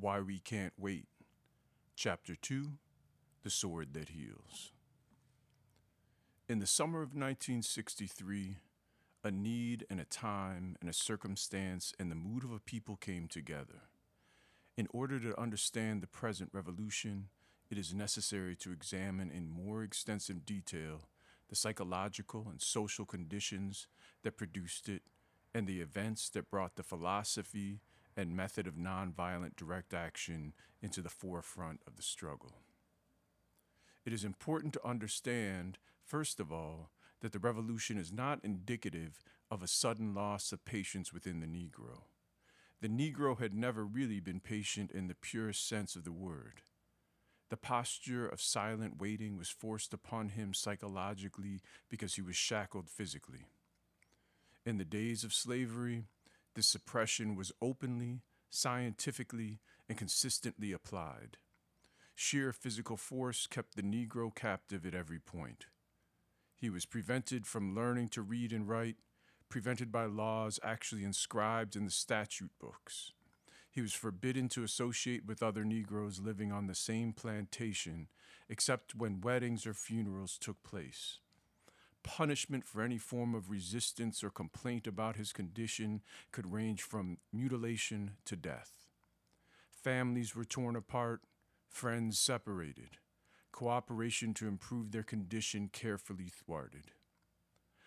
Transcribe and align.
Why 0.00 0.20
We 0.20 0.38
Can't 0.38 0.74
Wait, 0.78 1.08
Chapter 1.96 2.36
2 2.36 2.70
The 3.42 3.50
Sword 3.50 3.94
That 3.94 4.10
Heals. 4.10 4.70
In 6.48 6.60
the 6.60 6.68
summer 6.68 6.98
of 6.98 7.16
1963, 7.16 8.58
a 9.24 9.30
need 9.32 9.86
and 9.90 9.98
a 9.98 10.04
time 10.04 10.76
and 10.80 10.88
a 10.88 10.92
circumstance 10.92 11.92
and 11.98 12.12
the 12.12 12.14
mood 12.14 12.44
of 12.44 12.52
a 12.52 12.60
people 12.60 12.94
came 12.94 13.26
together. 13.26 13.88
In 14.76 14.86
order 14.92 15.18
to 15.18 15.40
understand 15.40 16.00
the 16.00 16.06
present 16.06 16.50
revolution, 16.52 17.26
it 17.68 17.76
is 17.76 17.92
necessary 17.92 18.54
to 18.54 18.70
examine 18.70 19.32
in 19.32 19.50
more 19.50 19.82
extensive 19.82 20.46
detail 20.46 21.08
the 21.48 21.56
psychological 21.56 22.46
and 22.48 22.62
social 22.62 23.04
conditions 23.04 23.88
that 24.22 24.36
produced 24.36 24.88
it 24.88 25.02
and 25.52 25.66
the 25.66 25.80
events 25.80 26.30
that 26.30 26.52
brought 26.52 26.76
the 26.76 26.84
philosophy 26.84 27.80
and 28.18 28.36
method 28.36 28.66
of 28.66 28.74
nonviolent 28.74 29.54
direct 29.54 29.94
action 29.94 30.52
into 30.82 31.00
the 31.00 31.08
forefront 31.08 31.80
of 31.86 31.94
the 31.94 32.02
struggle. 32.02 32.56
It 34.04 34.12
is 34.12 34.24
important 34.24 34.72
to 34.72 34.86
understand, 34.86 35.78
first 36.04 36.40
of 36.40 36.50
all, 36.50 36.90
that 37.20 37.30
the 37.30 37.38
revolution 37.38 37.96
is 37.96 38.12
not 38.12 38.40
indicative 38.42 39.22
of 39.52 39.62
a 39.62 39.68
sudden 39.68 40.14
loss 40.14 40.50
of 40.50 40.64
patience 40.64 41.12
within 41.12 41.38
the 41.38 41.46
Negro. 41.46 42.02
The 42.80 42.88
Negro 42.88 43.38
had 43.38 43.54
never 43.54 43.84
really 43.84 44.18
been 44.18 44.40
patient 44.40 44.90
in 44.90 45.06
the 45.06 45.14
purest 45.14 45.68
sense 45.68 45.94
of 45.94 46.02
the 46.02 46.12
word. 46.12 46.62
The 47.50 47.56
posture 47.56 48.28
of 48.28 48.40
silent 48.40 49.00
waiting 49.00 49.36
was 49.36 49.48
forced 49.48 49.94
upon 49.94 50.30
him 50.30 50.54
psychologically 50.54 51.60
because 51.88 52.14
he 52.16 52.22
was 52.22 52.36
shackled 52.36 52.90
physically. 52.90 53.46
In 54.66 54.76
the 54.76 54.84
days 54.84 55.22
of 55.22 55.32
slavery, 55.32 56.06
this 56.58 56.66
suppression 56.66 57.36
was 57.36 57.52
openly, 57.62 58.24
scientifically, 58.50 59.60
and 59.88 59.96
consistently 59.96 60.72
applied. 60.72 61.36
Sheer 62.16 62.52
physical 62.52 62.96
force 62.96 63.46
kept 63.46 63.76
the 63.76 63.82
Negro 63.82 64.34
captive 64.34 64.84
at 64.84 64.92
every 64.92 65.20
point. 65.20 65.66
He 66.56 66.68
was 66.68 66.84
prevented 66.84 67.46
from 67.46 67.76
learning 67.76 68.08
to 68.08 68.22
read 68.22 68.52
and 68.52 68.68
write, 68.68 68.96
prevented 69.48 69.92
by 69.92 70.06
laws 70.06 70.58
actually 70.64 71.04
inscribed 71.04 71.76
in 71.76 71.84
the 71.84 71.92
statute 71.92 72.50
books. 72.60 73.12
He 73.70 73.80
was 73.80 73.92
forbidden 73.92 74.48
to 74.48 74.64
associate 74.64 75.24
with 75.24 75.44
other 75.44 75.64
Negroes 75.64 76.18
living 76.18 76.50
on 76.50 76.66
the 76.66 76.74
same 76.74 77.12
plantation, 77.12 78.08
except 78.48 78.96
when 78.96 79.20
weddings 79.20 79.64
or 79.64 79.74
funerals 79.74 80.36
took 80.36 80.64
place. 80.64 81.20
Punishment 82.08 82.64
for 82.64 82.80
any 82.80 82.96
form 82.96 83.34
of 83.34 83.50
resistance 83.50 84.24
or 84.24 84.30
complaint 84.30 84.86
about 84.86 85.16
his 85.16 85.30
condition 85.30 86.00
could 86.32 86.50
range 86.50 86.82
from 86.82 87.18
mutilation 87.34 88.12
to 88.24 88.34
death. 88.34 88.88
Families 89.70 90.34
were 90.34 90.46
torn 90.46 90.74
apart, 90.74 91.20
friends 91.68 92.18
separated, 92.18 92.96
cooperation 93.52 94.32
to 94.34 94.48
improve 94.48 94.90
their 94.90 95.02
condition 95.02 95.68
carefully 95.70 96.28
thwarted. 96.28 96.92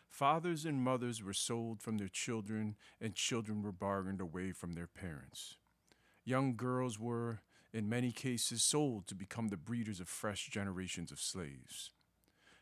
Fathers 0.08 0.66
and 0.66 0.84
mothers 0.84 1.24
were 1.24 1.34
sold 1.34 1.82
from 1.82 1.98
their 1.98 2.08
children, 2.08 2.76
and 3.02 3.16
children 3.16 3.64
were 3.64 3.72
bargained 3.72 4.22
away 4.22 4.52
from 4.52 4.74
their 4.74 4.88
parents. 4.88 5.58
Young 6.24 6.56
girls 6.56 7.00
were, 7.00 7.42
in 7.74 7.90
many 7.90 8.12
cases, 8.12 8.64
sold 8.64 9.08
to 9.08 9.16
become 9.16 9.48
the 9.48 9.58
breeders 9.58 10.00
of 10.00 10.08
fresh 10.08 10.48
generations 10.48 11.12
of 11.12 11.20
slaves. 11.20 11.90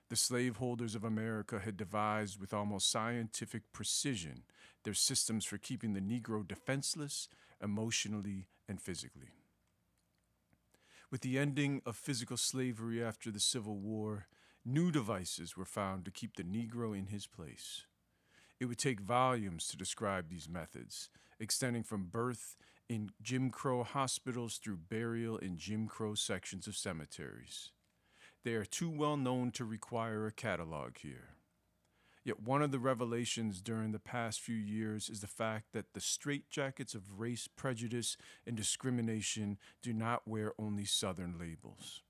The 0.10 0.16
slaveholders 0.16 0.96
of 0.96 1.04
America 1.04 1.60
had 1.60 1.78
devised 1.78 2.40
with 2.40 2.54
almost 2.54 2.90
scientific 2.90 3.72
precision 3.72 4.44
their 4.84 4.96
systems 4.96 5.46
for 5.46 5.58
keeping 5.60 5.94
the 5.94 6.02
Negro 6.02 6.48
defenseless 6.48 7.30
emotionally 7.62 8.48
and 8.68 8.82
physically. 8.82 9.34
With 11.12 11.22
the 11.22 11.38
ending 11.38 11.82
of 11.86 11.96
physical 11.96 12.38
slavery 12.38 13.04
after 13.04 13.30
the 13.30 13.40
Civil 13.40 13.78
War, 13.78 14.28
new 14.66 14.92
devices 14.92 15.56
were 15.56 15.66
found 15.66 16.06
to 16.06 16.12
keep 16.12 16.36
the 16.36 16.44
Negro 16.44 16.98
in 16.98 17.08
his 17.08 17.28
place. 17.28 17.86
It 18.60 18.66
would 18.66 18.78
take 18.78 19.00
volumes 19.00 19.68
to 19.68 19.78
describe 19.78 20.30
these 20.30 20.50
methods, 20.50 21.10
extending 21.40 21.84
from 21.84 22.06
birth 22.06 22.58
in 22.88 23.12
Jim 23.22 23.52
Crow 23.52 23.84
hospitals 23.84 24.58
through 24.58 24.78
burial 24.78 25.38
in 25.38 25.58
Jim 25.58 25.88
Crow 25.88 26.16
sections 26.16 26.68
of 26.68 26.76
cemeteries. 26.76 27.72
They 28.44 28.54
are 28.54 28.66
too 28.66 28.90
well 28.90 29.18
known 29.18 29.52
to 29.52 29.66
require 29.66 30.26
a 30.26 30.32
catalog 30.32 30.98
here. 30.98 31.30
Yet 32.24 32.42
one 32.42 32.62
of 32.62 32.72
the 32.72 32.80
revelations 32.80 33.62
during 33.62 33.92
the 33.92 34.00
past 34.00 34.40
few 34.40 34.56
years 34.56 35.10
is 35.10 35.22
the 35.22 35.28
fact 35.28 35.74
that 35.74 35.94
the 35.94 36.00
straitjackets 36.00 36.94
of 36.94 37.20
race 37.20 37.48
prejudice 37.48 38.18
and 38.46 38.56
discrimination 38.56 39.58
do 39.82 39.94
not 39.94 40.28
wear 40.28 40.54
only 40.60 40.86
Southern 40.86 41.38
labels. 41.40 42.02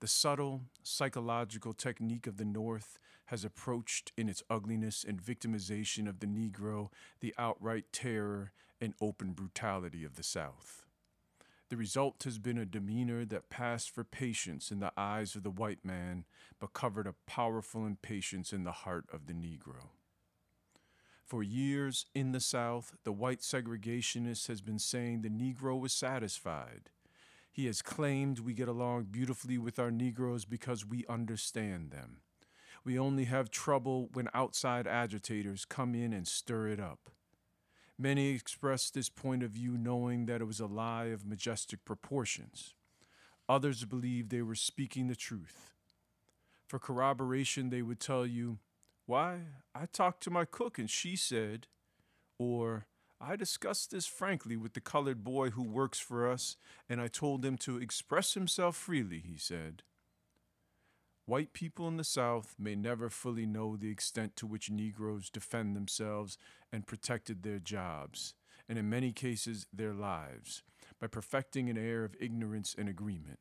The 0.00 0.08
subtle 0.08 0.62
psychological 0.82 1.72
technique 1.72 2.26
of 2.26 2.36
the 2.36 2.44
North 2.44 2.98
has 3.26 3.44
approached 3.44 4.12
in 4.16 4.28
its 4.28 4.42
ugliness 4.50 5.04
and 5.06 5.22
victimization 5.22 6.08
of 6.08 6.20
the 6.20 6.26
Negro 6.26 6.90
the 7.20 7.34
outright 7.38 7.86
terror 7.92 8.52
and 8.80 8.94
open 9.00 9.32
brutality 9.32 10.04
of 10.04 10.16
the 10.16 10.22
South. 10.22 10.84
The 11.74 11.78
result 11.78 12.22
has 12.22 12.38
been 12.38 12.56
a 12.56 12.64
demeanor 12.64 13.24
that 13.24 13.50
passed 13.50 13.90
for 13.90 14.04
patience 14.04 14.70
in 14.70 14.78
the 14.78 14.92
eyes 14.96 15.34
of 15.34 15.42
the 15.42 15.50
white 15.50 15.84
man, 15.84 16.24
but 16.60 16.72
covered 16.72 17.08
a 17.08 17.16
powerful 17.26 17.84
impatience 17.84 18.52
in 18.52 18.62
the 18.62 18.70
heart 18.70 19.06
of 19.12 19.26
the 19.26 19.32
Negro. 19.32 19.88
For 21.24 21.42
years 21.42 22.06
in 22.14 22.30
the 22.30 22.38
South, 22.38 22.94
the 23.02 23.10
white 23.10 23.40
segregationist 23.40 24.46
has 24.46 24.60
been 24.60 24.78
saying 24.78 25.22
the 25.22 25.28
Negro 25.28 25.76
was 25.76 25.92
satisfied. 25.92 26.90
He 27.50 27.66
has 27.66 27.82
claimed 27.82 28.38
we 28.38 28.54
get 28.54 28.68
along 28.68 29.06
beautifully 29.10 29.58
with 29.58 29.80
our 29.80 29.90
Negroes 29.90 30.44
because 30.44 30.86
we 30.86 31.04
understand 31.08 31.90
them. 31.90 32.18
We 32.84 32.96
only 32.96 33.24
have 33.24 33.50
trouble 33.50 34.10
when 34.12 34.28
outside 34.32 34.86
agitators 34.86 35.64
come 35.64 35.96
in 35.96 36.12
and 36.12 36.28
stir 36.28 36.68
it 36.68 36.78
up. 36.78 37.10
Many 37.98 38.30
expressed 38.30 38.94
this 38.94 39.08
point 39.08 39.42
of 39.42 39.52
view 39.52 39.78
knowing 39.78 40.26
that 40.26 40.40
it 40.40 40.46
was 40.46 40.60
a 40.60 40.66
lie 40.66 41.06
of 41.06 41.26
majestic 41.26 41.84
proportions. 41.84 42.74
Others 43.48 43.84
believed 43.84 44.30
they 44.30 44.42
were 44.42 44.56
speaking 44.56 45.06
the 45.06 45.14
truth. 45.14 45.72
For 46.66 46.78
corroboration, 46.78 47.70
they 47.70 47.82
would 47.82 48.00
tell 48.00 48.26
you, 48.26 48.58
Why, 49.06 49.40
I 49.74 49.86
talked 49.86 50.22
to 50.24 50.30
my 50.30 50.44
cook 50.44 50.78
and 50.78 50.90
she 50.90 51.14
said, 51.14 51.68
or 52.38 52.86
I 53.20 53.36
discussed 53.36 53.90
this 53.90 54.06
frankly 54.06 54.56
with 54.56 54.74
the 54.74 54.80
colored 54.80 55.22
boy 55.22 55.50
who 55.50 55.62
works 55.62 56.00
for 56.00 56.28
us, 56.28 56.56
and 56.88 57.00
I 57.00 57.08
told 57.08 57.44
him 57.44 57.56
to 57.58 57.78
express 57.78 58.34
himself 58.34 58.76
freely, 58.76 59.20
he 59.20 59.36
said. 59.36 59.82
White 61.26 61.54
people 61.54 61.88
in 61.88 61.96
the 61.96 62.04
South 62.04 62.54
may 62.58 62.74
never 62.74 63.08
fully 63.08 63.46
know 63.46 63.76
the 63.76 63.90
extent 63.90 64.36
to 64.36 64.46
which 64.46 64.70
Negroes 64.70 65.30
defend 65.30 65.74
themselves 65.74 66.36
and 66.70 66.86
protected 66.86 67.42
their 67.42 67.58
jobs, 67.58 68.34
and 68.68 68.78
in 68.78 68.90
many 68.90 69.10
cases 69.10 69.66
their 69.72 69.94
lives, 69.94 70.62
by 71.00 71.06
perfecting 71.06 71.70
an 71.70 71.78
air 71.78 72.04
of 72.04 72.14
ignorance 72.20 72.74
and 72.76 72.90
agreement. 72.90 73.38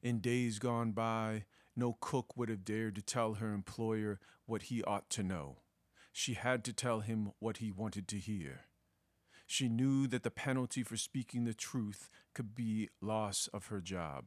In 0.00 0.20
days 0.20 0.60
gone 0.60 0.92
by, 0.92 1.44
no 1.74 1.96
cook 2.00 2.36
would 2.36 2.48
have 2.48 2.64
dared 2.64 2.94
to 2.94 3.02
tell 3.02 3.34
her 3.34 3.52
employer 3.52 4.20
what 4.46 4.64
he 4.64 4.82
ought 4.84 5.10
to 5.10 5.24
know. 5.24 5.56
She 6.12 6.34
had 6.34 6.64
to 6.64 6.72
tell 6.72 7.00
him 7.00 7.32
what 7.40 7.56
he 7.56 7.72
wanted 7.72 8.06
to 8.08 8.16
hear. 8.16 8.66
She 9.44 9.68
knew 9.68 10.06
that 10.06 10.22
the 10.22 10.30
penalty 10.30 10.84
for 10.84 10.96
speaking 10.96 11.44
the 11.44 11.54
truth 11.54 12.10
could 12.32 12.54
be 12.54 12.90
loss 13.00 13.48
of 13.52 13.66
her 13.66 13.80
job. 13.80 14.26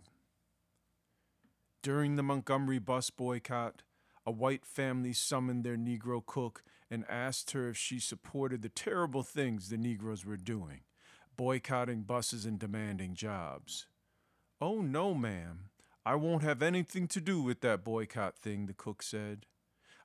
During 1.84 2.16
the 2.16 2.24
Montgomery 2.24 2.78
bus 2.78 3.10
boycott, 3.10 3.82
a 4.24 4.32
white 4.32 4.66
family 4.66 5.14
summoned 5.14 5.64
their 5.64 5.78
Negro 5.78 6.24
cook 6.24 6.64
and 6.92 7.04
asked 7.10 7.52
her 7.52 7.70
if 7.70 7.78
she 7.78 8.00
supported 8.00 8.62
the 8.62 8.70
terrible 8.70 9.24
things 9.24 9.70
the 9.70 9.78
Negroes 9.78 10.24
were 10.24 10.38
doing, 10.38 10.82
boycotting 11.36 12.04
buses 12.04 12.46
and 12.46 12.60
demanding 12.60 13.16
jobs. 13.16 13.88
Oh, 14.60 14.82
no, 14.82 15.16
ma'am. 15.16 15.70
I 16.06 16.14
won't 16.16 16.44
have 16.44 16.62
anything 16.62 17.08
to 17.10 17.22
do 17.22 17.42
with 17.42 17.62
that 17.62 17.84
boycott 17.84 18.38
thing, 18.38 18.68
the 18.68 18.74
cook 18.74 19.02
said. 19.02 19.48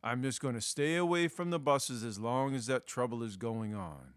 I'm 0.02 0.22
just 0.22 0.40
going 0.40 0.54
to 0.54 0.62
stay 0.62 0.96
away 0.96 1.28
from 1.28 1.50
the 1.50 1.58
buses 1.58 2.02
as 2.02 2.18
long 2.18 2.54
as 2.54 2.66
that 2.66 2.86
trouble 2.86 3.22
is 3.22 3.36
going 3.36 3.74
on. 3.74 4.14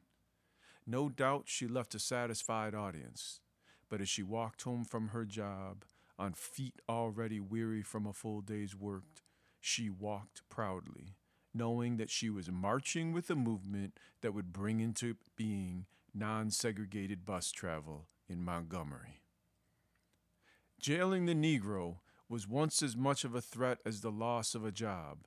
No 0.87 1.09
doubt 1.09 1.43
she 1.47 1.67
left 1.67 1.93
a 1.93 1.99
satisfied 1.99 2.73
audience, 2.73 3.41
but 3.89 3.99
as 3.99 4.07
she 4.07 4.23
walked 4.23 4.61
home 4.61 4.85
from 4.85 5.09
her 5.09 5.25
job, 5.25 5.83
on 6.19 6.33
feet 6.33 6.75
already 6.87 7.39
weary 7.39 7.81
from 7.81 8.05
a 8.05 8.13
full 8.13 8.41
day's 8.41 8.75
work, 8.75 9.23
she 9.59 9.89
walked 9.89 10.41
proudly, 10.49 11.15
knowing 11.53 11.97
that 11.97 12.09
she 12.09 12.29
was 12.29 12.51
marching 12.51 13.11
with 13.13 13.29
a 13.29 13.35
movement 13.35 13.97
that 14.21 14.33
would 14.33 14.53
bring 14.53 14.79
into 14.79 15.15
being 15.35 15.85
non 16.13 16.51
segregated 16.51 17.25
bus 17.25 17.51
travel 17.51 18.07
in 18.27 18.43
Montgomery. 18.43 19.23
Jailing 20.79 21.25
the 21.25 21.33
Negro 21.33 21.97
was 22.27 22.47
once 22.47 22.83
as 22.83 22.95
much 22.95 23.23
of 23.23 23.33
a 23.33 23.41
threat 23.41 23.79
as 23.85 24.01
the 24.01 24.11
loss 24.11 24.53
of 24.53 24.63
a 24.63 24.71
job. 24.71 25.25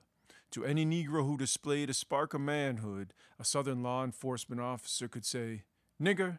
To 0.52 0.64
any 0.64 0.84
Negro 0.84 1.26
who 1.26 1.36
displayed 1.36 1.90
a 1.90 1.94
spark 1.94 2.34
of 2.34 2.42
manhood, 2.42 3.14
a 3.40 3.44
Southern 3.44 3.82
law 3.82 4.04
enforcement 4.04 4.60
officer 4.60 5.08
could 5.08 5.24
say, 5.24 5.62
Nigger, 6.00 6.38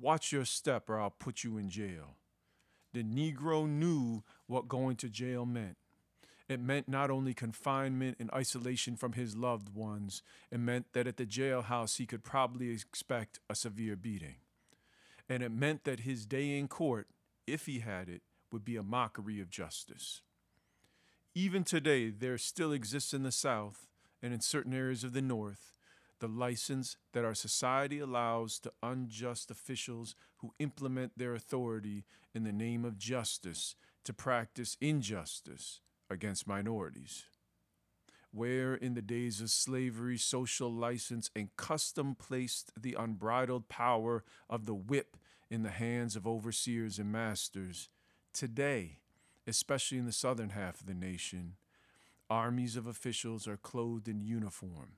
Watch 0.00 0.32
your 0.32 0.46
step 0.46 0.88
or 0.88 0.98
I'll 0.98 1.10
put 1.10 1.44
you 1.44 1.58
in 1.58 1.68
jail. 1.68 2.16
The 2.92 3.02
Negro 3.02 3.68
knew 3.68 4.22
what 4.46 4.68
going 4.68 4.96
to 4.96 5.08
jail 5.08 5.46
meant. 5.46 5.76
It 6.48 6.58
meant 6.60 6.88
not 6.88 7.10
only 7.10 7.32
confinement 7.32 8.16
and 8.18 8.28
isolation 8.32 8.96
from 8.96 9.12
his 9.12 9.36
loved 9.36 9.72
ones, 9.72 10.22
it 10.50 10.58
meant 10.58 10.86
that 10.94 11.06
at 11.06 11.16
the 11.16 11.24
jailhouse 11.24 11.98
he 11.98 12.06
could 12.06 12.24
probably 12.24 12.70
expect 12.70 13.38
a 13.48 13.54
severe 13.54 13.94
beating. 13.94 14.36
And 15.28 15.44
it 15.44 15.52
meant 15.52 15.84
that 15.84 16.00
his 16.00 16.26
day 16.26 16.58
in 16.58 16.66
court, 16.66 17.06
if 17.46 17.66
he 17.66 17.78
had 17.78 18.08
it, 18.08 18.22
would 18.50 18.64
be 18.64 18.76
a 18.76 18.82
mockery 18.82 19.40
of 19.40 19.48
justice. 19.48 20.22
Even 21.36 21.62
today, 21.62 22.10
there 22.10 22.36
still 22.36 22.72
exists 22.72 23.14
in 23.14 23.22
the 23.22 23.30
South 23.30 23.86
and 24.20 24.34
in 24.34 24.40
certain 24.40 24.74
areas 24.74 25.04
of 25.04 25.12
the 25.12 25.22
North 25.22 25.72
the 26.20 26.28
license 26.28 26.96
that 27.12 27.24
our 27.24 27.34
society 27.34 27.98
allows 27.98 28.58
to 28.60 28.72
unjust 28.82 29.50
officials 29.50 30.14
who 30.38 30.54
implement 30.58 31.18
their 31.18 31.34
authority 31.34 32.04
in 32.34 32.44
the 32.44 32.52
name 32.52 32.84
of 32.84 32.98
justice 32.98 33.74
to 34.04 34.12
practice 34.12 34.76
injustice 34.80 35.80
against 36.08 36.46
minorities. 36.46 37.24
Where 38.32 38.74
in 38.74 38.94
the 38.94 39.02
days 39.02 39.40
of 39.40 39.50
slavery, 39.50 40.16
social 40.16 40.72
license 40.72 41.30
and 41.34 41.54
custom 41.56 42.14
placed 42.14 42.70
the 42.80 42.94
unbridled 42.98 43.68
power 43.68 44.22
of 44.48 44.66
the 44.66 44.74
whip 44.74 45.16
in 45.50 45.62
the 45.64 45.70
hands 45.70 46.14
of 46.14 46.26
overseers 46.26 46.98
and 46.98 47.10
masters, 47.10 47.88
today, 48.32 48.98
especially 49.46 49.98
in 49.98 50.06
the 50.06 50.12
southern 50.12 50.50
half 50.50 50.80
of 50.80 50.86
the 50.86 50.94
nation, 50.94 51.56
armies 52.28 52.76
of 52.76 52.86
officials 52.86 53.48
are 53.48 53.56
clothed 53.56 54.06
in 54.06 54.20
uniform, 54.20 54.92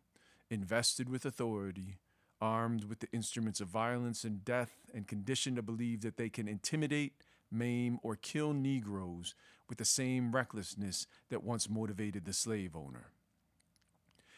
invested 0.53 1.09
with 1.09 1.25
authority, 1.25 1.97
armed 2.41 2.85
with 2.85 3.01
the 3.01 3.11
instruments 3.13 3.61
of 3.61 3.69
violence 3.69 4.23
and 4.23 4.45
death, 4.45 4.73
and 4.93 5.09
conditioned 5.09 5.57
to 5.57 5.63
believe 5.63 6.03
that 6.03 6.17
they 6.17 6.29
can 6.29 6.47
intimidate, 6.47 7.15
maim, 7.51 7.99
or 8.03 8.17
kill 8.17 8.53
Negroes 8.53 9.35
with 9.69 9.79
the 9.79 9.85
same 9.85 10.33
recklessness 10.33 11.07
that 11.31 11.43
once 11.43 11.71
motivated 11.71 12.27
the 12.27 12.33
slave 12.33 12.77
owner. 12.77 13.13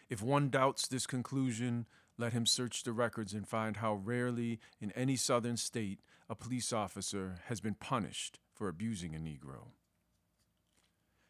If 0.08 0.22
one 0.22 0.50
doubts 0.50 0.86
this 0.86 1.06
conclusion, 1.06 1.86
let 2.16 2.32
him 2.32 2.46
search 2.46 2.84
the 2.84 2.92
records 2.92 3.34
and 3.34 3.48
find 3.48 3.78
how 3.78 3.94
rarely 3.94 4.60
in 4.80 4.92
any 4.92 5.16
southern 5.16 5.56
state 5.56 6.00
a 6.28 6.36
police 6.36 6.72
officer 6.72 7.40
has 7.46 7.60
been 7.60 7.74
punished 7.74 8.38
for 8.52 8.68
abusing 8.68 9.16
a 9.16 9.18
Negro. 9.18 9.70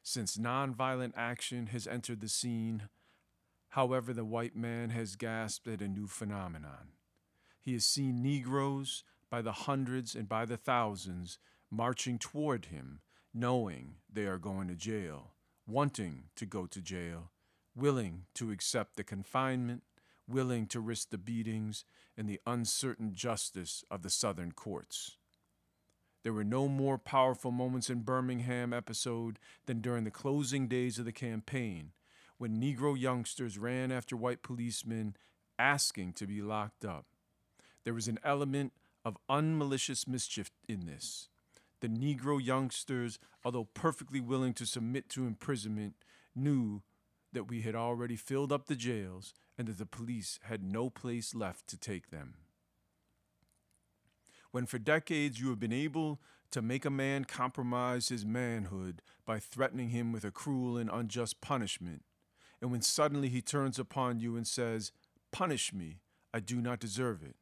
Since 0.02 0.36
nonviolent 0.36 1.14
action 1.16 1.68
has 1.68 1.86
entered 1.86 2.20
the 2.20 2.28
scene, 2.28 2.90
however, 3.74 4.12
the 4.12 4.24
white 4.24 4.54
man 4.54 4.90
has 4.90 5.16
gasped 5.16 5.66
at 5.66 5.82
a 5.82 5.88
new 5.88 6.06
phenomenon. 6.06 6.92
He 7.60 7.72
has 7.72 7.84
seen 7.84 8.22
Negroes 8.22 9.02
by 9.28 9.42
the 9.42 9.52
hundreds 9.52 10.14
and 10.14 10.28
by 10.28 10.44
the 10.44 10.56
thousands 10.56 11.38
marching 11.72 12.16
toward 12.16 12.66
him 12.66 13.00
knowing 13.34 13.96
they 14.12 14.26
are 14.26 14.38
going 14.38 14.68
to 14.68 14.76
jail, 14.76 15.32
wanting 15.66 16.22
to 16.36 16.46
go 16.46 16.66
to 16.66 16.80
jail, 16.80 17.32
willing 17.74 18.26
to 18.32 18.52
accept 18.52 18.94
the 18.94 19.02
confinement, 19.02 19.82
willing 20.28 20.68
to 20.68 20.78
risk 20.78 21.10
the 21.10 21.18
beatings 21.18 21.84
and 22.16 22.28
the 22.28 22.40
uncertain 22.46 23.12
justice 23.12 23.82
of 23.90 24.02
the 24.02 24.10
Southern 24.10 24.52
courts. 24.52 25.16
There 26.22 26.32
were 26.32 26.44
no 26.44 26.68
more 26.68 26.96
powerful 26.96 27.50
moments 27.50 27.90
in 27.90 28.02
Birmingham 28.02 28.72
episode 28.72 29.40
than 29.66 29.80
during 29.80 30.04
the 30.04 30.12
closing 30.12 30.68
days 30.68 31.00
of 31.00 31.06
the 31.06 31.12
campaign, 31.12 31.90
when 32.44 32.60
Negro 32.60 32.94
youngsters 32.94 33.56
ran 33.56 33.90
after 33.90 34.14
white 34.14 34.42
policemen 34.42 35.16
asking 35.58 36.12
to 36.12 36.26
be 36.26 36.42
locked 36.42 36.84
up. 36.84 37.06
There 37.84 37.94
was 37.94 38.06
an 38.06 38.18
element 38.22 38.74
of 39.02 39.16
unmalicious 39.30 40.06
mischief 40.06 40.50
in 40.68 40.84
this 40.84 41.30
the 41.80 41.88
Negro 41.88 42.38
youngsters, 42.44 43.18
although 43.46 43.68
perfectly 43.72 44.20
willing 44.20 44.52
to 44.54 44.66
submit 44.66 45.08
to 45.08 45.26
imprisonment, 45.26 45.94
knew 46.36 46.82
that 47.32 47.48
we 47.48 47.62
had 47.62 47.74
already 47.74 48.14
filled 48.14 48.52
up 48.52 48.66
the 48.66 48.76
jails 48.76 49.32
and 49.56 49.66
that 49.66 49.78
the 49.78 49.86
police 49.86 50.38
had 50.42 50.62
no 50.62 50.90
place 50.90 51.34
left 51.34 51.66
to 51.68 51.78
take 51.78 52.10
them. 52.10 52.34
When 54.50 54.66
for 54.66 54.78
decades 54.78 55.40
you 55.40 55.48
have 55.48 55.58
been 55.58 55.72
able 55.72 56.20
to 56.50 56.60
make 56.60 56.84
a 56.84 56.90
man 56.90 57.24
compromise 57.24 58.10
his 58.10 58.26
manhood 58.26 59.00
by 59.24 59.38
threatening 59.38 59.88
him 59.88 60.12
with 60.12 60.24
a 60.24 60.30
cruel 60.30 60.76
and 60.76 60.90
unjust 60.92 61.40
punishment, 61.40 62.02
and 62.64 62.70
when 62.70 62.80
suddenly 62.80 63.28
he 63.28 63.42
turns 63.42 63.78
upon 63.78 64.20
you 64.20 64.36
and 64.36 64.46
says, 64.46 64.90
Punish 65.32 65.74
me, 65.74 65.98
I 66.32 66.40
do 66.40 66.62
not 66.62 66.80
deserve 66.80 67.22
it. 67.22 67.36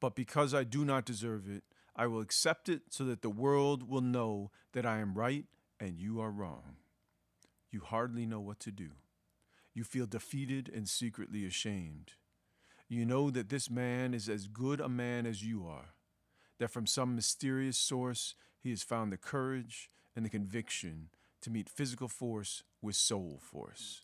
But 0.00 0.14
because 0.14 0.54
I 0.54 0.64
do 0.64 0.86
not 0.86 1.04
deserve 1.04 1.50
it, 1.50 1.64
I 1.94 2.06
will 2.06 2.22
accept 2.22 2.70
it 2.70 2.84
so 2.88 3.04
that 3.04 3.20
the 3.20 3.28
world 3.28 3.86
will 3.86 4.00
know 4.00 4.50
that 4.72 4.86
I 4.86 5.00
am 5.00 5.12
right 5.12 5.44
and 5.78 5.98
you 5.98 6.18
are 6.18 6.30
wrong. 6.30 6.76
You 7.70 7.80
hardly 7.80 8.24
know 8.24 8.40
what 8.40 8.58
to 8.60 8.70
do. 8.70 8.92
You 9.74 9.84
feel 9.84 10.06
defeated 10.06 10.72
and 10.74 10.88
secretly 10.88 11.44
ashamed. 11.44 12.12
You 12.88 13.04
know 13.04 13.28
that 13.28 13.50
this 13.50 13.68
man 13.68 14.14
is 14.14 14.30
as 14.30 14.46
good 14.46 14.80
a 14.80 14.88
man 14.88 15.26
as 15.26 15.44
you 15.44 15.66
are, 15.66 15.92
that 16.58 16.70
from 16.70 16.86
some 16.86 17.14
mysterious 17.14 17.76
source 17.76 18.34
he 18.62 18.70
has 18.70 18.82
found 18.82 19.12
the 19.12 19.18
courage 19.18 19.90
and 20.16 20.24
the 20.24 20.30
conviction 20.30 21.10
to 21.42 21.50
meet 21.50 21.68
physical 21.68 22.08
force 22.08 22.62
with 22.80 22.96
soul 22.96 23.38
force. 23.42 24.03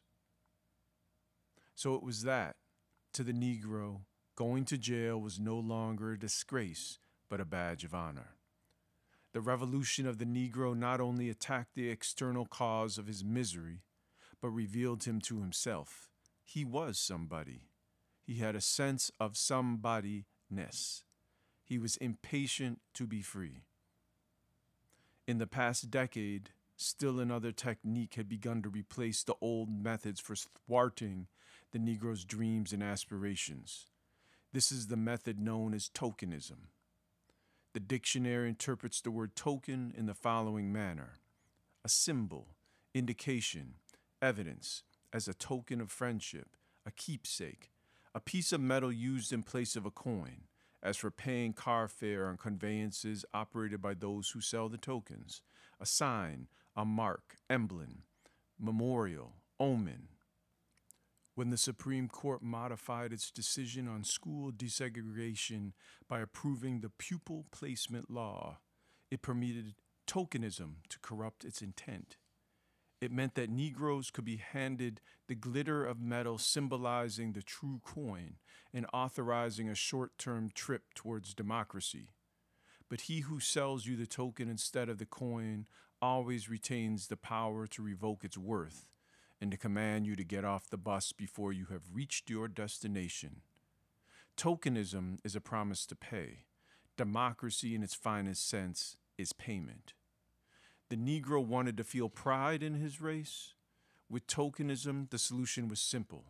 So 1.81 1.95
it 1.95 2.03
was 2.03 2.25
that, 2.25 2.57
to 3.15 3.23
the 3.23 3.33
Negro, 3.33 4.01
going 4.37 4.67
to 4.67 4.77
jail 4.77 5.19
was 5.19 5.41
no 5.41 5.59
longer 5.59 6.13
a 6.13 6.19
disgrace 6.19 6.99
but 7.31 7.41
a 7.41 7.47
badge 7.47 7.85
of 7.85 7.95
honor. 7.95 8.35
The 9.33 9.41
revolution 9.41 10.07
of 10.07 10.19
the 10.19 10.27
Negro 10.27 10.77
not 10.77 11.01
only 11.01 11.31
attacked 11.31 11.75
the 11.75 11.89
external 11.89 12.45
cause 12.45 12.99
of 12.99 13.07
his 13.07 13.25
misery, 13.25 13.81
but 14.43 14.51
revealed 14.51 15.05
him 15.05 15.23
to 15.23 15.41
himself. 15.41 16.11
He 16.45 16.67
was 16.67 16.99
somebody. 16.99 17.63
He 18.27 18.35
had 18.41 18.55
a 18.55 18.61
sense 18.61 19.11
of 19.19 19.33
somebodyness. 19.33 21.05
He 21.65 21.79
was 21.79 21.97
impatient 21.97 22.81
to 22.93 23.07
be 23.07 23.23
free. 23.23 23.63
In 25.27 25.39
the 25.39 25.47
past 25.47 25.91
decade, 25.91 26.51
still 26.77 27.19
another 27.19 27.53
technique 27.53 28.17
had 28.17 28.29
begun 28.29 28.61
to 28.65 28.69
replace 28.69 29.25
the 29.25 29.37
old 29.41 29.71
methods 29.71 30.21
for 30.21 30.37
thwarting 30.37 31.29
the 31.73 31.79
Negro's 31.79 32.25
dreams 32.25 32.73
and 32.73 32.83
aspirations. 32.83 33.87
This 34.53 34.73
is 34.73 34.89
the 34.89 34.97
method 34.97 35.39
known 35.39 35.75
as 35.75 35.89
tokenism. 35.89 36.69
The 37.73 37.81
dictionary 37.81 38.49
interprets 38.49 39.01
the 39.01 39.13
word 39.13 39.37
token 39.37 39.95
in 39.97 40.07
the 40.07 40.15
following 40.15 40.73
manner 40.73 41.15
a 41.83 41.89
symbol, 41.89 42.49
indication, 42.93 43.75
evidence, 44.21 44.83
as 45.13 45.29
a 45.29 45.35
token 45.35 45.81
of 45.81 45.91
friendship, 45.91 46.57
a 46.85 46.91
keepsake, 46.91 47.71
a 48.15 48.21
piece 48.21 48.53
of 48.53 48.61
metal 48.61 48.93
used 48.93 49.33
in 49.33 49.43
place 49.43 49.77
of 49.77 49.87
a 49.87 49.91
coin, 49.91 50.43
as 50.83 50.97
for 50.97 51.11
paying 51.11 51.53
car 51.53 51.89
fare 51.89 52.27
on 52.27 52.37
conveyances 52.37 53.25
operated 53.33 53.81
by 53.81 53.95
those 53.95 54.31
who 54.31 54.41
sell 54.41 54.69
the 54.69 54.77
tokens, 54.77 55.41
a 55.81 55.87
sign, 55.87 56.49
a 56.77 56.85
mark, 56.85 57.37
emblem, 57.49 58.03
memorial, 58.59 59.37
omen, 59.59 60.09
when 61.35 61.51
the 61.51 61.57
Supreme 61.57 62.09
Court 62.09 62.43
modified 62.43 63.13
its 63.13 63.31
decision 63.31 63.89
on 63.89 64.05
school 64.05 64.51
desegregation 64.51 65.73
by 66.09 66.21
approving 66.21 66.81
the 66.81 66.91
pupil 66.91 67.47
placement 67.51 68.11
law, 68.11 68.59
it 69.11 69.23
permitted 69.23 69.75
tokenism 70.07 70.77
to 70.89 70.99
corrupt 71.01 71.45
its 71.45 71.63
intent. 71.63 72.17
It 73.01 73.13
meant 73.13 73.35
that 73.37 73.49
Negroes 73.49 74.11
could 74.11 74.25
be 74.25 74.37
handed 74.37 75.01
the 75.27 75.35
glitter 75.35 75.87
of 75.87 76.01
metal 76.01 76.37
symbolizing 76.37 77.33
the 77.33 77.43
true 77.43 77.81
coin 77.85 78.35
and 78.75 78.85
authorizing 78.93 79.69
a 79.71 79.75
short 79.75 80.19
term 80.19 80.51
trip 80.55 80.93
towards 80.95 81.33
democracy. 81.33 82.09
But 82.91 83.03
he 83.03 83.21
who 83.21 83.41
sells 83.41 83.87
you 83.87 83.97
the 83.97 84.07
token 84.07 84.51
instead 84.51 84.89
of 84.89 84.99
the 84.99 85.07
coin 85.07 85.67
always 86.03 86.51
retains 86.51 87.07
the 87.07 87.17
power 87.17 87.67
to 87.69 87.83
revoke 87.83 88.25
its 88.25 88.37
worth 88.37 88.87
and 89.41 89.51
to 89.51 89.57
command 89.57 90.07
you 90.07 90.15
to 90.15 90.25
get 90.25 90.45
off 90.45 90.69
the 90.69 90.77
bus 90.77 91.13
before 91.13 91.53
you 91.53 91.67
have 91.67 91.95
reached 91.95 92.29
your 92.29 92.47
destination. 92.47 93.41
Tokenism 94.37 95.19
is 95.25 95.35
a 95.35 95.41
promise 95.41 95.87
to 95.87 95.97
pay. 95.97 96.45
Democracy, 96.97 97.75
in 97.75 97.83
its 97.83 97.95
finest 97.95 98.49
sense, 98.49 98.97
is 99.17 99.33
payment. 99.33 99.95
The 100.91 100.97
Negro 100.97 101.45
wanted 101.45 101.77
to 101.77 101.85
feel 101.85 102.09
pride 102.09 102.63
in 102.63 102.75
his 102.75 103.01
race. 103.01 103.55
With 104.09 104.27
tokenism, 104.27 105.11
the 105.11 105.19
solution 105.19 105.69
was 105.69 105.81
simple. 105.81 106.25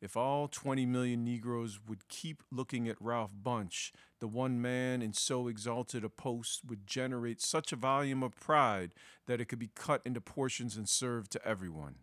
If 0.00 0.16
all 0.16 0.48
20 0.48 0.84
million 0.86 1.24
Negroes 1.24 1.78
would 1.86 2.08
keep 2.08 2.42
looking 2.50 2.88
at 2.88 3.00
Ralph 3.00 3.32
Bunche, 3.40 3.92
the 4.18 4.26
one 4.26 4.60
man 4.60 5.00
in 5.00 5.12
so 5.12 5.46
exalted 5.46 6.04
a 6.04 6.08
post 6.08 6.62
would 6.64 6.88
generate 6.88 7.40
such 7.40 7.72
a 7.72 7.76
volume 7.76 8.24
of 8.24 8.34
pride 8.34 8.94
that 9.26 9.40
it 9.40 9.44
could 9.44 9.60
be 9.60 9.70
cut 9.76 10.02
into 10.04 10.20
portions 10.20 10.76
and 10.76 10.88
served 10.88 11.30
to 11.32 11.46
everyone 11.46 11.96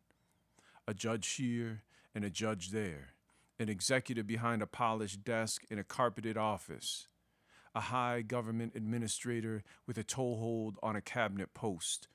a 0.90 0.94
judge 0.96 1.36
here 1.36 1.84
and 2.16 2.26
a 2.26 2.32
judge 2.32 2.72
there, 2.72 3.14
an 3.60 3.70
executive 3.70 4.26
behind 4.26 4.60
a 4.60 4.66
polished 4.66 5.24
desk 5.24 5.64
in 5.70 5.78
a 5.78 5.84
carpeted 5.84 6.36
office, 6.36 7.08
a 7.76 7.80
high 7.80 8.24
government 8.24 8.74
administrator 8.76 9.62
with 9.86 10.00
a 10.00 10.04
toehold 10.04 10.80
on 10.82 10.96
a 10.96 11.02
cabinet 11.02 11.54
post, 11.54 12.08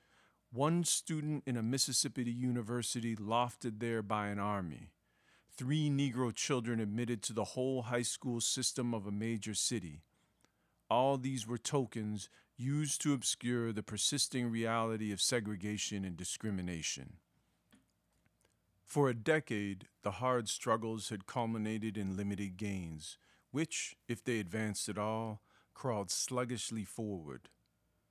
one 0.51 0.83
student 0.83 1.41
in 1.45 1.55
a 1.55 1.63
Mississippi 1.63 2.29
university 2.29 3.15
lofted 3.15 3.79
there 3.79 4.01
by 4.01 4.27
an 4.27 4.39
army, 4.39 4.89
three 5.55 5.89
Negro 5.89 6.35
children 6.35 6.81
admitted 6.81 7.23
to 7.23 7.31
the 7.31 7.45
whole 7.45 7.83
high 7.83 8.01
school 8.01 8.41
system 8.41 8.93
of 8.93 9.07
a 9.07 9.11
major 9.11 9.53
city. 9.53 10.01
All 10.89 11.17
these 11.17 11.47
were 11.47 11.57
tokens 11.57 12.27
used 12.57 13.01
to 13.03 13.13
obscure 13.13 13.71
the 13.71 13.83
persisting 13.83 14.51
reality 14.51 15.13
of 15.13 15.21
segregation 15.21 16.03
and 16.03 16.17
discrimination. 16.17 17.19
For 18.95 19.09
a 19.09 19.13
decade, 19.13 19.89
the 20.03 20.23
hard 20.23 20.47
struggles 20.47 21.09
had 21.09 21.27
culminated 21.27 21.97
in 21.97 22.15
limited 22.15 22.55
gains, 22.55 23.17
which, 23.51 23.97
if 24.07 24.23
they 24.23 24.39
advanced 24.39 24.87
at 24.87 24.97
all, 24.97 25.41
crawled 25.73 26.09
sluggishly 26.09 26.85
forward. 26.85 27.49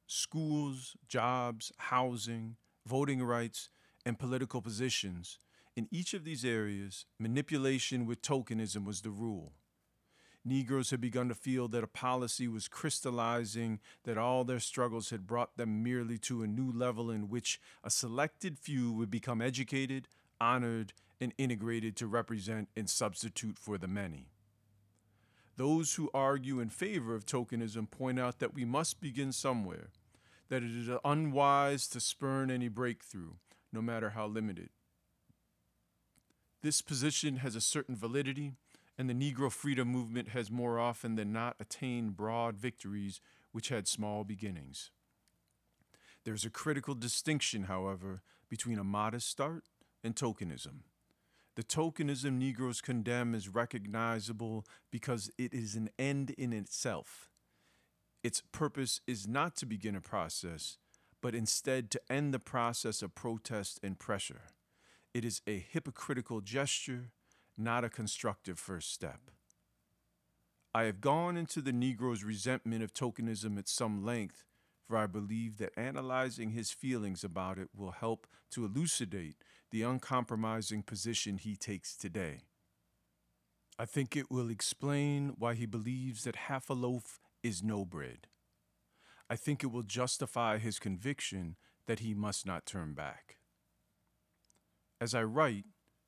Schools, 0.06 0.94
jobs, 1.08 1.72
housing, 1.78 2.56
voting 2.86 3.22
rights, 3.22 3.70
and 4.04 4.18
political 4.18 4.60
positions. 4.60 5.38
In 5.74 5.88
each 5.90 6.12
of 6.12 6.24
these 6.24 6.44
areas, 6.44 7.06
manipulation 7.18 8.04
with 8.04 8.20
tokenism 8.20 8.84
was 8.84 9.00
the 9.00 9.08
rule. 9.08 9.54
Negroes 10.44 10.90
had 10.90 11.00
begun 11.00 11.30
to 11.30 11.34
feel 11.34 11.66
that 11.68 11.82
a 11.82 11.86
policy 11.86 12.46
was 12.46 12.68
crystallizing, 12.68 13.80
that 14.02 14.18
all 14.18 14.44
their 14.44 14.60
struggles 14.60 15.08
had 15.08 15.26
brought 15.26 15.56
them 15.56 15.82
merely 15.82 16.18
to 16.18 16.42
a 16.42 16.46
new 16.46 16.70
level 16.70 17.10
in 17.10 17.30
which 17.30 17.58
a 17.82 17.88
selected 17.88 18.58
few 18.58 18.92
would 18.92 19.10
become 19.10 19.40
educated, 19.40 20.08
honored, 20.44 20.92
and 21.20 21.32
integrated 21.38 21.96
to 21.96 22.06
represent 22.06 22.68
and 22.76 22.90
substitute 22.90 23.58
for 23.58 23.78
the 23.78 23.88
many. 23.88 24.28
Those 25.56 25.94
who 25.94 26.10
argue 26.12 26.60
in 26.60 26.68
favor 26.68 27.14
of 27.14 27.24
tokenism 27.24 27.90
point 27.90 28.18
out 28.18 28.40
that 28.40 28.52
we 28.52 28.64
must 28.64 29.00
begin 29.00 29.32
somewhere, 29.32 29.90
that 30.50 30.62
it 30.62 30.76
is 30.76 30.90
unwise 31.04 31.88
to 31.88 32.00
spurn 32.00 32.50
any 32.50 32.68
breakthrough, 32.68 33.34
no 33.72 33.80
matter 33.80 34.10
how 34.10 34.26
limited. 34.26 34.68
This 36.62 36.82
position 36.82 37.36
has 37.36 37.56
a 37.56 37.60
certain 37.60 37.96
validity, 37.96 38.52
and 38.98 39.08
the 39.08 39.14
Negro 39.14 39.50
freedom 39.50 39.88
movement 39.88 40.28
has 40.28 40.50
more 40.50 40.78
often 40.78 41.14
than 41.14 41.32
not 41.32 41.56
attained 41.58 42.16
broad 42.16 42.58
victories 42.58 43.20
which 43.52 43.68
had 43.68 43.88
small 43.88 44.24
beginnings. 44.24 44.90
There's 46.24 46.44
a 46.44 46.50
critical 46.50 46.94
distinction, 46.94 47.64
however, 47.64 48.22
between 48.48 48.78
a 48.78 48.84
modest 48.84 49.28
start 49.28 49.64
and 50.04 50.14
tokenism. 50.14 50.82
The 51.56 51.64
tokenism 51.64 52.32
Negroes 52.32 52.80
condemn 52.80 53.34
is 53.34 53.48
recognizable 53.48 54.66
because 54.90 55.30
it 55.38 55.54
is 55.54 55.74
an 55.74 55.88
end 55.98 56.30
in 56.30 56.52
itself. 56.52 57.30
Its 58.22 58.42
purpose 58.52 59.00
is 59.06 59.26
not 59.26 59.56
to 59.56 59.66
begin 59.66 59.96
a 59.96 60.00
process, 60.00 60.78
but 61.22 61.34
instead 61.34 61.90
to 61.90 62.00
end 62.10 62.34
the 62.34 62.38
process 62.38 63.02
of 63.02 63.14
protest 63.14 63.80
and 63.82 63.98
pressure. 63.98 64.42
It 65.14 65.24
is 65.24 65.42
a 65.46 65.58
hypocritical 65.58 66.40
gesture, 66.40 67.12
not 67.56 67.84
a 67.84 67.88
constructive 67.88 68.58
first 68.58 68.92
step. 68.92 69.30
I 70.74 70.84
have 70.84 71.00
gone 71.00 71.36
into 71.36 71.62
the 71.62 71.72
Negro's 71.72 72.24
resentment 72.24 72.82
of 72.82 72.92
tokenism 72.92 73.56
at 73.58 73.68
some 73.68 74.04
length, 74.04 74.44
for 74.88 74.96
I 74.96 75.06
believe 75.06 75.58
that 75.58 75.72
analyzing 75.76 76.50
his 76.50 76.72
feelings 76.72 77.22
about 77.22 77.58
it 77.58 77.68
will 77.76 77.92
help 77.92 78.26
to 78.50 78.64
elucidate 78.64 79.36
the 79.70 79.82
uncompromising 79.82 80.82
position 80.82 81.38
he 81.38 81.56
takes 81.56 81.96
today. 81.96 82.42
I 83.78 83.86
think 83.86 84.16
it 84.16 84.30
will 84.30 84.50
explain 84.50 85.34
why 85.36 85.54
he 85.54 85.66
believes 85.66 86.24
that 86.24 86.36
half 86.36 86.70
a 86.70 86.74
loaf 86.74 87.18
is 87.42 87.62
no 87.62 87.84
bread. 87.84 88.28
I 89.28 89.36
think 89.36 89.64
it 89.64 89.72
will 89.72 89.82
justify 89.82 90.58
his 90.58 90.78
conviction 90.78 91.56
that 91.86 92.00
he 92.00 92.14
must 92.14 92.46
not 92.46 92.66
turn 92.66 92.94
back. 92.94 93.38
As 95.00 95.14
I 95.14 95.24
write, 95.24 95.64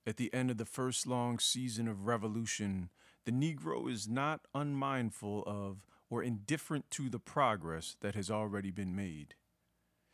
at 0.07 0.17
the 0.17 0.33
end 0.33 0.51
of 0.51 0.59
the 0.59 0.65
first 0.65 1.07
long 1.07 1.39
season 1.39 1.89
of 1.89 2.07
revolution, 2.07 2.91
the 3.25 3.33
Negro 3.33 3.91
is 3.91 4.07
not 4.07 4.43
unmindful 4.55 5.43
of 5.47 5.85
or 6.09 6.23
indifferent 6.23 6.89
to 6.93 7.11
the 7.11 7.19
progress 7.19 7.97
that 8.01 8.15
has 8.15 8.31
already 8.31 8.71
been 8.71 8.95
made. 8.95 9.35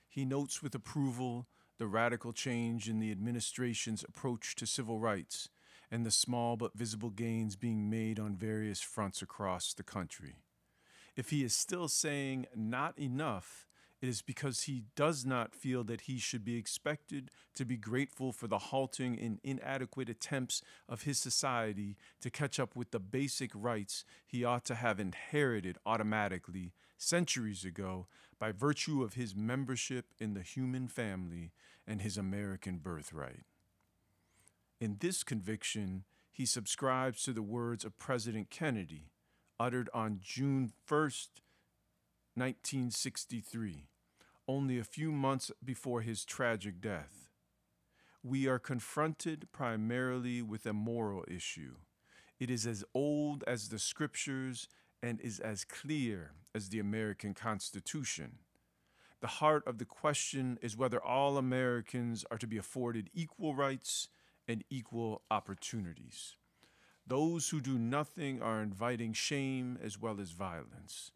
He 0.09 0.25
notes 0.25 0.63
with 0.63 0.75
approval 0.75 1.47
the 1.83 1.89
radical 1.89 2.33
change 2.33 2.89
in 2.89 3.01
the 3.01 3.11
administration's 3.11 4.05
approach 4.05 4.55
to 4.55 4.65
civil 4.65 5.01
rights, 5.01 5.49
and 5.91 6.07
the 6.07 6.13
small 6.13 6.57
but 6.57 6.79
visible 6.79 7.11
gains 7.11 7.57
being 7.57 7.91
made 7.91 8.21
on 8.21 8.37
various 8.37 8.81
fronts 8.81 9.21
across 9.21 9.75
the 9.75 9.83
country. 9.83 10.37
If 11.17 11.31
he 11.31 11.43
is 11.43 11.57
still 11.57 11.89
saying 11.89 12.47
not 12.55 12.97
enough, 12.97 13.67
it 14.01 14.09
is 14.09 14.23
because 14.23 14.63
he 14.63 14.85
does 14.95 15.27
not 15.27 15.57
feel 15.57 15.83
that 15.83 16.03
he 16.03 16.21
should 16.21 16.45
be 16.45 16.57
expected 16.57 17.33
to 17.57 17.65
be 17.65 17.77
grateful 17.77 18.31
for 18.31 18.47
the 18.47 18.59
halting 18.59 19.19
and 19.19 19.41
inadequate 19.43 20.09
attempts 20.09 20.63
of 20.89 21.03
his 21.03 21.19
society 21.19 21.97
to 22.21 22.31
catch 22.31 22.61
up 22.61 22.77
with 22.77 22.93
the 22.93 23.01
basic 23.01 23.51
rights 23.57 24.05
he 24.25 24.45
ought 24.45 24.65
to 24.67 24.77
have 24.77 25.01
inherited 25.01 25.79
automatically 25.85 26.75
centuries 26.97 27.65
ago 27.65 28.07
by 28.39 28.53
virtue 28.53 29.03
of 29.03 29.15
his 29.15 29.35
membership 29.35 30.07
in 30.21 30.35
the 30.35 30.43
human 30.43 30.87
family 30.87 31.51
and 31.87 32.03
his 32.03 32.17
American 32.17 32.79
birthright. 32.79 33.45
In 34.81 34.97
this 35.01 35.23
conviction, 35.23 36.05
he 36.31 36.47
subscribes 36.47 37.23
to 37.23 37.33
the 37.33 37.43
words 37.43 37.85
of 37.85 37.99
President 37.99 38.51
Kennedy, 38.51 39.11
uttered 39.61 39.91
on 39.93 40.19
June 40.21 40.73
1st, 40.89 41.29
1963, 42.35 43.89
only 44.49 44.79
a 44.79 44.85
few 44.85 45.13
months 45.13 45.51
before 45.65 46.01
his 46.01 46.25
tragic 46.25 46.81
death. 46.81 47.29
We 48.23 48.47
are 48.49 48.59
confronted 48.59 49.49
primarily 49.53 50.43
with 50.43 50.65
a 50.67 50.73
moral 50.73 51.25
issue. 51.29 51.75
It 52.41 52.51
is 52.51 52.67
as 52.67 52.85
old 52.95 53.45
as 53.47 53.69
the 53.69 53.79
scriptures 53.79 54.69
and 55.03 55.21
is 55.21 55.39
as 55.39 55.65
clear 55.65 56.33
as 56.55 56.69
the 56.69 56.79
American 56.79 57.35
Constitution. 57.35 58.39
The 59.23 59.29
heart 59.29 59.63
of 59.69 59.79
the 59.79 59.85
question 59.85 60.59
is 60.63 60.77
whether 60.77 61.01
all 61.01 61.39
Americans 61.39 62.25
are 62.33 62.39
to 62.39 62.47
be 62.49 62.59
afforded 62.59 63.09
equal 63.15 63.55
rights 63.55 64.09
and 64.49 64.65
equal 64.69 65.23
opportunities. 65.31 66.35
Those 67.07 67.51
who 67.51 67.61
do 67.61 67.79
nothing 67.79 68.43
are 68.43 68.61
inviting 68.61 69.13
shame 69.13 69.79
as 69.81 69.97
well 69.97 70.19
as 70.21 70.33
violence. 70.33 71.13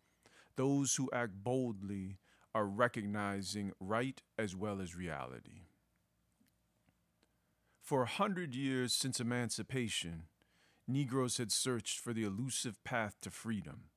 Those 0.55 0.95
who 0.95 1.11
act 1.13 1.33
boldly 1.43 2.19
are 2.55 2.67
recognizing 2.67 3.73
right 3.81 4.23
as 4.39 4.55
well 4.55 4.81
as 4.81 4.95
reality. 4.95 5.63
For 7.83 8.03
a 8.03 8.07
hundred 8.07 8.55
years 8.55 8.93
since 8.93 9.19
emancipation, 9.19 10.29
Negroes 10.87 11.39
had 11.39 11.51
searched 11.51 11.99
for 11.99 12.13
the 12.13 12.23
elusive 12.23 12.83
path 12.85 13.17
to 13.23 13.33
freedom. 13.33 13.91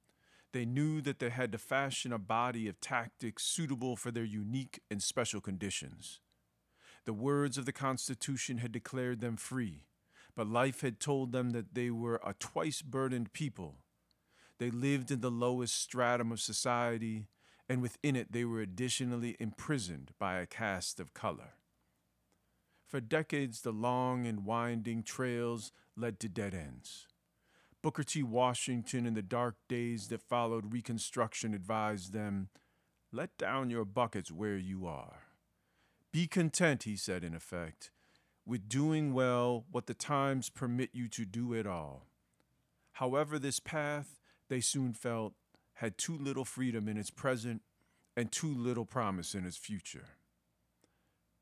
They 0.52 0.66
knew 0.66 1.02
that 1.02 1.20
they 1.20 1.30
had 1.30 1.52
to 1.52 1.58
fashion 1.58 2.12
a 2.12 2.18
body 2.18 2.68
of 2.68 2.82
tactics 2.82 3.44
suitable 3.44 3.96
for 3.96 4.10
their 4.10 4.24
unique 4.24 4.82
and 4.90 5.02
special 5.02 5.42
conditions. 5.42 6.20
The 7.06 7.14
words 7.14 7.58
of 7.58 7.66
the 7.66 7.72
Constitution 7.72 8.58
had 8.58 8.72
declared 8.72 9.20
them 9.20 9.38
free, 9.38 9.84
but 10.36 10.48
life 10.48 10.82
had 10.82 11.00
told 11.00 11.32
them 11.32 11.52
that 11.52 11.76
they 11.76 11.92
were 11.92 12.20
a 12.24 12.34
twice 12.34 12.82
burdened 12.82 13.34
people. 13.34 13.76
They 14.58 14.72
lived 14.72 15.12
in 15.12 15.22
the 15.22 15.32
lowest 15.32 15.76
stratum 15.76 16.32
of 16.32 16.42
society, 16.42 17.28
and 17.68 17.82
within 17.82 18.16
it 18.16 18.32
they 18.32 18.44
were 18.44 18.62
additionally 18.62 19.38
imprisoned 19.40 20.12
by 20.20 20.40
a 20.40 20.46
caste 20.48 21.00
of 21.00 21.14
color. 21.14 21.54
For 22.88 23.00
decades, 23.00 23.62
the 23.62 23.72
long 23.72 24.26
and 24.26 24.46
winding 24.46 25.04
trails 25.04 25.72
led 25.96 26.20
to 26.22 26.28
dead 26.28 26.56
ends. 26.56 27.08
Booker 27.82 28.04
T. 28.04 28.24
Washington, 28.24 29.06
in 29.06 29.14
the 29.14 29.22
dark 29.22 29.56
days 29.70 30.10
that 30.10 30.22
followed 30.22 30.74
Reconstruction, 30.74 31.54
advised 31.54 32.12
them 32.12 32.50
let 33.12 33.38
down 33.38 33.70
your 33.70 33.86
buckets 33.86 34.32
where 34.32 34.58
you 34.58 34.86
are. 34.86 35.24
Be 36.12 36.28
content, 36.28 36.84
he 36.84 36.96
said, 36.96 37.24
in 37.24 37.34
effect, 37.34 37.92
with 38.46 38.68
doing 38.68 39.14
well 39.14 39.66
what 39.72 39.88
the 39.88 39.94
times 39.94 40.50
permit 40.50 40.90
you 40.94 41.08
to 41.08 41.26
do 41.26 41.56
at 41.56 41.66
all. 41.66 42.06
However, 42.94 43.40
this 43.40 43.60
path, 43.60 44.20
they 44.50 44.60
soon 44.60 44.94
felt, 44.94 45.34
had 45.76 45.98
too 45.98 46.18
little 46.18 46.46
freedom 46.46 46.90
in 46.90 46.98
its 46.98 47.10
present 47.10 47.62
and 48.18 48.32
too 48.32 48.54
little 48.54 48.86
promise 48.86 49.34
in 49.34 49.46
its 49.46 49.58
future. 49.58 50.06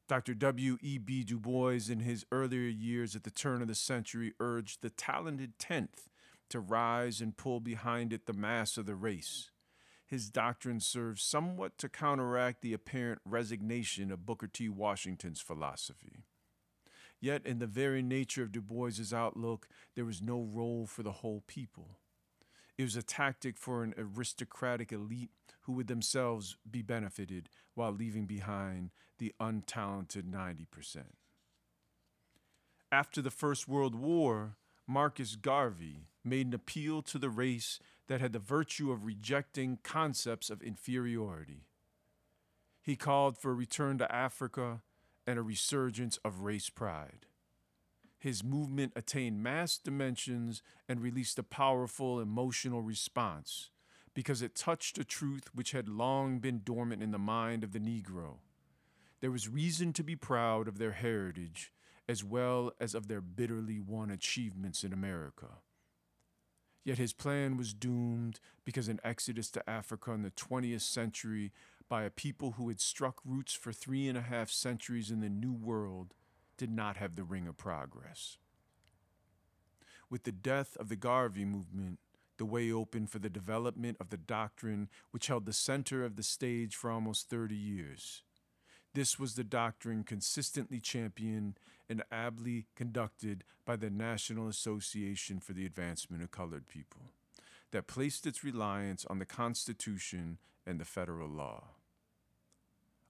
Dr. 0.08 0.36
W.E.B. 0.36 1.24
Du 1.24 1.40
Bois, 1.40 1.90
in 1.90 2.02
his 2.02 2.26
earlier 2.32 2.70
years 2.70 3.16
at 3.16 3.24
the 3.24 3.32
turn 3.32 3.62
of 3.62 3.68
the 3.68 3.76
century, 3.76 4.34
urged 4.40 4.82
the 4.82 4.90
talented 4.90 5.58
tenth 5.58 6.08
to 6.50 6.60
rise 6.60 7.22
and 7.22 7.38
pull 7.38 7.60
behind 7.60 8.14
it 8.14 8.26
the 8.26 8.34
mass 8.34 8.78
of 8.78 8.86
the 8.86 8.96
race. 8.96 9.52
His 10.06 10.30
doctrine 10.30 10.80
serves 10.80 11.22
somewhat 11.22 11.78
to 11.80 11.90
counteract 11.90 12.62
the 12.62 12.74
apparent 12.74 13.22
resignation 13.26 14.12
of 14.12 14.26
Booker 14.26 14.48
T. 14.48 14.70
Washington's 14.70 15.42
philosophy. 15.42 16.24
Yet, 17.20 17.46
in 17.46 17.60
the 17.60 17.68
very 17.68 18.02
nature 18.02 18.44
of 18.44 18.52
Du 18.52 18.62
Bois's 18.62 19.14
outlook, 19.14 19.68
there 19.96 20.06
was 20.06 20.22
no 20.22 20.42
role 20.42 20.86
for 20.86 21.04
the 21.04 21.12
whole 21.12 21.44
people. 21.48 21.98
It 22.78 22.84
was 22.84 22.96
a 22.96 23.02
tactic 23.02 23.58
for 23.58 23.84
an 23.84 23.96
aristocratic 23.98 24.92
elite 24.92 25.32
who 25.62 25.74
would 25.74 25.88
themselves 25.88 26.58
be 26.70 26.84
benefited 26.84 27.50
while 27.74 27.92
leaving 27.92 28.28
behind 28.28 28.92
the 29.18 29.34
untalented 29.42 30.32
90%. 30.32 31.04
After 32.92 33.22
the 33.22 33.32
First 33.32 33.68
World 33.68 33.96
War, 33.96 34.56
Marcus 34.88 35.36
Garvey 35.36 36.08
made 36.24 36.48
an 36.48 36.54
appeal 36.54 37.02
to 37.02 37.20
the 37.20 37.30
race 37.30 37.80
that 38.08 38.22
had 38.22 38.32
the 38.32 38.40
virtue 38.40 38.90
of 38.92 39.06
rejecting 39.06 39.80
concepts 39.84 40.50
of 40.50 40.62
inferiority. 40.62 41.66
He 42.82 42.96
called 42.96 43.38
for 43.38 43.52
a 43.52 43.56
return 43.56 43.98
to 43.98 44.10
Africa 44.10 44.82
and 45.26 45.38
a 45.38 45.42
resurgence 45.42 46.18
of 46.24 46.40
race 46.40 46.70
pride. 46.70 47.26
His 48.18 48.46
movement 48.46 48.94
attained 48.96 49.44
mass 49.44 49.78
dimensions 49.78 50.64
and 50.88 51.02
released 51.02 51.38
a 51.38 51.44
powerful 51.44 52.22
emotional 52.22 52.82
response 52.82 53.72
because 54.14 54.42
it 54.42 54.56
touched 54.56 54.98
a 54.98 55.04
truth 55.04 55.50
which 55.54 55.72
had 55.72 55.90
long 55.90 56.40
been 56.40 56.62
dormant 56.64 57.04
in 57.04 57.12
the 57.12 57.20
mind 57.20 57.64
of 57.64 57.74
the 57.74 57.80
Negro. 57.80 58.38
There 59.20 59.32
was 59.32 59.50
reason 59.50 59.92
to 59.94 60.04
be 60.04 60.16
proud 60.16 60.68
of 60.68 60.78
their 60.78 60.94
heritage 60.94 61.74
as 62.08 62.24
well 62.24 62.72
as 62.80 62.96
of 62.96 63.08
their 63.08 63.22
bitterly 63.22 63.80
won 63.80 64.10
achievements 64.10 64.84
in 64.84 64.94
America. 64.94 65.60
Yet 66.84 66.98
his 66.98 67.12
plan 67.12 67.58
was 67.58 67.74
doomed 67.74 68.40
because 68.64 68.88
an 68.88 69.02
exodus 69.04 69.50
to 69.52 69.70
Africa 69.70 70.12
in 70.12 70.22
the 70.22 70.32
20th 70.32 70.82
century 70.82 71.52
by 71.90 72.04
a 72.04 72.10
people 72.10 72.52
who 72.52 72.70
had 72.70 72.80
struck 72.80 73.20
roots 73.26 73.54
for 73.54 73.74
three 73.74 74.08
and 74.08 74.18
a 74.18 74.22
half 74.22 74.50
centuries 74.50 75.12
in 75.12 75.20
the 75.20 75.30
New 75.30 75.52
World 75.52 76.14
did 76.58 76.72
not 76.72 76.98
have 76.98 77.16
the 77.16 77.24
ring 77.24 77.46
of 77.48 77.58
progress. 77.58 78.38
With 80.10 80.24
the 80.24 80.32
death 80.32 80.78
of 80.78 80.88
the 80.88 80.96
Garvey 80.96 81.44
movement, 81.44 82.00
the 82.38 82.46
way 82.46 82.72
opened 82.72 83.10
for 83.10 83.20
the 83.20 83.30
development 83.30 83.98
of 84.00 84.10
the 84.10 84.18
doctrine 84.18 84.90
which 85.12 85.28
held 85.28 85.46
the 85.46 85.54
center 85.54 86.06
of 86.06 86.16
the 86.16 86.24
stage 86.24 86.76
for 86.76 86.90
almost 86.90 87.30
30 87.30 87.56
years. 87.56 88.24
This 88.94 89.20
was 89.20 89.36
the 89.36 89.44
doctrine 89.44 90.04
consistently 90.04 90.80
championed 90.80 91.60
and 91.90 92.04
ably 92.12 92.66
conducted 92.76 93.44
by 93.66 93.76
the 93.76 93.90
National 93.90 94.48
Association 94.48 95.40
for 95.40 95.54
the 95.54 95.66
Advancement 95.66 96.24
of 96.24 96.32
Colored 96.32 96.68
People, 96.68 97.12
that 97.72 97.88
placed 97.88 98.26
its 98.26 98.44
reliance 98.44 99.06
on 99.06 99.20
the 99.20 99.26
Constitution 99.26 100.38
and 100.66 100.80
the 100.80 100.86
federal 100.86 101.30
law. 101.30 101.66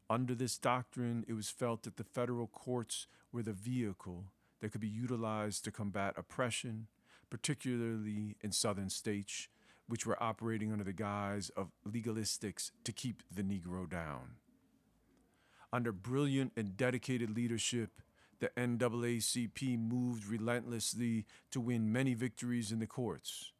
Under 0.10 0.36
this 0.36 0.58
doctrine, 0.58 1.26
it 1.28 1.34
was 1.34 1.50
felt 1.50 1.84
that 1.84 1.98
the 1.98 2.04
federal 2.04 2.48
courts 2.48 3.08
were 3.32 3.44
the 3.44 3.54
vehicle 3.54 4.26
that 4.60 4.72
could 4.72 4.82
be 4.82 4.88
utilized 4.88 5.64
to 5.64 5.72
combat 5.72 6.14
oppression, 6.18 6.88
particularly 7.30 8.36
in 8.42 8.52
southern 8.52 8.90
states, 8.90 9.48
which 9.88 10.06
were 10.06 10.22
operating 10.22 10.72
under 10.72 10.84
the 10.84 10.94
guise 10.94 11.50
of 11.50 11.72
legalistics 11.88 12.72
to 12.84 12.92
keep 12.92 13.24
the 13.34 13.44
Negro 13.44 13.90
down. 13.90 14.36
Under 15.74 15.92
brilliant 15.92 16.54
and 16.56 16.78
dedicated 16.78 17.30
leadership, 17.30 18.02
the 18.40 18.50
NAACP 18.56 19.78
moved 19.78 20.26
relentlessly 20.26 21.26
to 21.52 21.60
win 21.60 21.92
many 21.92 22.14
victories 22.14 22.72
in 22.72 22.80
the 22.80 22.88
courts. 22.88 23.52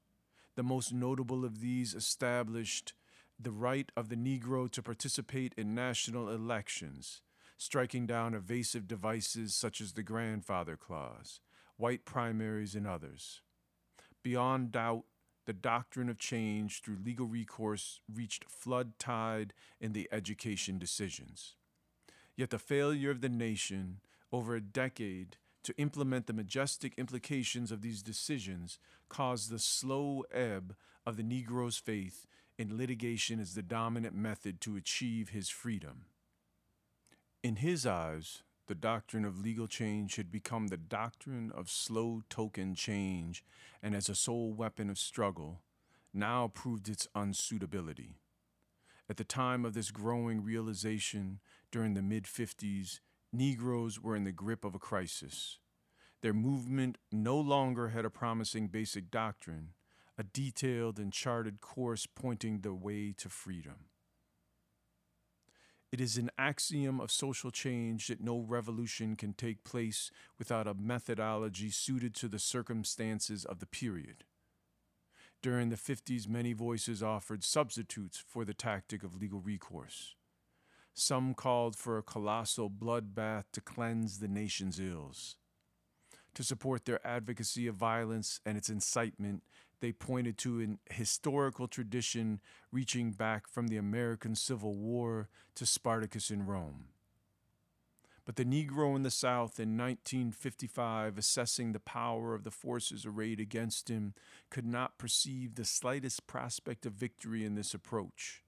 The 0.56 0.64
most 0.64 0.94
notable 0.94 1.44
of 1.44 1.60
these 1.60 1.94
established 1.94 2.94
the 3.40 3.52
right 3.52 3.92
of 3.96 4.10
the 4.10 4.16
Negro 4.16 4.72
to 4.72 4.82
participate 4.82 5.54
in 5.58 5.76
national 5.76 6.30
elections, 6.30 7.22
striking 7.58 8.08
down 8.08 8.34
evasive 8.34 8.88
devices 8.88 9.54
such 9.54 9.82
as 9.82 9.94
the 9.94 10.04
grandfather 10.04 10.76
clause, 10.78 11.42
white 11.76 12.06
primaries, 12.06 12.74
and 12.74 12.88
others. 12.88 13.42
Beyond 14.24 14.72
doubt, 14.72 15.04
the 15.46 15.54
doctrine 15.54 16.10
of 16.10 16.18
change 16.18 16.82
through 16.82 16.98
legal 17.04 17.28
recourse 17.28 18.02
reached 18.12 18.50
flood 18.50 18.98
tide 18.98 19.54
in 19.80 19.94
the 19.94 20.10
education 20.12 20.80
decisions. 20.80 21.57
Yet 22.38 22.52
the 22.52 22.60
failure 22.60 23.10
of 23.10 23.22
the 23.22 23.30
nation 23.30 24.00
over 24.32 24.56
a 24.56 24.62
decade 24.62 25.38
to 25.64 25.78
implement 25.78 26.28
the 26.28 26.34
majestic 26.34 26.94
implications 26.98 27.72
of 27.72 27.82
these 27.82 28.04
decisions 28.04 28.80
caused 29.10 29.50
the 29.50 29.60
slow 29.60 30.24
ebb 30.32 30.76
of 31.06 31.18
the 31.18 31.24
Negro's 31.24 31.78
faith 31.78 32.28
in 32.58 32.78
litigation 32.78 33.40
as 33.40 33.54
the 33.54 33.62
dominant 33.64 34.16
method 34.16 34.62
to 34.62 34.78
achieve 34.78 35.30
his 35.30 35.50
freedom. 35.50 36.06
In 37.44 37.58
his 37.58 37.86
eyes, 37.86 38.44
the 38.68 38.76
doctrine 38.76 39.26
of 39.26 39.40
legal 39.40 39.68
change 39.68 40.16
had 40.16 40.32
become 40.32 40.68
the 40.68 40.78
doctrine 40.78 41.52
of 41.56 41.70
slow 41.70 42.22
token 42.30 42.76
change, 42.76 43.44
and 43.82 43.96
as 43.96 44.10
a 44.10 44.16
sole 44.16 44.54
weapon 44.54 44.90
of 44.90 45.00
struggle, 45.00 45.62
now 46.14 46.52
proved 46.54 46.90
its 46.90 47.08
unsuitability. 47.16 48.16
At 49.10 49.18
the 49.18 49.24
time 49.24 49.64
of 49.64 49.74
this 49.74 49.92
growing 49.92 50.44
realization, 50.44 51.40
during 51.78 51.94
the 51.94 52.02
mid 52.02 52.24
50s, 52.24 53.02
Negroes 53.32 54.02
were 54.02 54.16
in 54.16 54.24
the 54.24 54.32
grip 54.32 54.66
of 54.66 54.74
a 54.74 54.80
crisis. 54.80 55.60
Their 56.24 56.34
movement 56.34 56.98
no 57.12 57.40
longer 57.40 57.90
had 57.90 58.04
a 58.04 58.10
promising 58.10 58.70
basic 58.70 59.12
doctrine, 59.12 59.74
a 60.18 60.24
detailed 60.24 60.98
and 60.98 61.14
charted 61.14 61.62
course 61.62 62.08
pointing 62.08 62.62
the 62.62 62.74
way 62.74 63.14
to 63.20 63.30
freedom. 63.30 63.92
It 65.92 66.02
is 66.02 66.18
an 66.18 66.32
axiom 66.36 67.00
of 67.00 67.12
social 67.12 67.52
change 67.52 68.08
that 68.08 68.22
no 68.22 68.40
revolution 68.40 69.16
can 69.16 69.34
take 69.34 69.64
place 69.64 70.10
without 70.40 70.66
a 70.66 70.74
methodology 70.74 71.70
suited 71.70 72.16
to 72.16 72.28
the 72.28 72.40
circumstances 72.40 73.46
of 73.46 73.60
the 73.60 73.68
period. 73.68 74.24
During 75.44 75.70
the 75.70 75.76
50s, 75.76 76.28
many 76.28 76.54
voices 76.54 77.04
offered 77.04 77.44
substitutes 77.44 78.18
for 78.18 78.46
the 78.46 78.56
tactic 78.56 79.04
of 79.04 79.16
legal 79.16 79.42
recourse. 79.42 80.17
Some 81.00 81.36
called 81.36 81.76
for 81.76 82.00
a 82.00 82.02
colossal 82.02 82.72
bloodbath 82.72 83.44
to 83.52 83.62
cleanse 83.62 84.18
the 84.18 84.28
nation's 84.28 84.80
ills. 84.80 85.38
To 86.34 86.44
support 86.44 86.86
their 86.86 87.06
advocacy 87.06 87.68
of 87.68 87.76
violence 87.76 88.40
and 88.48 88.58
its 88.58 88.68
incitement, 88.68 89.44
they 89.80 89.92
pointed 89.92 90.40
to 90.40 90.60
an 90.60 90.80
historical 90.90 91.68
tradition 91.68 92.42
reaching 92.72 93.12
back 93.12 93.48
from 93.48 93.68
the 93.68 93.78
American 93.78 94.34
Civil 94.34 94.74
War 94.74 95.30
to 95.54 95.68
Spartacus 95.68 96.32
in 96.32 96.48
Rome. 96.48 96.86
But 98.26 98.36
the 98.36 98.44
Negro 98.44 98.96
in 98.96 99.04
the 99.04 99.12
South 99.12 99.60
in 99.60 99.78
1955, 99.78 101.16
assessing 101.16 101.74
the 101.74 101.80
power 101.80 102.34
of 102.34 102.44
the 102.44 102.50
forces 102.50 103.06
arrayed 103.06 103.40
against 103.40 103.88
him, 103.88 104.16
could 104.50 104.66
not 104.66 104.98
perceive 104.98 105.54
the 105.54 105.64
slightest 105.64 106.26
prospect 106.26 106.88
of 106.88 106.94
victory 106.94 107.46
in 107.46 107.54
this 107.54 107.76
approach. 107.76 108.42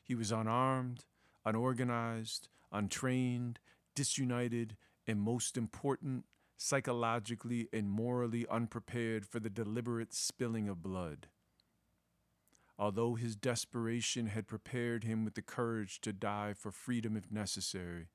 He 0.00 0.14
was 0.14 0.30
unarmed, 0.30 1.04
unorganized, 1.46 2.48
untrained, 2.72 3.60
disunited, 3.94 4.76
and 5.06 5.20
most 5.20 5.56
important, 5.56 6.26
psychologically 6.58 7.68
and 7.72 7.88
morally 7.88 8.46
unprepared 8.50 9.24
for 9.24 9.40
the 9.40 9.48
deliberate 9.48 10.12
spilling 10.12 10.68
of 10.68 10.82
blood. 10.82 11.28
Although 12.78 13.14
his 13.14 13.36
desperation 13.36 14.26
had 14.26 14.46
prepared 14.46 15.04
him 15.04 15.24
with 15.24 15.34
the 15.34 15.42
courage 15.42 16.00
to 16.02 16.12
die 16.12 16.52
for 16.52 16.70
freedom 16.70 17.16
if 17.16 17.30
necessary, 17.30 18.08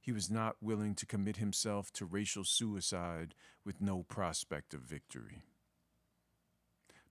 he 0.00 0.10
was 0.10 0.30
not 0.30 0.56
willing 0.60 0.96
to 0.96 1.06
commit 1.06 1.36
himself 1.36 1.92
to 1.92 2.04
racial 2.04 2.42
suicide 2.42 3.34
with 3.64 3.80
no 3.80 4.02
prospect 4.02 4.74
of 4.74 4.80
victory. 4.80 5.44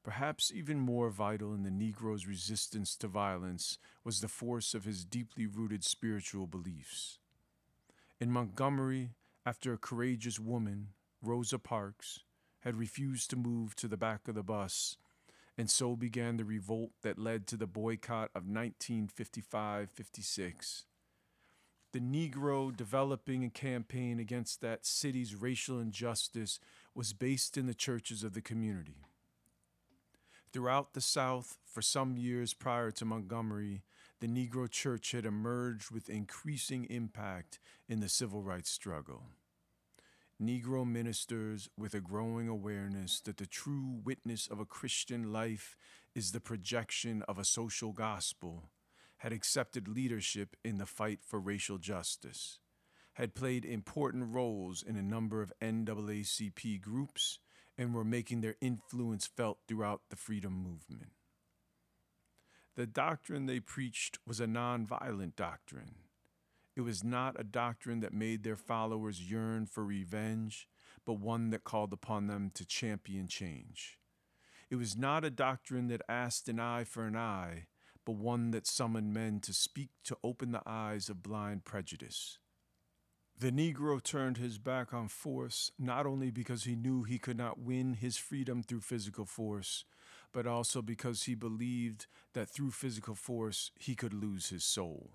Perhaps 0.04 0.52
even 0.52 0.80
more 0.80 1.10
vital 1.12 1.54
in 1.54 1.64
the 1.64 1.70
Negro's 1.70 2.26
resistance 2.26 2.96
to 2.98 3.08
violence 3.08 3.78
was 4.04 4.20
the 4.20 4.28
force 4.28 4.74
of 4.74 4.84
his 4.84 5.06
deeply 5.06 5.46
rooted 5.46 5.84
spiritual 5.84 6.48
beliefs. 6.48 7.20
In 8.20 8.32
Montgomery, 8.32 9.12
after 9.46 9.74
a 9.74 9.78
courageous 9.78 10.40
woman, 10.40 10.90
Rosa 11.22 11.60
Parks, 11.60 12.22
had 12.62 12.78
refused 12.78 13.30
to 13.30 13.36
move 13.36 13.76
to 13.76 13.88
the 13.88 13.98
back 13.98 14.28
of 14.28 14.36
the 14.36 14.44
bus, 14.44 14.98
and 15.58 15.70
so 15.70 15.96
began 15.96 16.38
the 16.38 16.46
revolt 16.46 16.92
that 17.04 17.20
led 17.20 17.46
to 17.48 17.58
the 17.58 17.68
boycott 17.68 18.30
of 18.34 18.48
1955 18.48 19.92
56. 19.92 20.86
The 21.92 22.00
Negro 22.00 22.76
developing 22.76 23.44
a 23.44 23.50
campaign 23.50 24.20
against 24.20 24.62
that 24.62 24.86
city's 24.86 25.36
racial 25.36 25.80
injustice 25.80 26.60
was 26.96 27.14
based 27.14 27.58
in 27.58 27.68
the 27.68 27.74
churches 27.74 28.24
of 28.24 28.34
the 28.34 28.42
community. 28.42 29.06
Throughout 30.54 30.94
the 30.94 31.02
South, 31.02 31.58
for 31.66 31.82
some 31.82 32.18
years 32.18 32.54
prior 32.54 32.92
to 32.92 33.06
Montgomery, 33.06 33.84
the 34.20 34.28
Negro 34.28 34.70
Church 34.70 35.14
had 35.14 35.26
emerged 35.26 35.92
with 35.92 36.10
increasing 36.10 36.84
impact 36.90 37.60
in 37.88 38.02
the 38.02 38.10
civil 38.10 38.44
rights 38.44 38.70
struggle. 38.70 39.24
Negro 40.42 40.86
ministers, 40.86 41.70
with 41.78 41.94
a 41.94 42.02
growing 42.02 42.50
awareness 42.50 43.22
that 43.22 43.38
the 43.38 43.46
true 43.46 44.02
witness 44.04 44.48
of 44.48 44.60
a 44.60 44.66
Christian 44.66 45.32
life 45.32 45.78
is 46.16 46.34
the 46.34 46.42
projection 46.42 47.22
of 47.30 47.40
a 47.40 47.46
social 47.46 47.94
gospel, 47.94 48.72
had 49.20 49.32
accepted 49.32 49.88
leadership 49.88 50.58
in 50.66 50.80
the 50.80 50.86
fight 50.86 51.20
for 51.24 51.40
racial 51.40 51.78
justice, 51.78 52.60
had 53.14 53.36
played 53.36 53.64
important 53.64 54.34
roles 54.34 54.84
in 54.84 54.98
a 54.98 55.02
number 55.02 55.42
of 55.42 55.54
NAACP 55.62 56.82
groups, 56.82 57.40
and 57.82 57.96
were 57.96 58.04
making 58.04 58.42
their 58.42 58.58
influence 58.62 59.26
felt 59.26 59.58
throughout 59.68 60.02
the 60.12 60.16
freedom 60.16 60.54
movement. 60.54 61.14
The 62.76 62.86
doctrine 62.86 63.48
they 63.48 63.60
preached 63.60 64.20
was 64.26 64.40
a 64.40 64.46
nonviolent 64.46 65.36
doctrine. 65.36 65.96
It 66.76 66.82
was 66.82 67.04
not 67.04 67.40
a 67.40 67.44
doctrine 67.44 68.00
that 68.02 68.14
made 68.14 68.44
their 68.44 68.56
followers 68.56 69.32
yearn 69.32 69.66
for 69.66 69.84
revenge, 69.84 70.68
but 71.08 71.14
one 71.14 71.50
that 71.50 71.64
called 71.64 71.92
upon 71.92 72.28
them 72.28 72.52
to 72.54 72.68
champion 72.68 73.28
change. 73.28 73.98
It 74.70 74.76
was 74.76 74.96
not 74.96 75.26
a 75.26 75.32
doctrine 75.32 75.88
that 75.88 76.04
asked 76.08 76.48
an 76.48 76.60
eye 76.60 76.84
for 76.84 77.08
an 77.08 77.18
eye, 77.18 77.66
but 78.06 78.14
one 78.14 78.52
that 78.52 78.68
summoned 78.68 79.12
men 79.12 79.40
to 79.40 79.54
speak 79.54 79.90
to 80.04 80.18
open 80.24 80.52
the 80.52 80.62
eyes 80.68 81.10
of 81.10 81.24
blind 81.24 81.66
prejudice. 81.66 82.38
The 83.42 83.52
Negro 83.52 84.04
turned 84.04 84.38
his 84.38 84.60
back 84.60 84.94
on 84.94 85.08
force 85.08 85.72
not 85.80 86.06
only 86.06 86.30
because 86.30 86.66
he 86.66 86.76
knew 86.76 87.02
he 87.02 87.18
could 87.18 87.40
not 87.40 87.58
win 87.58 87.96
his 87.96 88.16
freedom 88.16 88.62
through 88.62 88.82
physical 88.82 89.26
force, 89.26 89.84
but 90.32 90.46
also 90.46 90.84
because 90.84 91.24
he 91.24 91.34
believed 91.34 92.06
that 92.34 92.48
through 92.48 92.70
physical 92.70 93.16
force 93.16 93.72
he 93.80 93.96
could 93.96 94.14
lose 94.14 94.50
his 94.50 94.64
soul. 94.64 95.10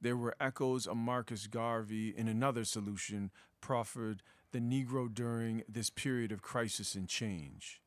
There 0.00 0.16
were 0.16 0.34
echoes 0.40 0.86
of 0.86 0.96
Marcus 0.96 1.48
Garvey 1.48 2.16
in 2.16 2.28
another 2.28 2.64
solution 2.64 3.30
proffered 3.60 4.22
the 4.50 4.60
Negro 4.60 5.12
during 5.12 5.62
this 5.68 5.90
period 5.90 6.32
of 6.32 6.40
crisis 6.40 6.94
and 6.94 7.06
change. 7.06 7.82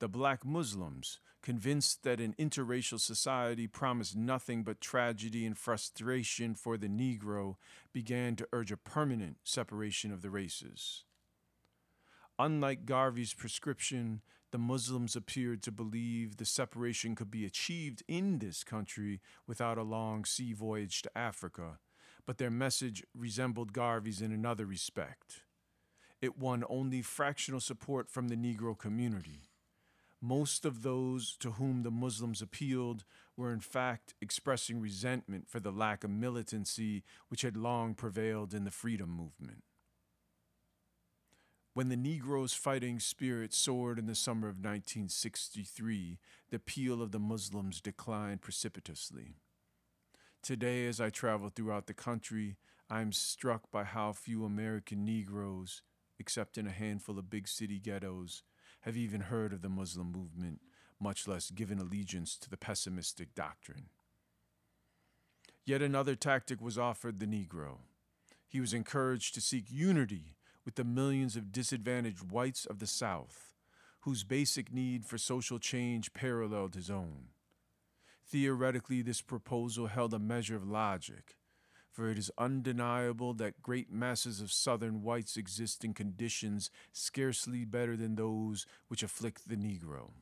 The 0.00 0.08
black 0.08 0.46
Muslims, 0.46 1.20
convinced 1.42 2.04
that 2.04 2.20
an 2.20 2.34
interracial 2.38 2.98
society 2.98 3.66
promised 3.66 4.16
nothing 4.16 4.62
but 4.62 4.80
tragedy 4.80 5.44
and 5.44 5.56
frustration 5.56 6.54
for 6.54 6.78
the 6.78 6.88
Negro, 6.88 7.56
began 7.92 8.34
to 8.36 8.48
urge 8.50 8.72
a 8.72 8.78
permanent 8.78 9.36
separation 9.44 10.10
of 10.10 10.22
the 10.22 10.30
races. 10.30 11.04
Unlike 12.38 12.86
Garvey's 12.86 13.34
prescription, 13.34 14.22
the 14.52 14.58
Muslims 14.58 15.14
appeared 15.14 15.62
to 15.64 15.70
believe 15.70 16.38
the 16.38 16.46
separation 16.46 17.14
could 17.14 17.30
be 17.30 17.44
achieved 17.44 18.02
in 18.08 18.38
this 18.38 18.64
country 18.64 19.20
without 19.46 19.76
a 19.76 19.82
long 19.82 20.24
sea 20.24 20.54
voyage 20.54 21.02
to 21.02 21.10
Africa, 21.16 21.78
but 22.24 22.38
their 22.38 22.50
message 22.50 23.04
resembled 23.14 23.74
Garvey's 23.74 24.22
in 24.22 24.32
another 24.32 24.64
respect. 24.64 25.42
It 26.22 26.38
won 26.38 26.64
only 26.70 27.02
fractional 27.02 27.60
support 27.60 28.10
from 28.10 28.28
the 28.28 28.36
Negro 28.36 28.76
community. 28.76 29.49
Most 30.22 30.66
of 30.66 30.82
those 30.82 31.36
to 31.38 31.52
whom 31.52 31.82
the 31.82 31.90
Muslims 31.90 32.42
appealed 32.42 33.04
were 33.36 33.52
in 33.52 33.60
fact 33.60 34.14
expressing 34.20 34.80
resentment 34.80 35.48
for 35.48 35.60
the 35.60 35.72
lack 35.72 36.04
of 36.04 36.10
militancy 36.10 37.04
which 37.28 37.42
had 37.42 37.56
long 37.56 37.94
prevailed 37.94 38.52
in 38.52 38.64
the 38.64 38.70
freedom 38.70 39.08
movement. 39.10 39.64
When 41.72 41.88
the 41.88 41.96
Negro's 41.96 42.52
fighting 42.52 43.00
spirit 43.00 43.54
soared 43.54 43.98
in 43.98 44.06
the 44.06 44.14
summer 44.14 44.48
of 44.48 44.56
1963, 44.56 46.18
the 46.50 46.56
appeal 46.56 47.00
of 47.00 47.12
the 47.12 47.18
Muslims 47.18 47.80
declined 47.80 48.42
precipitously. 48.42 49.36
Today, 50.42 50.86
as 50.86 51.00
I 51.00 51.10
travel 51.10 51.48
throughout 51.48 51.86
the 51.86 51.94
country, 51.94 52.56
I 52.90 53.00
am 53.00 53.12
struck 53.12 53.70
by 53.70 53.84
how 53.84 54.12
few 54.12 54.44
American 54.44 55.04
Negroes, 55.04 55.82
except 56.18 56.58
in 56.58 56.66
a 56.66 56.72
handful 56.72 57.18
of 57.18 57.30
big 57.30 57.46
city 57.46 57.78
ghettos, 57.78 58.42
have 58.80 58.96
even 58.96 59.22
heard 59.22 59.52
of 59.52 59.62
the 59.62 59.68
Muslim 59.68 60.12
movement, 60.12 60.60
much 61.00 61.26
less 61.28 61.50
given 61.50 61.78
allegiance 61.78 62.36
to 62.36 62.50
the 62.50 62.56
pessimistic 62.56 63.34
doctrine. 63.34 63.88
Yet 65.64 65.82
another 65.82 66.14
tactic 66.14 66.60
was 66.60 66.78
offered 66.78 67.20
the 67.20 67.26
Negro. 67.26 67.78
He 68.48 68.60
was 68.60 68.74
encouraged 68.74 69.34
to 69.34 69.40
seek 69.40 69.66
unity 69.70 70.36
with 70.64 70.74
the 70.74 70.84
millions 70.84 71.36
of 71.36 71.52
disadvantaged 71.52 72.30
whites 72.30 72.66
of 72.66 72.78
the 72.78 72.86
South, 72.86 73.54
whose 74.00 74.24
basic 74.24 74.72
need 74.72 75.04
for 75.04 75.18
social 75.18 75.58
change 75.58 76.12
paralleled 76.12 76.74
his 76.74 76.90
own. 76.90 77.28
Theoretically, 78.26 79.02
this 79.02 79.20
proposal 79.20 79.88
held 79.88 80.14
a 80.14 80.18
measure 80.18 80.56
of 80.56 80.66
logic, 80.66 81.36
for 82.00 82.08
it 82.08 82.16
is 82.16 82.30
undeniable 82.38 83.34
that 83.34 83.60
great 83.60 83.92
masses 83.92 84.40
of 84.40 84.50
Southern 84.50 85.02
whites 85.02 85.36
exist 85.36 85.84
in 85.84 85.92
conditions 85.92 86.70
scarcely 86.94 87.66
better 87.66 87.94
than 87.94 88.14
those 88.14 88.64
which 88.88 89.02
afflict 89.02 89.46
the 89.46 89.54
Negro. 89.54 90.12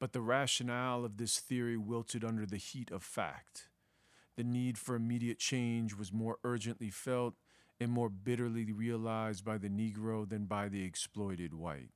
But 0.00 0.12
the 0.12 0.20
rationale 0.20 1.04
of 1.04 1.16
this 1.16 1.38
theory 1.38 1.76
wilted 1.76 2.24
under 2.24 2.44
the 2.44 2.56
heat 2.56 2.90
of 2.90 3.04
fact. 3.04 3.68
The 4.34 4.42
need 4.42 4.78
for 4.78 4.96
immediate 4.96 5.38
change 5.38 5.94
was 5.94 6.12
more 6.12 6.38
urgently 6.42 6.90
felt 6.90 7.34
and 7.78 7.92
more 7.92 8.08
bitterly 8.08 8.72
realized 8.72 9.44
by 9.44 9.58
the 9.58 9.70
Negro 9.70 10.28
than 10.28 10.46
by 10.46 10.68
the 10.68 10.82
exploited 10.82 11.54
white. 11.54 11.90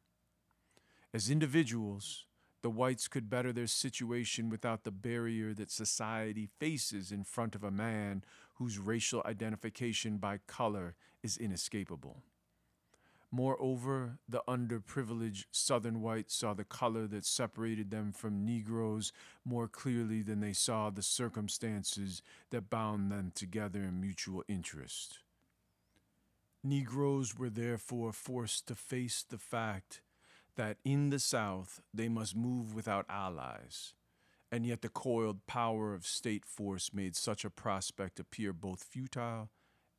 As 1.12 1.30
individuals, 1.30 2.26
the 2.62 2.70
whites 2.70 3.08
could 3.08 3.30
better 3.30 3.52
their 3.52 3.66
situation 3.66 4.50
without 4.50 4.84
the 4.84 4.90
barrier 4.90 5.54
that 5.54 5.70
society 5.70 6.48
faces 6.58 7.10
in 7.10 7.24
front 7.24 7.54
of 7.54 7.64
a 7.64 7.70
man 7.70 8.22
whose 8.54 8.78
racial 8.78 9.22
identification 9.24 10.18
by 10.18 10.38
color 10.46 10.94
is 11.22 11.36
inescapable. 11.36 12.22
Moreover, 13.32 14.18
the 14.28 14.42
underprivileged 14.48 15.44
Southern 15.52 16.02
whites 16.02 16.34
saw 16.34 16.52
the 16.52 16.64
color 16.64 17.06
that 17.06 17.24
separated 17.24 17.90
them 17.90 18.12
from 18.12 18.44
Negroes 18.44 19.12
more 19.44 19.68
clearly 19.68 20.20
than 20.20 20.40
they 20.40 20.52
saw 20.52 20.90
the 20.90 21.02
circumstances 21.02 22.22
that 22.50 22.70
bound 22.70 23.10
them 23.10 23.30
together 23.34 23.84
in 23.84 24.00
mutual 24.00 24.42
interest. 24.48 25.20
Negroes 26.64 27.38
were 27.38 27.50
therefore 27.50 28.12
forced 28.12 28.66
to 28.66 28.74
face 28.74 29.22
the 29.22 29.38
fact 29.38 30.02
that 30.56 30.78
in 30.84 31.10
the 31.10 31.18
South 31.18 31.80
they 31.92 32.08
must 32.08 32.36
move 32.36 32.74
without 32.74 33.06
allies, 33.08 33.94
and 34.50 34.66
yet 34.66 34.82
the 34.82 34.88
coiled 34.88 35.46
power 35.46 35.94
of 35.94 36.06
state 36.06 36.44
force 36.44 36.92
made 36.92 37.16
such 37.16 37.44
a 37.44 37.50
prospect 37.50 38.20
appear 38.20 38.52
both 38.52 38.82
futile 38.82 39.50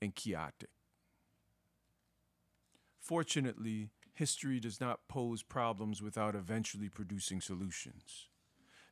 and 0.02 0.16
chaotic. 0.16 0.70
Fortunately, 3.00 3.90
history 4.14 4.60
does 4.60 4.80
not 4.80 5.08
pose 5.08 5.44
problems 5.44 6.02
without 6.02 6.36
eventually 6.36 6.90
producing 6.90 7.42
solutions. 7.42 8.28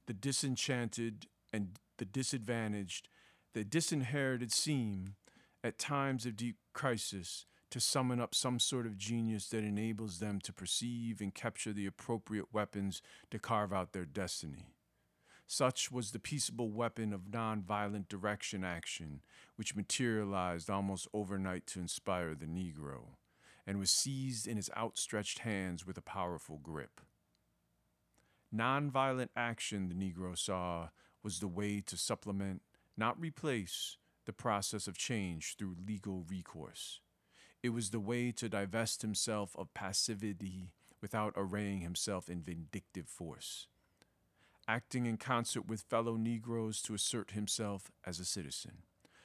The 0.08 0.14
disenchanted 0.14 1.28
and 1.54 1.78
the 1.98 2.06
disadvantaged, 2.06 3.08
the 3.54 3.64
disinherited 3.64 4.52
seem, 4.52 5.16
at 5.64 5.78
times 5.78 6.26
of 6.26 6.36
deep 6.36 6.56
crisis, 6.74 7.46
to 7.70 7.80
summon 7.80 8.20
up 8.20 8.34
some 8.34 8.60
sort 8.60 8.86
of 8.86 8.98
genius 8.98 9.48
that 9.50 9.64
enables 9.64 10.20
them 10.20 10.40
to 10.42 10.54
perceive 10.54 11.22
and 11.22 11.34
capture 11.34 11.74
the 11.74 11.86
appropriate 11.86 12.48
weapons 12.52 13.02
to 13.30 13.40
carve 13.40 13.72
out 13.72 13.94
their 13.94 14.06
destiny. 14.06 14.74
Such 15.46 15.92
was 15.92 16.12
the 16.12 16.20
peaceable 16.20 16.70
weapon 16.70 17.12
of 17.12 17.32
nonviolent 17.32 18.08
direction 18.08 18.64
action, 18.64 19.22
which 19.56 19.76
materialized 19.76 20.70
almost 20.70 21.08
overnight 21.14 21.66
to 21.68 21.80
inspire 21.80 22.36
the 22.36 22.46
Negro, 22.46 23.16
and 23.66 23.80
was 23.80 23.90
seized 23.90 24.48
in 24.48 24.58
his 24.58 24.70
outstretched 24.78 25.40
hands 25.40 25.88
with 25.88 25.98
a 25.98 26.02
powerful 26.02 26.60
grip. 26.62 27.02
Nonviolent 28.56 29.30
action, 29.36 29.90
the 29.90 29.96
Negro 29.96 30.38
saw, 30.38 30.90
was 31.24 31.40
the 31.40 31.48
way 31.48 31.82
to 31.82 31.98
supplement, 31.98 32.62
not 32.96 33.20
replace, 33.20 33.98
the 34.26 34.34
process 34.34 34.88
of 34.88 34.98
change 34.98 35.56
through 35.58 35.76
legal 35.88 36.26
recourse. 36.30 37.02
It 37.62 37.70
was 37.70 37.90
the 37.90 38.00
way 38.00 38.32
to 38.32 38.48
divest 38.48 39.02
himself 39.02 39.56
of 39.58 39.74
passivity 39.74 40.72
without 41.02 41.34
arraying 41.36 41.82
himself 41.82 42.30
in 42.30 42.42
vindictive 42.42 43.08
force. 43.08 43.68
Acting 44.68 45.06
in 45.06 45.18
concert 45.18 45.68
with 45.68 45.82
fellow 45.82 46.16
Negroes 46.16 46.82
to 46.84 46.94
assert 46.94 47.32
himself 47.32 47.92
as 48.06 48.20
a 48.20 48.26
citizen, 48.26 48.84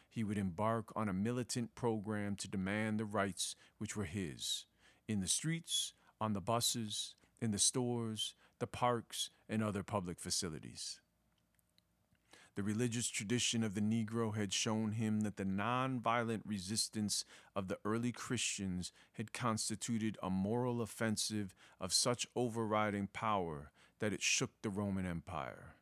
he 0.09 0.25
would 0.25 0.39
embark 0.39 0.87
on 0.97 1.09
a 1.09 1.13
militant 1.13 1.75
program 1.75 2.35
to 2.37 2.49
demand 2.49 2.99
the 2.99 3.05
rights 3.05 3.55
which 3.79 3.97
were 3.97 4.05
his 4.05 4.67
in 5.07 5.21
the 5.21 5.29
streets, 5.29 5.93
on 6.21 6.33
the 6.33 6.41
buses, 6.41 7.15
in 7.41 7.51
the 7.51 7.59
stores, 7.59 8.35
the 8.59 8.67
parks, 8.67 9.31
and 9.49 9.63
other 9.63 9.83
public 9.83 10.19
facilities. 10.19 11.01
The 12.57 12.63
religious 12.63 13.09
tradition 13.09 13.65
of 13.65 13.75
the 13.75 13.81
Negro 13.81 14.37
had 14.37 14.53
shown 14.53 14.93
him 14.93 15.23
that 15.23 15.37
the 15.37 15.45
nonviolent 15.45 16.43
resistance 16.47 17.25
of 17.57 17.67
the 17.67 17.79
early 17.85 18.13
Christians 18.13 18.93
had 19.15 19.33
constituted 19.33 20.17
a 20.23 20.31
moral 20.31 20.81
offensive 20.81 21.55
of 21.81 21.93
such 21.93 22.29
overriding 22.37 23.09
power 23.09 23.73
that 23.99 24.13
it 24.13 24.23
shook 24.23 24.51
the 24.63 24.71
Roman 24.71 25.05
Empire. 25.05 25.75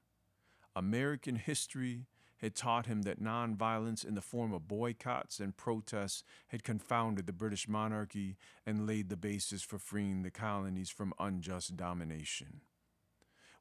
American 0.74 1.37
history 1.37 2.06
had 2.38 2.54
taught 2.54 2.87
him 2.87 3.02
that 3.02 3.22
nonviolence 3.22 4.04
in 4.04 4.14
the 4.14 4.22
form 4.22 4.52
of 4.52 4.66
boycotts 4.66 5.40
and 5.40 5.56
protests 5.56 6.24
had 6.48 6.64
confounded 6.64 7.26
the 7.26 7.32
British 7.32 7.68
monarchy 7.68 8.37
and 8.66 8.87
laid 8.87 9.11
the 9.11 9.16
basis 9.16 9.62
for 9.62 9.78
freeing 9.78 10.22
the 10.22 10.30
colonies 10.30 10.90
from 10.90 11.12
unjust 11.20 11.76
domination. 11.76 12.62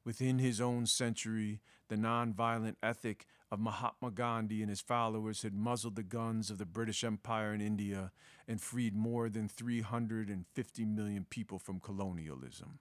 Within 0.04 0.38
his 0.38 0.60
own 0.60 0.86
century, 0.86 1.60
the 1.88 1.96
nonviolent 1.96 2.76
ethic 2.82 3.26
of 3.52 3.60
Mahatma 3.60 4.10
Gandhi 4.10 4.60
and 4.60 4.70
his 4.70 4.80
followers 4.80 5.42
had 5.42 5.54
muzzled 5.54 5.94
the 5.94 6.02
guns 6.02 6.50
of 6.50 6.58
the 6.58 6.66
British 6.66 7.04
Empire 7.04 7.54
in 7.54 7.60
India 7.60 8.10
and 8.48 8.60
freed 8.60 8.96
more 8.96 9.28
than 9.28 9.48
350 9.48 10.84
million 10.86 11.26
people 11.28 11.58
from 11.58 11.78
colonialism. 11.78 12.80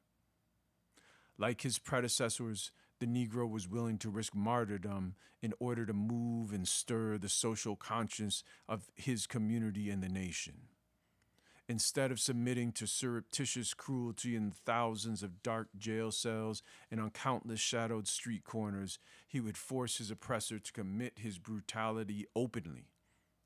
Like 1.38 1.62
his 1.62 1.78
predecessors, 1.78 2.72
the 3.00 3.06
Negro 3.06 3.50
was 3.50 3.68
willing 3.68 3.98
to 4.00 4.10
risk 4.10 4.36
martyrdom 4.36 5.16
in 5.42 5.54
order 5.60 5.86
to 5.86 5.94
move 5.94 6.54
and 6.54 6.68
stir 6.68 7.18
the 7.18 7.30
social 7.30 7.76
conscience 7.76 8.44
of 8.68 8.90
his 8.96 9.28
community 9.28 9.90
and 9.90 10.02
the 10.02 10.10
nation. 10.10 10.68
Instead 11.72 12.12
of 12.12 12.20
submitting 12.20 12.74
to 12.74 12.86
surreptitious 12.86 13.74
cruelty 13.74 14.36
in 14.36 14.52
thousands 14.52 15.24
of 15.24 15.42
dark 15.42 15.70
jail 15.78 16.12
cells 16.12 16.62
and 16.92 17.00
on 17.00 17.10
countless 17.10 17.62
shadowed 17.62 18.10
street 18.10 18.44
corners, 18.44 19.00
he 19.26 19.40
would 19.40 19.56
force 19.56 19.98
his 19.98 20.12
oppressor 20.12 20.60
to 20.60 20.74
commit 20.74 21.20
his 21.20 21.38
brutality 21.38 22.26
openly 22.36 22.90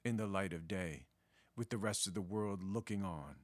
in 0.03 0.17
the 0.17 0.25
light 0.25 0.53
of 0.53 0.67
day, 0.67 1.05
with 1.55 1.69
the 1.69 1.77
rest 1.77 2.07
of 2.07 2.15
the 2.15 2.21
world 2.21 2.63
looking 2.63 3.03
on. 3.03 3.35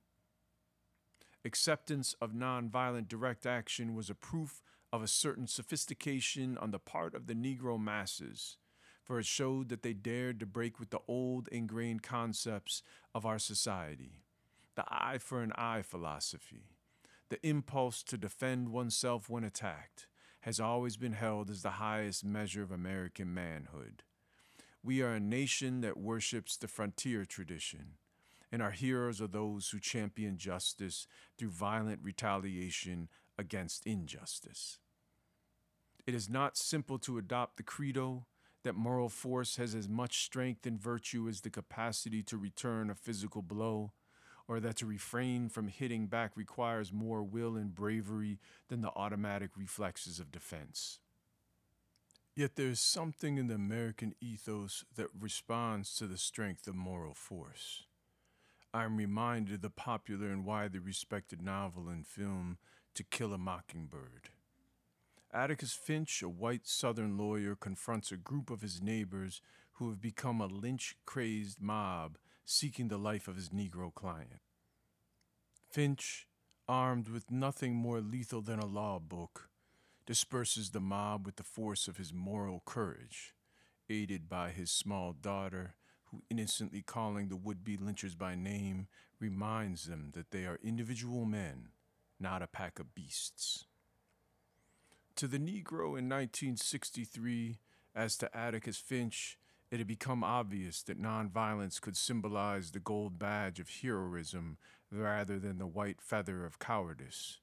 Acceptance 1.46 2.16
of 2.20 2.34
nonviolent 2.34 3.08
direct 3.08 3.46
action 3.46 3.94
was 3.94 4.10
a 4.10 4.16
proof 4.16 4.64
of 4.92 5.04
a 5.04 5.08
certain 5.08 5.46
sophistication 5.46 6.58
on 6.58 6.72
the 6.72 6.80
part 6.80 7.14
of 7.14 7.28
the 7.28 7.36
Negro 7.36 7.80
masses, 7.80 8.58
for 9.04 9.20
it 9.20 9.28
showed 9.28 9.70
that 9.70 9.84
they 9.84 9.94
dared 9.94 10.40
to 10.40 10.48
break 10.48 10.80
with 10.80 10.90
the 10.90 11.02
old 11.08 11.48
ingrained 11.50 12.02
concepts 12.02 12.82
of 13.14 13.28
our 13.28 13.38
society 13.38 14.24
the 14.76 14.86
eye 14.88 15.18
for 15.18 15.42
an 15.42 15.52
eye 15.56 15.82
philosophy, 15.82 16.70
the 17.30 17.46
impulse 17.46 18.04
to 18.04 18.18
defend 18.18 18.70
oneself 18.70 19.30
when 19.30 19.44
attacked, 19.44 20.08
has 20.42 20.60
always 20.60 20.98
been 20.98 21.14
held 21.14 21.50
as 21.50 21.62
the 21.62 21.72
highest 21.72 22.26
measure 22.26 22.64
of 22.64 22.72
American 22.72 23.34
manhood. 23.34 24.04
We 24.84 25.02
are 25.02 25.14
a 25.14 25.20
nation 25.20 25.82
that 25.82 25.98
worships 25.98 26.58
the 26.58 26.68
frontier 26.68 27.26
tradition, 27.26 27.98
and 28.52 28.62
our 28.62 28.72
heroes 28.72 29.22
are 29.22 29.28
those 29.28 29.70
who 29.70 29.80
champion 29.80 30.38
justice 30.38 31.06
through 31.38 31.52
violent 31.52 32.00
retaliation 32.02 33.10
against 33.38 33.86
injustice. 33.86 34.80
It 36.08 36.16
is 36.16 36.30
not 36.30 36.58
simple 36.58 36.98
to 37.00 37.20
adopt 37.20 37.58
the 37.58 37.64
credo 37.64 38.26
that 38.64 38.76
moral 38.76 39.10
force 39.10 39.58
has 39.58 39.76
as 39.76 39.88
much 39.88 40.24
strength 40.24 40.66
and 40.66 40.80
virtue 40.80 41.28
as 41.28 41.42
the 41.42 41.50
capacity 41.50 42.24
to 42.24 42.38
return 42.38 42.90
a 42.90 42.96
physical 42.96 43.42
blow 43.42 43.92
or 44.48 44.60
that 44.60 44.78
to 44.78 44.86
refrain 44.86 45.50
from 45.50 45.68
hitting 45.68 46.08
back 46.08 46.32
requires 46.36 46.92
more 46.92 47.24
will 47.24 47.56
and 47.56 47.76
bravery 47.76 48.40
than 48.68 48.82
the 48.82 48.92
automatic 48.96 49.52
reflexes 49.58 50.20
of 50.20 50.32
defense. 50.32 51.00
Yet 52.36 52.56
there 52.56 52.70
is 52.70 52.80
something 52.80 53.38
in 53.38 53.48
the 53.48 53.56
American 53.56 54.16
ethos 54.22 54.86
that 54.96 55.08
responds 55.20 55.96
to 55.98 56.08
the 56.08 56.18
strength 56.18 56.68
of 56.68 56.76
moral 56.76 57.14
force. 57.14 57.84
I 58.74 58.86
am 58.86 58.96
reminded 58.96 59.56
of 59.56 59.62
the 59.62 59.70
popular 59.70 60.28
and 60.28 60.46
widely 60.46 60.80
respected 60.80 61.42
novel 61.42 61.90
and 61.90 62.08
film 62.08 62.58
To 62.96 63.04
Kill 63.04 63.34
a 63.34 63.38
Mockingbird. 63.38 64.30
Atticus 65.34 65.74
Finch, 65.74 66.22
a 66.22 66.30
white 66.30 66.68
Southern 66.68 67.18
lawyer, 67.18 67.56
confronts 67.56 68.12
a 68.12 68.18
group 68.18 68.50
of 68.50 68.62
his 68.62 68.82
neighbors 68.82 69.42
who 69.74 69.90
have 69.90 70.02
become 70.02 70.40
a 70.40 70.46
lynch 70.46 70.96
crazed 71.06 71.62
mob 71.62 72.18
seeking 72.46 72.88
the 72.88 72.98
life 72.98 73.28
of 73.28 73.36
his 73.36 73.50
Negro 73.50 73.94
client. 73.94 74.42
Finch, 75.70 76.28
armed 76.68 77.08
with 77.08 77.32
nothing 77.32 77.76
more 77.76 78.02
lethal 78.02 78.42
than 78.42 78.60
a 78.60 78.66
law 78.66 79.00
book, 79.00 79.50
disperses 80.06 80.72
the 80.72 80.80
mob 80.80 81.26
with 81.26 81.38
the 81.38 81.44
force 81.44 81.88
of 81.88 81.98
his 81.98 82.14
moral 82.14 82.62
courage, 82.66 83.34
aided 83.90 84.28
by 84.28 84.50
his 84.50 84.72
small 84.72 85.14
daughter, 85.14 85.76
who, 86.06 86.24
innocently 86.30 86.82
calling 86.82 87.30
the 87.30 87.36
would 87.36 87.64
be 87.64 87.78
lynchers 87.78 88.18
by 88.18 88.36
name, 88.36 88.88
reminds 89.20 89.86
them 89.86 90.12
that 90.14 90.32
they 90.32 90.46
are 90.46 90.60
individual 90.64 91.26
men, 91.26 91.70
not 92.20 92.42
a 92.42 92.48
pack 92.48 92.80
of 92.80 92.94
beasts. 92.94 93.66
To 95.16 95.28
the 95.28 95.38
Negro 95.38 95.98
in 95.98 96.10
1963, 96.10 97.60
as 97.96 98.18
to 98.18 98.36
Atticus 98.36 98.78
Finch, 98.78 99.38
it 99.72 99.80
had 99.80 99.88
become 99.88 100.24
obvious 100.24 100.84
that 100.84 101.02
nonviolence 101.02 101.80
could 101.80 101.96
symbolize 101.96 102.72
the 102.72 102.80
gold 102.80 103.18
badge 103.18 103.60
of 103.60 103.70
heroism 103.70 104.58
rather 104.92 105.40
than 105.40 105.58
the 105.58 105.66
white 105.66 106.02
feather 106.02 106.46
of 106.46 106.60
cowardice. 106.60 107.40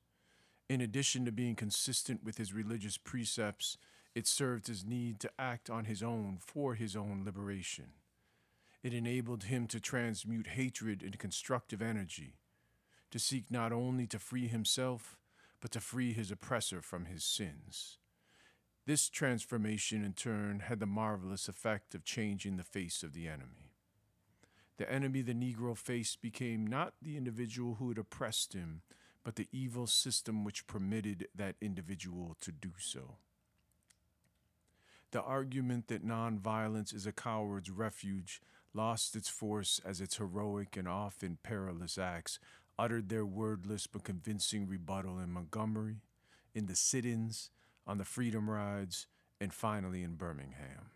In 0.69 0.83
addition 0.83 1.25
to 1.25 1.33
being 1.33 1.57
consistent 1.57 2.23
with 2.23 2.37
his 2.37 2.53
religious 2.53 2.99
precepts, 2.99 3.79
it 4.14 4.27
served 4.27 4.67
his 4.67 4.85
need 4.85 5.19
to 5.21 5.31
act 5.38 5.71
on 5.71 5.87
his 5.87 6.03
own 6.03 6.37
for 6.38 6.75
his 6.75 6.95
own 6.95 7.23
liberation. 7.25 7.93
It 8.83 8.93
enabled 8.93 9.45
him 9.45 9.67
to 9.69 9.81
transmute 9.81 10.49
hatred 10.49 11.03
into 11.03 11.17
constructive 11.17 11.81
energy, 11.81 12.35
to 13.11 13.19
seek 13.19 13.51
not 13.51 13.73
only 13.73 14.07
to 14.09 14.19
free 14.19 14.49
himself, 14.49 15.17
but 15.61 15.71
to 15.71 15.81
free 15.81 16.12
his 16.12 16.31
oppressor 16.31 16.83
from 16.83 17.07
his 17.07 17.25
sins. 17.25 17.99
This 18.88 19.11
transformation, 19.11 20.03
in 20.03 20.14
turn, 20.14 20.61
had 20.61 20.81
the 20.81 20.87
marvelous 20.87 21.46
effect 21.46 21.94
of 21.94 22.07
changing 22.07 22.57
the 22.57 22.62
face 22.62 23.03
of 23.03 23.12
the 23.12 23.29
enemy. 23.29 23.74
The 24.79 24.90
enemy 24.90 25.20
the 25.20 25.35
Negro 25.35 25.77
faced 25.77 26.22
became 26.22 26.66
not 26.66 26.94
the 27.03 27.18
individual 27.18 27.74
who 27.74 27.90
had 27.90 27.98
oppressed 27.98 28.55
him, 28.55 28.81
but 29.24 29.37
the 29.37 29.46
evil 29.53 29.87
system 29.87 30.42
which 30.42 30.66
permitted 30.66 31.29
that 31.35 31.57
individual 31.61 32.35
to 32.40 32.51
do 32.51 32.70
so. 32.79 33.16
The 35.11 35.20
argument 35.20 35.88
that 35.88 36.03
nonviolence 36.03 36.94
is 36.94 37.07
a 37.07 37.12
coward's 37.12 37.70
refuge 37.70 38.40
lost 38.72 39.14
its 39.14 39.29
force 39.29 39.83
as 39.85 40.01
its 40.01 40.16
heroic 40.16 40.79
and 40.79 40.88
often 40.88 41.37
perilous 41.42 41.98
acts 41.98 42.38
uttered 42.79 43.11
their 43.11 43.27
wordless 43.27 43.87
but 43.87 44.05
convincing 44.05 44.66
rebuttal 44.66 45.18
in 45.18 45.31
Montgomery, 45.31 45.98
in 46.55 46.64
the 46.64 46.74
sit 46.74 47.05
ins, 47.05 47.51
on 47.88 47.98
the 47.98 48.05
Freedom 48.05 48.48
Rides, 48.48 49.09
and 49.40 49.53
finally 49.53 50.03
in 50.03 50.14
Birmingham. 50.14 50.90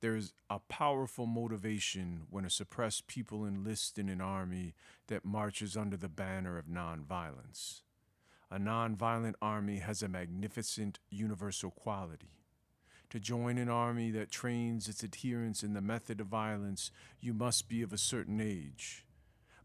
There 0.00 0.14
is 0.14 0.32
a 0.50 0.58
powerful 0.58 1.26
motivation 1.26 2.22
when 2.28 2.44
a 2.44 2.50
suppressed 2.50 3.06
people 3.06 3.46
enlist 3.46 3.98
in 3.98 4.08
an 4.08 4.20
army 4.20 4.74
that 5.06 5.24
marches 5.24 5.76
under 5.76 5.96
the 5.96 6.08
banner 6.08 6.58
of 6.58 6.66
nonviolence. 6.66 7.82
A 8.50 8.58
nonviolent 8.58 9.34
army 9.40 9.78
has 9.78 10.02
a 10.02 10.08
magnificent 10.08 10.98
universal 11.08 11.70
quality. 11.70 12.42
To 13.10 13.20
join 13.20 13.58
an 13.58 13.68
army 13.68 14.10
that 14.10 14.30
trains 14.30 14.88
its 14.88 15.04
adherents 15.04 15.62
in 15.62 15.72
the 15.72 15.80
method 15.80 16.20
of 16.20 16.26
violence, 16.26 16.90
you 17.20 17.32
must 17.32 17.68
be 17.68 17.80
of 17.80 17.92
a 17.92 17.98
certain 17.98 18.40
age. 18.40 19.06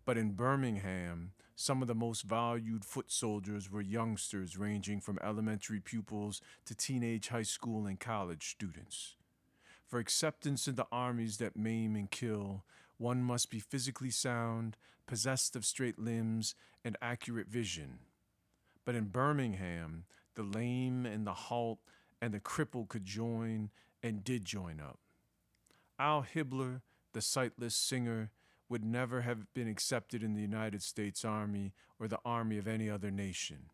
But 0.08 0.18
in 0.18 0.32
Birmingham, 0.32 1.34
some 1.54 1.82
of 1.82 1.90
the 1.90 1.94
most 1.94 2.22
valued 2.22 2.86
foot 2.86 3.12
soldiers 3.12 3.70
were 3.70 3.82
youngsters 3.82 4.58
ranging 4.58 5.02
from 5.02 5.20
elementary 5.22 5.82
pupils 5.82 6.40
to 6.64 6.74
teenage 6.74 7.28
high 7.28 7.42
school 7.42 7.86
and 7.86 8.00
college 8.00 8.52
students. 8.52 9.18
For 9.86 10.00
acceptance 10.00 10.66
in 10.66 10.76
the 10.76 10.88
armies 10.94 11.40
that 11.40 11.58
maim 11.58 11.98
and 11.98 12.10
kill, 12.10 12.64
one 12.98 13.22
must 13.22 13.52
be 13.52 13.60
physically 13.60 14.10
sound, 14.10 14.78
possessed 15.08 15.58
of 15.58 15.66
straight 15.66 16.00
limbs, 16.00 16.56
and 16.86 16.96
accurate 17.02 17.50
vision. 17.50 18.00
But 18.86 18.96
in 18.96 19.10
Birmingham, 19.10 20.06
the 20.36 20.44
lame 20.44 21.06
and 21.06 21.28
the 21.28 21.34
halt 21.34 21.80
and 22.22 22.34
the 22.34 22.40
cripple 22.40 22.88
could 22.88 23.04
join 23.04 23.72
and 24.02 24.24
did 24.24 24.46
join 24.46 24.80
up. 24.80 25.00
Al 26.00 26.24
Hibbler, 26.34 26.80
the 27.12 27.22
sightless 27.22 27.76
singer, 27.76 28.32
would 28.70 28.84
never 28.84 29.22
have 29.22 29.54
been 29.54 29.68
accepted 29.68 30.24
in 30.24 30.34
the 30.34 30.42
United 30.42 30.82
States 30.82 31.24
Army 31.24 31.74
or 32.00 32.08
the 32.08 32.20
Army 32.26 32.58
of 32.58 32.68
any 32.68 32.90
other 32.90 33.12
nation, 33.12 33.70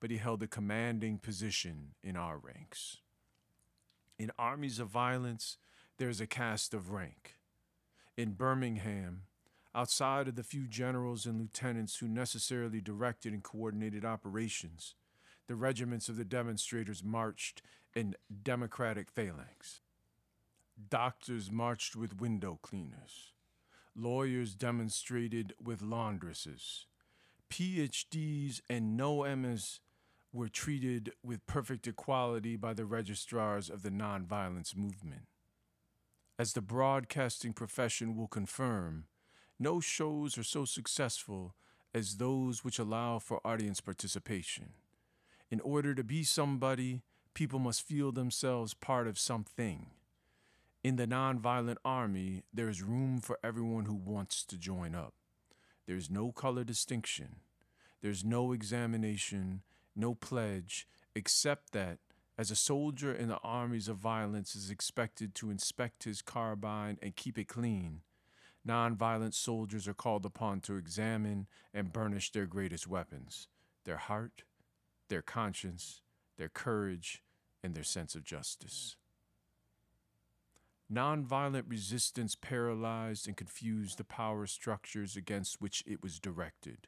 but 0.00 0.10
he 0.10 0.16
held 0.16 0.42
a 0.42 0.48
commanding 0.48 1.18
position 1.18 1.94
in 2.02 2.16
our 2.16 2.38
ranks. 2.38 2.98
In 4.18 4.30
armies 4.38 4.78
of 4.78 4.88
violence, 4.88 5.58
there 5.98 6.08
is 6.08 6.20
a 6.20 6.26
caste 6.26 6.74
of 6.74 6.90
rank. 6.90 7.36
In 8.16 8.32
Birmingham, 8.32 9.22
outside 9.74 10.28
of 10.28 10.34
the 10.34 10.42
few 10.42 10.66
generals 10.66 11.24
and 11.26 11.40
lieutenants 11.40 11.96
who 11.96 12.08
necessarily 12.08 12.80
directed 12.80 13.32
and 13.32 13.42
coordinated 13.42 14.04
operations, 14.04 14.94
the 15.48 15.54
regiments 15.54 16.08
of 16.08 16.16
the 16.16 16.24
demonstrators 16.24 17.02
marched 17.02 17.62
in 17.94 18.14
democratic 18.42 19.10
phalanx. 19.10 19.80
Doctors 20.88 21.50
marched 21.50 21.94
with 21.94 22.20
window 22.20 22.58
cleaners. 22.62 23.31
Lawyers 23.94 24.54
demonstrated 24.54 25.54
with 25.62 25.82
laundresses. 25.82 26.86
PhDs 27.50 28.62
and 28.70 28.96
no 28.96 29.24
MS 29.36 29.80
were 30.32 30.48
treated 30.48 31.12
with 31.22 31.46
perfect 31.46 31.86
equality 31.86 32.56
by 32.56 32.72
the 32.72 32.86
registrars 32.86 33.68
of 33.68 33.82
the 33.82 33.90
nonviolence 33.90 34.74
movement. 34.74 35.26
As 36.38 36.54
the 36.54 36.62
broadcasting 36.62 37.52
profession 37.52 38.16
will 38.16 38.28
confirm, 38.28 39.04
no 39.58 39.78
shows 39.78 40.38
are 40.38 40.42
so 40.42 40.64
successful 40.64 41.54
as 41.94 42.16
those 42.16 42.64
which 42.64 42.78
allow 42.78 43.18
for 43.18 43.46
audience 43.46 43.80
participation. 43.80 44.70
In 45.50 45.60
order 45.60 45.94
to 45.94 46.02
be 46.02 46.24
somebody, 46.24 47.02
people 47.34 47.58
must 47.58 47.86
feel 47.86 48.10
themselves 48.10 48.72
part 48.72 49.06
of 49.06 49.18
something. 49.18 49.90
In 50.82 50.96
the 50.96 51.06
nonviolent 51.06 51.76
army, 51.84 52.42
there 52.52 52.68
is 52.68 52.82
room 52.82 53.20
for 53.20 53.38
everyone 53.44 53.84
who 53.84 53.94
wants 53.94 54.42
to 54.44 54.58
join 54.58 54.96
up. 54.96 55.14
There's 55.86 56.10
no 56.10 56.32
color 56.32 56.64
distinction. 56.64 57.36
There's 58.00 58.24
no 58.24 58.50
examination, 58.50 59.62
no 59.94 60.16
pledge, 60.16 60.88
except 61.14 61.70
that 61.72 61.98
as 62.36 62.50
a 62.50 62.56
soldier 62.56 63.12
in 63.14 63.28
the 63.28 63.38
armies 63.44 63.86
of 63.86 63.98
violence 63.98 64.56
is 64.56 64.70
expected 64.70 65.36
to 65.36 65.50
inspect 65.50 66.02
his 66.02 66.20
carbine 66.20 66.98
and 67.00 67.14
keep 67.14 67.38
it 67.38 67.46
clean, 67.46 68.00
nonviolent 68.66 69.34
soldiers 69.34 69.86
are 69.86 69.94
called 69.94 70.26
upon 70.26 70.60
to 70.62 70.76
examine 70.76 71.46
and 71.72 71.92
burnish 71.92 72.32
their 72.32 72.46
greatest 72.46 72.88
weapons 72.88 73.46
their 73.84 73.96
heart, 73.96 74.42
their 75.08 75.22
conscience, 75.22 76.02
their 76.38 76.48
courage, 76.48 77.22
and 77.62 77.74
their 77.74 77.84
sense 77.84 78.14
of 78.14 78.24
justice. 78.24 78.96
Nonviolent 80.90 81.64
resistance 81.68 82.34
paralyzed 82.34 83.26
and 83.26 83.36
confused 83.36 83.98
the 83.98 84.04
power 84.04 84.46
structures 84.46 85.16
against 85.16 85.60
which 85.60 85.82
it 85.86 86.02
was 86.02 86.18
directed. 86.18 86.86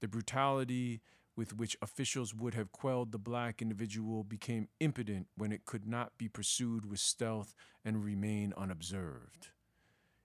The 0.00 0.08
brutality 0.08 1.00
with 1.36 1.56
which 1.56 1.76
officials 1.80 2.34
would 2.34 2.54
have 2.54 2.72
quelled 2.72 3.12
the 3.12 3.18
black 3.18 3.62
individual 3.62 4.24
became 4.24 4.68
impotent 4.80 5.28
when 5.36 5.52
it 5.52 5.64
could 5.64 5.86
not 5.86 6.18
be 6.18 6.28
pursued 6.28 6.84
with 6.84 7.00
stealth 7.00 7.54
and 7.84 8.04
remain 8.04 8.52
unobserved. 8.56 9.48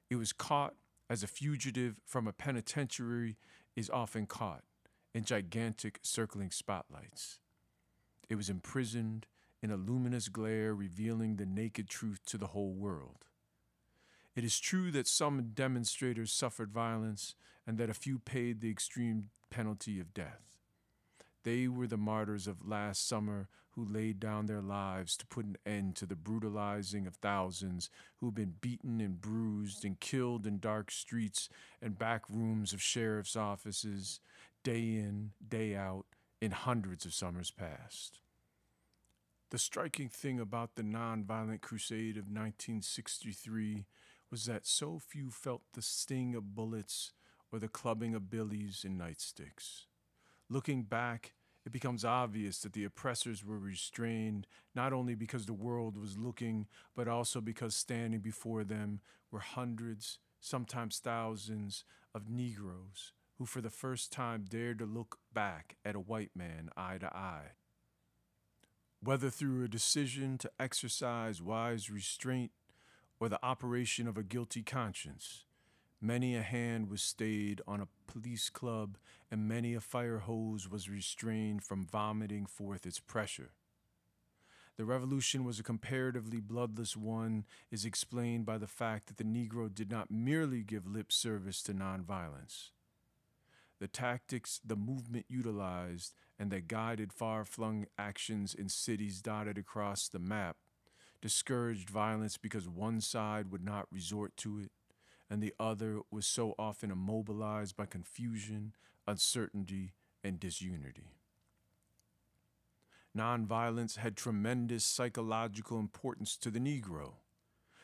It 0.09 0.15
was 0.15 0.33
caught 0.33 0.73
as 1.09 1.23
a 1.23 1.27
fugitive 1.27 1.95
from 2.05 2.27
a 2.27 2.33
penitentiary 2.33 3.37
is 3.75 3.89
often 3.89 4.25
caught 4.25 4.63
in 5.13 5.23
gigantic 5.23 5.99
circling 6.01 6.51
spotlights. 6.51 7.39
It 8.29 8.35
was 8.35 8.49
imprisoned 8.49 9.27
in 9.67 9.73
a 9.73 9.75
luminous 9.75 10.29
glare 10.29 10.73
revealing 10.73 11.35
the 11.35 11.45
naked 11.45 11.89
truth 11.89 12.21
to 12.25 12.37
the 12.37 12.47
whole 12.47 12.71
world. 12.71 13.25
It 14.33 14.45
is 14.45 14.61
true 14.61 14.91
that 14.91 15.07
some 15.07 15.51
demonstrators 15.53 16.31
suffered 16.31 16.71
violence 16.71 17.35
and 17.65 17.77
that 17.77 17.89
a 17.89 17.93
few 17.93 18.17
paid 18.17 18.61
the 18.61 18.69
extreme 18.69 19.29
penalty 19.49 19.99
of 19.99 20.13
death. 20.13 20.57
They 21.43 21.67
were 21.67 21.87
the 21.87 21.97
martyrs 21.97 22.47
of 22.47 22.65
last 22.65 23.05
summer 23.05 23.49
who 23.71 23.83
laid 23.83 24.21
down 24.21 24.45
their 24.45 24.61
lives 24.61 25.17
to 25.17 25.27
put 25.27 25.45
an 25.45 25.57
end 25.65 25.97
to 25.97 26.05
the 26.05 26.15
brutalizing 26.15 27.05
of 27.05 27.15
thousands 27.15 27.89
who've 28.21 28.33
been 28.33 28.55
beaten 28.61 29.01
and 29.01 29.19
bruised 29.19 29.83
and 29.83 29.99
killed 29.99 30.47
in 30.47 30.59
dark 30.59 30.91
streets 30.91 31.49
and 31.81 31.99
back 31.99 32.23
rooms 32.29 32.71
of 32.71 32.81
sheriff's 32.81 33.35
offices, 33.35 34.21
day 34.63 34.79
in, 34.79 35.31
day 35.45 35.75
out, 35.75 36.05
in 36.39 36.51
hundreds 36.51 37.03
of 37.03 37.13
summers 37.13 37.51
past. 37.51 38.21
The 39.49 39.57
striking 39.57 40.09
thing 40.09 40.41
about 40.41 40.75
the 40.75 40.83
nonviolent 40.83 41.61
crusade 41.61 42.17
of 42.17 42.25
1963 42.25 43.85
was 44.29 44.45
that 44.45 44.67
so 44.67 44.99
few 44.99 45.31
felt 45.31 45.61
the 45.73 45.81
sting 45.81 46.35
of 46.35 46.53
bullets 46.53 47.13
or 47.51 47.59
the 47.59 47.69
clubbing 47.69 48.13
of 48.13 48.29
billies 48.29 48.83
and 48.83 48.99
nightsticks. 48.99 49.85
Looking 50.49 50.83
back, 50.83 51.33
it 51.65 51.71
becomes 51.71 52.03
obvious 52.03 52.59
that 52.59 52.73
the 52.73 52.83
oppressors 52.83 53.45
were 53.45 53.57
restrained 53.57 54.47
not 54.75 54.91
only 54.91 55.15
because 55.15 55.45
the 55.45 55.53
world 55.53 55.97
was 55.97 56.17
looking, 56.17 56.67
but 56.93 57.07
also 57.07 57.39
because 57.39 57.73
standing 57.73 58.19
before 58.19 58.65
them 58.65 58.99
were 59.31 59.39
hundreds, 59.39 60.19
sometimes 60.41 60.99
thousands, 60.99 61.85
of 62.13 62.29
Negroes 62.29 63.13
who 63.37 63.45
for 63.45 63.61
the 63.61 63.69
first 63.69 64.11
time 64.11 64.43
dared 64.49 64.79
to 64.79 64.85
look 64.85 65.19
back 65.31 65.77
at 65.85 65.95
a 65.95 65.99
white 65.99 66.31
man 66.35 66.69
eye 66.75 66.97
to 66.97 67.07
eye. 67.15 67.51
Whether 69.01 69.29
through 69.29 69.63
a 69.63 69.67
decision 69.67 70.37
to 70.39 70.51
exercise 70.59 71.41
wise 71.41 71.89
restraint 71.89 72.51
or 73.19 73.29
the 73.29 73.43
operation 73.45 74.07
of 74.07 74.17
a 74.17 74.23
guilty 74.23 74.63
conscience, 74.63 75.43
many 76.01 76.35
a 76.35 76.41
hand 76.41 76.89
was 76.89 77.01
stayed 77.01 77.61
on 77.67 77.79
a 77.79 77.87
police 78.11 78.49
club 78.49 78.97
and 79.29 79.47
many 79.47 79.75
a 79.75 79.81
fire 79.81 80.19
hose 80.19 80.69
was 80.69 80.89
restrained 80.89 81.63
from 81.63 81.85
vomiting 81.85 82.45
forth 82.45 82.85
its 82.85 82.99
pressure. 82.99 83.51
The 84.77 84.85
revolution 84.85 85.43
was 85.43 85.59
a 85.59 85.63
comparatively 85.63 86.39
bloodless 86.39 86.95
one, 86.95 87.45
is 87.71 87.85
explained 87.85 88.45
by 88.45 88.57
the 88.57 88.67
fact 88.67 89.07
that 89.07 89.17
the 89.17 89.23
Negro 89.23 89.73
did 89.73 89.89
not 89.89 90.11
merely 90.11 90.61
give 90.63 90.87
lip 90.87 91.11
service 91.11 91.61
to 91.63 91.73
nonviolence 91.73 92.69
the 93.79 93.87
tactics 93.87 94.59
the 94.65 94.75
movement 94.75 95.25
utilized 95.29 96.13
and 96.39 96.51
that 96.51 96.67
guided 96.67 97.11
far 97.11 97.43
flung 97.43 97.85
actions 97.97 98.53
in 98.53 98.69
cities 98.69 99.21
dotted 99.21 99.57
across 99.57 100.07
the 100.07 100.19
map 100.19 100.57
discouraged 101.19 101.89
violence 101.89 102.37
because 102.37 102.69
one 102.69 103.01
side 103.01 103.51
would 103.51 103.63
not 103.63 103.87
resort 103.91 104.37
to 104.37 104.59
it 104.59 104.71
and 105.29 105.41
the 105.41 105.53
other 105.59 105.99
was 106.11 106.25
so 106.25 106.55
often 106.57 106.91
immobilized 106.91 107.75
by 107.75 107.85
confusion, 107.85 108.73
uncertainty, 109.07 109.93
and 110.23 110.39
disunity. 110.39 111.15
Nonviolence 113.15 113.97
had 113.97 114.15
tremendous 114.15 114.85
psychological 114.85 115.79
importance 115.79 116.37
to 116.37 116.51
the 116.51 116.59
Negro. 116.59 117.13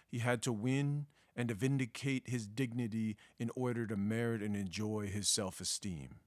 He 0.10 0.20
had 0.20 0.42
to 0.44 0.54
win 0.54 1.08
and 1.36 1.50
to 1.50 1.56
vindicate 1.56 2.30
his 2.30 2.46
dignity 2.48 3.18
in 3.40 3.50
order 3.56 3.88
to 3.88 3.98
merit 3.98 4.42
and 4.42 4.56
enjoy 4.56 5.08
his 5.08 5.28
self 5.28 5.60
esteem. 5.60 6.20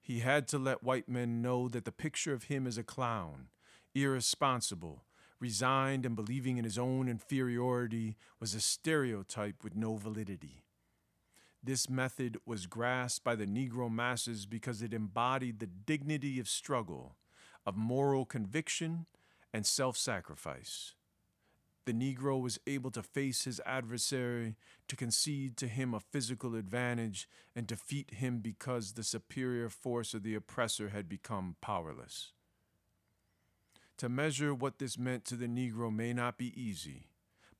He 0.00 0.20
had 0.20 0.48
to 0.48 0.58
let 0.58 0.82
white 0.82 1.08
men 1.08 1.42
know 1.42 1.68
that 1.68 1.84
the 1.84 1.92
picture 1.92 2.32
of 2.32 2.44
him 2.44 2.66
as 2.66 2.78
a 2.78 2.82
clown, 2.82 3.48
irresponsible, 3.94 5.04
resigned, 5.38 6.06
and 6.06 6.16
believing 6.16 6.56
in 6.56 6.64
his 6.64 6.78
own 6.78 7.08
inferiority 7.08 8.16
was 8.38 8.54
a 8.54 8.60
stereotype 8.60 9.62
with 9.62 9.76
no 9.76 9.96
validity. 9.96 10.64
This 11.62 11.90
method 11.90 12.38
was 12.46 12.66
grasped 12.66 13.24
by 13.24 13.34
the 13.34 13.46
Negro 13.46 13.90
masses 13.90 14.46
because 14.46 14.80
it 14.80 14.94
embodied 14.94 15.58
the 15.58 15.66
dignity 15.66 16.40
of 16.40 16.48
struggle, 16.48 17.16
of 17.66 17.76
moral 17.76 18.24
conviction, 18.24 19.06
and 19.52 19.66
self 19.66 19.96
sacrifice 19.96 20.94
the 21.86 21.92
Negro 21.92 22.40
was 22.40 22.58
able 22.66 22.90
to 22.90 23.02
face 23.02 23.44
his 23.44 23.60
adversary, 23.64 24.56
to 24.88 24.96
concede 24.96 25.56
to 25.56 25.66
him 25.66 25.94
a 25.94 26.00
physical 26.00 26.54
advantage, 26.54 27.28
and 27.56 27.66
defeat 27.66 28.14
him 28.14 28.38
because 28.40 28.92
the 28.92 29.02
superior 29.02 29.68
force 29.68 30.14
of 30.14 30.22
the 30.22 30.34
oppressor 30.34 30.90
had 30.90 31.08
become 31.08 31.56
powerless. 31.60 32.32
To 33.98 34.08
measure 34.08 34.54
what 34.54 34.78
this 34.78 34.98
meant 34.98 35.24
to 35.26 35.36
the 35.36 35.46
Negro 35.46 35.94
may 35.94 36.12
not 36.12 36.38
be 36.38 36.58
easy, 36.60 37.08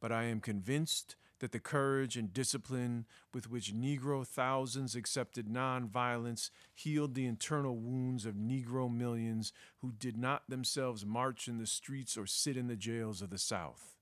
but 0.00 0.12
I 0.12 0.24
am 0.24 0.40
convinced 0.40 1.16
that 1.40 1.52
the 1.52 1.60
courage 1.60 2.16
and 2.16 2.32
discipline 2.32 3.06
with 3.34 3.50
which 3.50 3.74
Negro 3.74 4.26
thousands 4.26 4.94
accepted 4.94 5.48
nonviolence 5.48 6.50
healed 6.74 7.14
the 7.14 7.26
internal 7.26 7.76
wounds 7.76 8.24
of 8.26 8.34
Negro 8.34 8.94
millions 8.94 9.52
who 9.78 9.92
did 9.92 10.16
not 10.16 10.48
themselves 10.48 11.04
march 11.04 11.48
in 11.48 11.58
the 11.58 11.66
streets 11.66 12.16
or 12.16 12.26
sit 12.26 12.56
in 12.56 12.68
the 12.68 12.76
jails 12.76 13.22
of 13.22 13.30
the 13.30 13.38
South. 13.38 13.96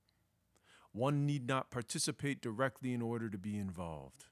One 0.98 1.26
need 1.26 1.46
not 1.46 1.70
participate 1.70 2.40
directly 2.40 2.92
in 2.92 3.00
order 3.00 3.30
to 3.30 3.38
be 3.38 3.56
involved. 3.56 4.24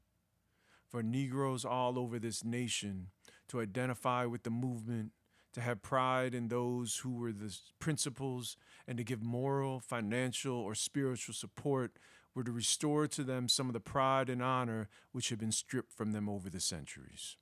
For 0.88 1.00
Negroes 1.00 1.64
all 1.64 1.96
over 1.96 2.18
this 2.18 2.42
nation 2.42 3.10
to 3.46 3.60
identify 3.60 4.24
with 4.24 4.42
the 4.42 4.50
movement, 4.50 5.12
to 5.52 5.60
have 5.60 5.80
pride 5.80 6.34
in 6.34 6.48
those 6.48 6.96
who 6.96 7.12
were 7.12 7.30
the 7.30 7.56
principals, 7.78 8.56
and 8.84 8.98
to 8.98 9.04
give 9.04 9.22
moral, 9.22 9.78
financial, 9.78 10.56
or 10.56 10.74
spiritual 10.74 11.34
support 11.34 12.00
were 12.34 12.42
to 12.42 12.50
restore 12.50 13.06
to 13.06 13.22
them 13.22 13.48
some 13.48 13.68
of 13.68 13.72
the 13.72 13.78
pride 13.78 14.28
and 14.28 14.42
honor 14.42 14.88
which 15.12 15.28
had 15.28 15.38
been 15.38 15.52
stripped 15.52 15.92
from 15.92 16.10
them 16.10 16.28
over 16.28 16.50
the 16.50 16.58
centuries. 16.58 17.36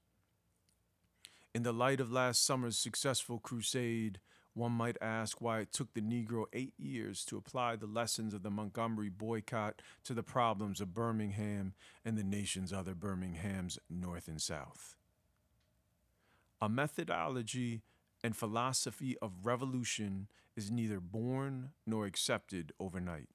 In 1.55 1.63
the 1.63 1.73
light 1.73 1.99
of 1.99 2.13
last 2.13 2.45
summer's 2.45 2.77
successful 2.77 3.39
crusade, 3.39 4.21
one 4.55 4.73
might 4.73 4.97
ask 5.01 5.41
why 5.41 5.59
it 5.59 5.73
took 5.73 5.93
the 5.93 6.01
Negro 6.01 6.45
eight 6.53 6.75
years 6.79 7.25
to 7.27 7.37
apply 7.37 7.77
the 7.77 7.87
lessons 7.87 8.33
of 8.33 8.43
the 8.43 8.51
Montgomery 8.51 9.09
boycott 9.09 9.83
to 10.05 10.15
the 10.15 10.23
problems 10.23 10.81
of 10.81 10.95
Birmingham 10.95 11.75
and 12.05 12.17
the 12.17 12.25
nation's 12.25 12.73
other 12.73 12.95
Birminghams, 12.95 13.79
North 13.91 14.29
and 14.29 14.41
South. 14.41 14.97
A 16.61 16.69
methodology 16.69 17.83
and 18.23 18.37
philosophy 18.37 19.17
of 19.21 19.45
revolution 19.45 20.29
is 20.57 20.71
neither 20.71 21.01
born 21.01 21.71
nor 21.85 22.07
accepted 22.07 22.73
overnight. 22.79 23.29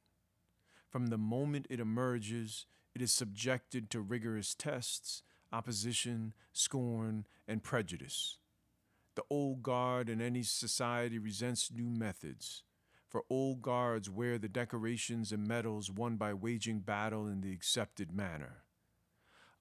From 0.89 1.07
the 1.07 1.17
moment 1.17 1.67
it 1.70 1.82
emerges, 1.82 2.65
it 2.95 3.01
is 3.01 3.11
subjected 3.11 3.89
to 3.89 3.99
rigorous 3.99 4.55
tests, 4.55 5.22
opposition, 5.51 6.34
scorn, 6.53 7.26
and 7.47 7.61
prejudice. 7.61 8.38
The 9.20 9.36
old 9.36 9.63
guard 9.63 10.07
in 10.07 10.22
any 10.22 10.43
society 10.43 11.20
resents 11.20 11.74
new 11.74 11.89
methods, 11.89 12.63
for 13.09 13.26
old 13.30 13.61
guards 13.61 14.09
wear 14.09 14.38
the 14.38 14.47
decorations 14.47 15.34
and 15.34 15.45
medals 15.45 15.91
won 15.91 16.15
by 16.15 16.34
waging 16.34 16.80
battle 16.80 17.28
in 17.28 17.41
the 17.41 17.51
accepted 17.51 18.13
manner. 18.13 18.63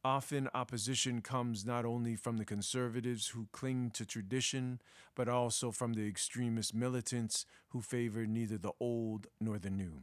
Often, 0.04 0.48
opposition 0.54 1.22
comes 1.22 1.66
not 1.66 1.84
only 1.84 2.14
from 2.14 2.36
the 2.36 2.44
conservatives 2.44 3.30
who 3.30 3.48
cling 3.50 3.90
to 3.94 4.06
tradition, 4.06 4.80
but 5.16 5.28
also 5.28 5.72
from 5.72 5.94
the 5.94 6.06
extremist 6.06 6.72
militants 6.72 7.44
who 7.70 7.82
favor 7.82 8.26
neither 8.26 8.58
the 8.58 8.74
old 8.78 9.26
nor 9.40 9.58
the 9.58 9.70
new. 9.70 10.02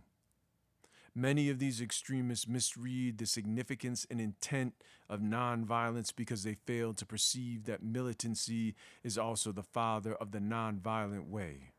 Many 1.17 1.49
of 1.49 1.59
these 1.59 1.79
extremists 1.79 2.45
misread 2.45 3.19
the 3.19 3.25
significance 3.25 4.05
and 4.11 4.19
intent 4.19 4.73
of 5.09 5.21
nonviolence 5.21 6.13
because 6.13 6.43
they 6.43 6.55
fail 6.65 6.93
to 6.93 7.05
perceive 7.05 7.63
that 7.65 7.81
militancy 7.81 8.75
is 9.01 9.17
also 9.17 9.53
the 9.53 9.63
father 9.63 10.13
of 10.13 10.31
the 10.31 10.39
nonviolent 10.39 11.29
way. 11.29 11.71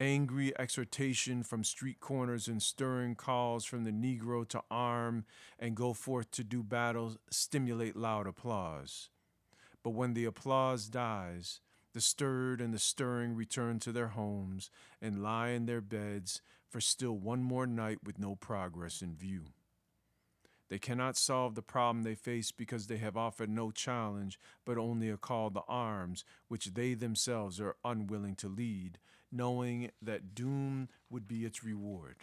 Angry 0.00 0.52
exhortation 0.58 1.44
from 1.44 1.62
street 1.62 2.00
corners 2.00 2.48
and 2.48 2.60
stirring 2.60 3.14
calls 3.14 3.64
from 3.64 3.84
the 3.84 3.92
Negro 3.92 4.46
to 4.48 4.62
arm 4.68 5.24
and 5.58 5.76
go 5.76 5.92
forth 5.92 6.32
to 6.32 6.42
do 6.42 6.64
battle 6.64 7.16
stimulate 7.30 7.96
loud 7.96 8.26
applause. 8.26 9.10
But 9.84 9.90
when 9.90 10.14
the 10.14 10.24
applause 10.24 10.88
dies, 10.88 11.60
the 11.94 12.00
stirred 12.00 12.60
and 12.60 12.74
the 12.74 12.78
stirring 12.80 13.36
return 13.36 13.78
to 13.78 13.92
their 13.92 14.08
homes 14.08 14.70
and 15.00 15.22
lie 15.22 15.50
in 15.50 15.64
their 15.64 15.80
beds 15.80 16.42
for 16.68 16.80
still 16.80 17.16
one 17.16 17.42
more 17.42 17.66
night 17.66 17.98
with 18.04 18.18
no 18.18 18.34
progress 18.34 19.02
in 19.02 19.14
view. 19.14 19.44
They 20.68 20.78
cannot 20.78 21.16
solve 21.16 21.54
the 21.54 21.62
problem 21.62 22.02
they 22.02 22.16
face 22.16 22.50
because 22.50 22.86
they 22.86 22.96
have 22.96 23.16
offered 23.16 23.48
no 23.48 23.70
challenge, 23.70 24.38
but 24.64 24.78
only 24.78 25.08
a 25.08 25.16
call 25.16 25.50
to 25.50 25.62
arms, 25.68 26.24
which 26.48 26.74
they 26.74 26.94
themselves 26.94 27.60
are 27.60 27.76
unwilling 27.84 28.34
to 28.36 28.48
lead, 28.48 28.98
knowing 29.30 29.90
that 30.02 30.34
doom 30.34 30.88
would 31.08 31.28
be 31.28 31.44
its 31.44 31.62
reward. 31.62 32.16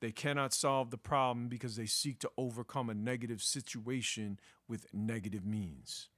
They 0.00 0.12
cannot 0.12 0.54
solve 0.54 0.90
the 0.90 0.98
problem 0.98 1.48
because 1.48 1.76
they 1.76 1.86
seek 1.86 2.18
to 2.20 2.30
overcome 2.36 2.90
a 2.90 2.94
negative 2.94 3.42
situation 3.42 4.38
with 4.68 4.86
negative 4.92 5.44
means. 5.44 6.08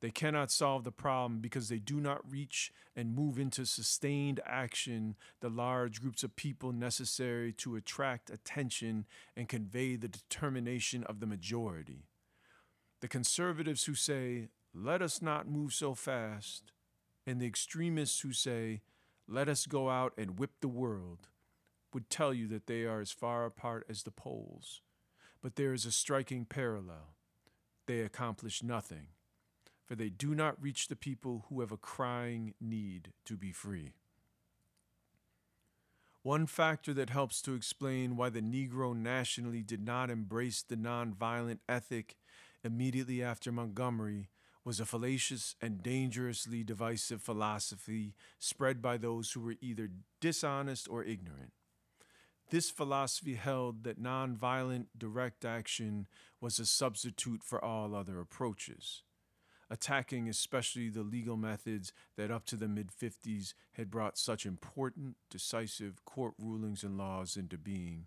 They 0.00 0.10
cannot 0.10 0.52
solve 0.52 0.84
the 0.84 0.92
problem 0.92 1.40
because 1.40 1.68
they 1.68 1.78
do 1.78 2.00
not 2.00 2.30
reach 2.30 2.72
and 2.94 3.14
move 3.14 3.38
into 3.38 3.66
sustained 3.66 4.40
action 4.46 5.16
the 5.40 5.48
large 5.48 6.00
groups 6.00 6.22
of 6.22 6.36
people 6.36 6.72
necessary 6.72 7.52
to 7.54 7.74
attract 7.74 8.30
attention 8.30 9.06
and 9.36 9.48
convey 9.48 9.96
the 9.96 10.08
determination 10.08 11.02
of 11.04 11.18
the 11.18 11.26
majority. 11.26 12.06
The 13.00 13.08
conservatives 13.08 13.84
who 13.84 13.94
say, 13.94 14.48
let 14.72 15.02
us 15.02 15.20
not 15.20 15.48
move 15.48 15.72
so 15.74 15.94
fast, 15.94 16.72
and 17.26 17.40
the 17.40 17.46
extremists 17.46 18.20
who 18.20 18.32
say, 18.32 18.82
let 19.26 19.48
us 19.48 19.66
go 19.66 19.90
out 19.90 20.12
and 20.16 20.38
whip 20.38 20.52
the 20.60 20.68
world, 20.68 21.28
would 21.92 22.08
tell 22.08 22.32
you 22.32 22.46
that 22.48 22.66
they 22.66 22.84
are 22.84 23.00
as 23.00 23.10
far 23.10 23.46
apart 23.46 23.84
as 23.88 24.02
the 24.02 24.10
poles. 24.10 24.82
But 25.42 25.56
there 25.56 25.72
is 25.72 25.86
a 25.86 25.92
striking 25.92 26.44
parallel. 26.44 27.14
They 27.86 28.00
accomplish 28.00 28.62
nothing 28.62 29.08
for 29.88 29.94
they 29.94 30.10
do 30.10 30.34
not 30.34 30.62
reach 30.62 30.88
the 30.88 30.96
people 30.96 31.46
who 31.48 31.60
have 31.60 31.72
a 31.72 31.78
crying 31.78 32.52
need 32.60 33.12
to 33.24 33.38
be 33.38 33.52
free. 33.52 33.94
One 36.22 36.46
factor 36.46 36.92
that 36.92 37.08
helps 37.08 37.40
to 37.42 37.54
explain 37.54 38.14
why 38.14 38.28
the 38.28 38.42
Negro 38.42 38.94
nationally 38.94 39.62
did 39.62 39.80
not 39.80 40.10
embrace 40.10 40.62
the 40.62 40.76
nonviolent 40.76 41.60
ethic 41.66 42.16
immediately 42.62 43.22
after 43.22 43.50
Montgomery 43.50 44.28
was 44.62 44.78
a 44.78 44.84
fallacious 44.84 45.56
and 45.62 45.82
dangerously 45.82 46.62
divisive 46.62 47.22
philosophy 47.22 48.14
spread 48.38 48.82
by 48.82 48.98
those 48.98 49.32
who 49.32 49.40
were 49.40 49.54
either 49.62 49.88
dishonest 50.20 50.86
or 50.90 51.02
ignorant. 51.02 51.52
This 52.50 52.70
philosophy 52.70 53.36
held 53.36 53.84
that 53.84 54.02
nonviolent 54.02 54.86
direct 54.98 55.46
action 55.46 56.06
was 56.42 56.58
a 56.58 56.66
substitute 56.66 57.42
for 57.42 57.64
all 57.64 57.94
other 57.94 58.20
approaches 58.20 59.02
attacking 59.70 60.28
especially 60.28 60.88
the 60.88 61.02
legal 61.02 61.36
methods 61.36 61.92
that 62.16 62.30
up 62.30 62.44
to 62.46 62.56
the 62.56 62.68
mid 62.68 62.90
50s 62.90 63.54
had 63.72 63.90
brought 63.90 64.18
such 64.18 64.46
important, 64.46 65.16
decisive 65.30 66.04
court 66.04 66.34
rulings 66.38 66.82
and 66.82 66.96
laws 66.96 67.36
into 67.36 67.58
being. 67.58 68.06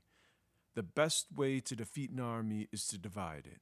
The 0.73 0.83
best 0.83 1.27
way 1.35 1.59
to 1.59 1.75
defeat 1.75 2.11
an 2.11 2.19
army 2.19 2.67
is 2.71 2.87
to 2.87 2.97
divide 2.97 3.45
it. 3.45 3.61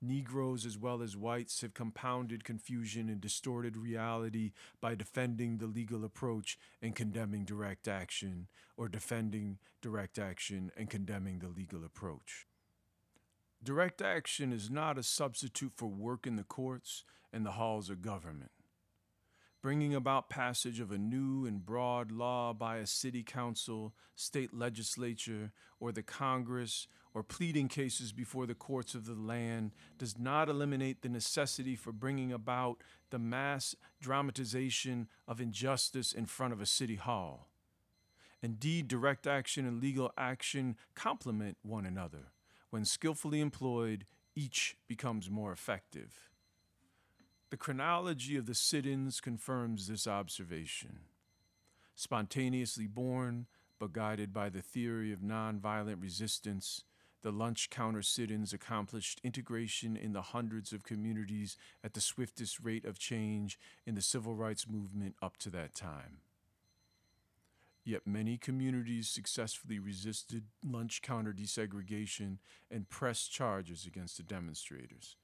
Negroes 0.00 0.66
as 0.66 0.76
well 0.76 1.00
as 1.00 1.16
whites 1.16 1.62
have 1.62 1.72
compounded 1.72 2.44
confusion 2.44 3.08
and 3.08 3.20
distorted 3.20 3.76
reality 3.76 4.52
by 4.80 4.94
defending 4.94 5.58
the 5.58 5.66
legal 5.66 6.04
approach 6.04 6.58
and 6.82 6.94
condemning 6.94 7.44
direct 7.44 7.88
action, 7.88 8.48
or 8.76 8.88
defending 8.88 9.58
direct 9.80 10.18
action 10.18 10.70
and 10.76 10.90
condemning 10.90 11.38
the 11.38 11.48
legal 11.48 11.84
approach. 11.84 12.46
Direct 13.64 14.02
action 14.02 14.52
is 14.52 14.68
not 14.68 14.98
a 14.98 15.02
substitute 15.02 15.72
for 15.74 15.86
work 15.86 16.26
in 16.26 16.36
the 16.36 16.44
courts 16.44 17.02
and 17.32 17.46
the 17.46 17.52
halls 17.52 17.88
of 17.88 18.02
government. 18.02 18.50
Bringing 19.62 19.94
about 19.94 20.28
passage 20.28 20.80
of 20.80 20.92
a 20.92 20.98
new 20.98 21.46
and 21.46 21.64
broad 21.64 22.12
law 22.12 22.52
by 22.52 22.76
a 22.76 22.86
city 22.86 23.22
council, 23.22 23.94
state 24.14 24.52
legislature, 24.52 25.50
or 25.80 25.92
the 25.92 26.02
Congress, 26.02 26.86
or 27.14 27.22
pleading 27.22 27.68
cases 27.68 28.12
before 28.12 28.44
the 28.44 28.54
courts 28.54 28.94
of 28.94 29.06
the 29.06 29.14
land 29.14 29.70
does 29.96 30.18
not 30.18 30.50
eliminate 30.50 31.00
the 31.00 31.08
necessity 31.08 31.74
for 31.74 31.90
bringing 31.90 32.32
about 32.32 32.82
the 33.08 33.18
mass 33.18 33.74
dramatization 33.98 35.08
of 35.26 35.40
injustice 35.40 36.12
in 36.12 36.26
front 36.26 36.52
of 36.52 36.60
a 36.60 36.66
city 36.66 36.96
hall. 36.96 37.48
Indeed, 38.42 38.88
direct 38.88 39.26
action 39.26 39.66
and 39.66 39.80
legal 39.80 40.12
action 40.18 40.76
complement 40.94 41.56
one 41.62 41.86
another. 41.86 42.33
When 42.74 42.84
skillfully 42.84 43.40
employed, 43.40 44.04
each 44.34 44.76
becomes 44.88 45.30
more 45.30 45.52
effective. 45.52 46.28
The 47.50 47.56
chronology 47.56 48.36
of 48.36 48.46
the 48.46 48.54
sit 48.56 48.84
ins 48.84 49.20
confirms 49.20 49.86
this 49.86 50.08
observation. 50.08 51.02
Spontaneously 51.94 52.88
born, 52.88 53.46
but 53.78 53.92
guided 53.92 54.32
by 54.32 54.48
the 54.48 54.60
theory 54.60 55.12
of 55.12 55.20
nonviolent 55.20 56.02
resistance, 56.02 56.82
the 57.22 57.30
lunch 57.30 57.70
counter 57.70 58.02
sit 58.02 58.32
ins 58.32 58.52
accomplished 58.52 59.20
integration 59.22 59.96
in 59.96 60.12
the 60.12 60.22
hundreds 60.22 60.72
of 60.72 60.82
communities 60.82 61.56
at 61.84 61.94
the 61.94 62.00
swiftest 62.00 62.58
rate 62.58 62.84
of 62.84 62.98
change 62.98 63.56
in 63.86 63.94
the 63.94 64.02
civil 64.02 64.34
rights 64.34 64.66
movement 64.66 65.14
up 65.22 65.36
to 65.36 65.50
that 65.50 65.76
time. 65.76 66.23
Yet 67.84 68.06
many 68.06 68.38
communities 68.38 69.10
successfully 69.10 69.78
resisted 69.78 70.44
lunch 70.64 71.02
counter 71.02 71.34
desegregation 71.34 72.38
and 72.70 72.88
pressed 72.88 73.30
charges 73.30 73.84
against 73.84 74.16
the 74.16 74.22
demonstrators. 74.22 75.16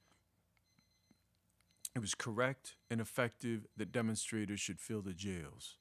It 1.95 1.99
was 1.99 2.13
correct 2.13 2.75
and 2.89 3.01
effective 3.01 3.65
that 3.75 3.91
demonstrators 3.91 4.59
should 4.59 4.79
fill 4.79 5.01
the 5.01 5.13
jails, 5.13 5.77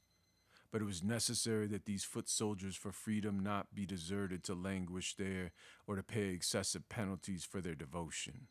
but 0.73 0.81
it 0.81 0.87
was 0.87 1.05
necessary 1.05 1.67
that 1.69 1.85
these 1.85 2.03
foot 2.03 2.29
soldiers 2.29 2.77
for 2.77 2.93
freedom 2.93 3.41
not 3.41 3.75
be 3.75 3.85
deserted 3.85 4.43
to 4.45 4.55
languish 4.55 5.15
there 5.15 5.53
or 5.87 5.97
to 5.97 6.03
pay 6.03 6.31
excessive 6.31 6.89
penalties 6.89 7.45
for 7.45 7.61
their 7.61 7.75
devotion. 7.75 8.49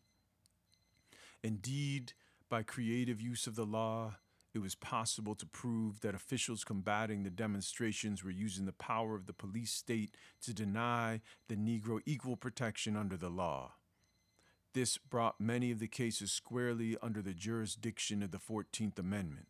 Indeed, 1.43 2.13
by 2.47 2.63
creative 2.63 3.21
use 3.21 3.47
of 3.47 3.55
the 3.55 3.65
law, 3.65 4.15
it 4.53 4.59
was 4.59 4.75
possible 4.75 5.35
to 5.35 5.45
prove 5.45 6.01
that 6.01 6.15
officials 6.15 6.63
combating 6.63 7.23
the 7.23 7.29
demonstrations 7.29 8.23
were 8.23 8.31
using 8.31 8.65
the 8.65 8.73
power 8.73 9.15
of 9.15 9.27
the 9.27 9.33
police 9.33 9.71
state 9.71 10.15
to 10.41 10.53
deny 10.53 11.21
the 11.47 11.55
Negro 11.55 11.99
equal 12.05 12.35
protection 12.35 12.95
under 12.95 13.15
the 13.15 13.29
law. 13.29 13.73
This 14.73 14.97
brought 14.97 15.39
many 15.39 15.71
of 15.71 15.79
the 15.79 15.87
cases 15.87 16.31
squarely 16.31 16.95
under 17.01 17.21
the 17.21 17.33
jurisdiction 17.33 18.21
of 18.21 18.31
the 18.31 18.37
14th 18.37 18.97
Amendment. 18.97 19.47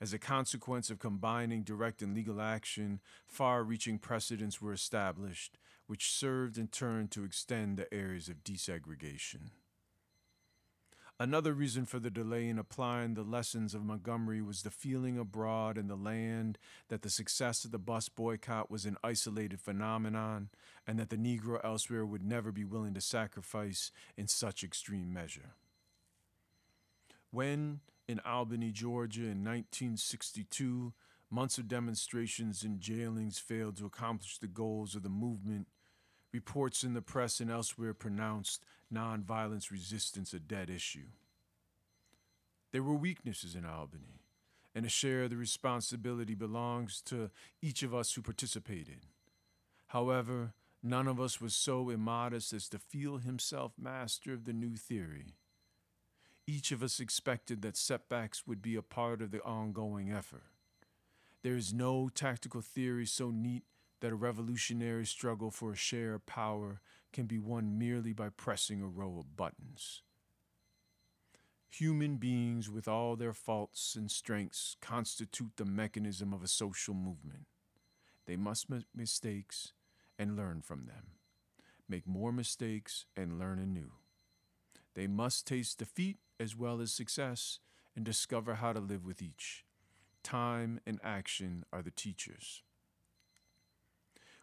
As 0.00 0.12
a 0.12 0.18
consequence 0.18 0.90
of 0.90 1.00
combining 1.00 1.64
direct 1.64 2.02
and 2.02 2.14
legal 2.14 2.40
action, 2.40 3.00
far 3.26 3.64
reaching 3.64 3.98
precedents 3.98 4.62
were 4.62 4.72
established, 4.72 5.58
which 5.88 6.12
served 6.12 6.56
in 6.56 6.68
turn 6.68 7.08
to 7.08 7.24
extend 7.24 7.76
the 7.76 7.92
areas 7.92 8.28
of 8.28 8.44
desegregation. 8.44 9.50
Another 11.20 11.52
reason 11.52 11.84
for 11.84 11.98
the 11.98 12.10
delay 12.10 12.48
in 12.48 12.60
applying 12.60 13.14
the 13.14 13.24
lessons 13.24 13.74
of 13.74 13.84
Montgomery 13.84 14.40
was 14.40 14.62
the 14.62 14.70
feeling 14.70 15.18
abroad 15.18 15.76
in 15.76 15.88
the 15.88 15.96
land 15.96 16.58
that 16.88 17.02
the 17.02 17.10
success 17.10 17.64
of 17.64 17.72
the 17.72 17.78
bus 17.78 18.08
boycott 18.08 18.70
was 18.70 18.84
an 18.84 18.96
isolated 19.02 19.60
phenomenon 19.60 20.48
and 20.86 20.96
that 20.96 21.10
the 21.10 21.16
Negro 21.16 21.58
elsewhere 21.64 22.06
would 22.06 22.22
never 22.22 22.52
be 22.52 22.64
willing 22.64 22.94
to 22.94 23.00
sacrifice 23.00 23.90
in 24.16 24.28
such 24.28 24.62
extreme 24.62 25.12
measure. 25.12 25.54
When, 27.32 27.80
in 28.06 28.20
Albany, 28.24 28.70
Georgia, 28.70 29.22
in 29.22 29.44
1962, 29.44 30.92
months 31.30 31.58
of 31.58 31.66
demonstrations 31.66 32.62
and 32.62 32.80
jailings 32.80 33.40
failed 33.40 33.76
to 33.78 33.86
accomplish 33.86 34.38
the 34.38 34.46
goals 34.46 34.94
of 34.94 35.02
the 35.02 35.08
movement, 35.08 35.66
reports 36.32 36.84
in 36.84 36.94
the 36.94 37.02
press 37.02 37.40
and 37.40 37.50
elsewhere 37.50 37.92
pronounced 37.92 38.64
nonviolence 38.92 39.70
resistance 39.70 40.32
a 40.32 40.38
dead 40.38 40.70
issue. 40.70 41.08
There 42.72 42.82
were 42.82 42.94
weaknesses 42.94 43.54
in 43.54 43.64
Albany, 43.64 44.20
and 44.74 44.84
a 44.84 44.90
share 44.90 45.24
of 45.24 45.30
the 45.30 45.36
responsibility 45.36 46.34
belongs 46.34 47.00
to 47.06 47.30
each 47.62 47.82
of 47.82 47.94
us 47.94 48.12
who 48.12 48.22
participated. 48.22 49.06
However, 49.88 50.54
None 50.82 51.08
of 51.08 51.20
us 51.20 51.40
was 51.40 51.54
so 51.54 51.90
immodest 51.90 52.52
as 52.52 52.68
to 52.68 52.78
feel 52.78 53.18
himself 53.18 53.72
master 53.78 54.32
of 54.32 54.44
the 54.44 54.52
new 54.52 54.76
theory. 54.76 55.34
Each 56.46 56.70
of 56.70 56.82
us 56.82 57.00
expected 57.00 57.62
that 57.62 57.76
setbacks 57.76 58.46
would 58.46 58.62
be 58.62 58.76
a 58.76 58.82
part 58.82 59.20
of 59.20 59.32
the 59.32 59.42
ongoing 59.42 60.10
effort. 60.10 60.44
There 61.42 61.56
is 61.56 61.74
no 61.74 62.08
tactical 62.08 62.60
theory 62.60 63.06
so 63.06 63.30
neat 63.30 63.64
that 64.00 64.12
a 64.12 64.16
revolutionary 64.16 65.04
struggle 65.04 65.50
for 65.50 65.72
a 65.72 65.76
share 65.76 66.14
of 66.14 66.26
power 66.26 66.80
can 67.12 67.26
be 67.26 67.38
won 67.38 67.78
merely 67.78 68.12
by 68.12 68.28
pressing 68.28 68.82
a 68.82 68.86
row 68.86 69.18
of 69.18 69.36
buttons. 69.36 70.02
Human 71.70 72.16
beings, 72.16 72.70
with 72.70 72.88
all 72.88 73.14
their 73.14 73.34
faults 73.34 73.94
and 73.94 74.10
strengths, 74.10 74.76
constitute 74.80 75.52
the 75.56 75.64
mechanism 75.64 76.32
of 76.32 76.42
a 76.42 76.48
social 76.48 76.94
movement. 76.94 77.46
They 78.26 78.36
must 78.36 78.70
make 78.70 78.86
mistakes 78.94 79.72
and 80.18 80.36
learn 80.36 80.62
from 80.62 80.86
them, 80.86 81.12
make 81.88 82.06
more 82.06 82.32
mistakes 82.32 83.04
and 83.16 83.38
learn 83.38 83.58
anew. 83.58 83.92
They 84.94 85.06
must 85.06 85.46
taste 85.46 85.78
defeat 85.78 86.18
as 86.40 86.56
well 86.56 86.80
as 86.80 86.90
success 86.90 87.60
and 87.94 88.04
discover 88.04 88.56
how 88.56 88.72
to 88.72 88.80
live 88.80 89.04
with 89.04 89.22
each. 89.22 89.64
Time 90.22 90.80
and 90.86 90.98
action 91.02 91.64
are 91.72 91.82
the 91.82 91.90
teachers. 91.90 92.62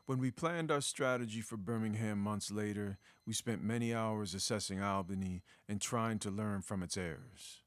When 0.06 0.20
we 0.20 0.30
planned 0.30 0.70
our 0.70 0.82
strategy 0.82 1.42
for 1.42 1.58
Birmingham 1.58 2.20
months 2.20 2.52
later, 2.52 3.00
we 3.26 3.34
spent 3.34 3.64
many 3.64 3.92
hours 3.92 4.36
assessing 4.36 4.80
Albany 4.80 5.42
and 5.68 5.82
trying 5.82 6.20
to 6.20 6.30
learn 6.30 6.62
from 6.62 6.84
its 6.84 6.96
errors. 6.96 7.64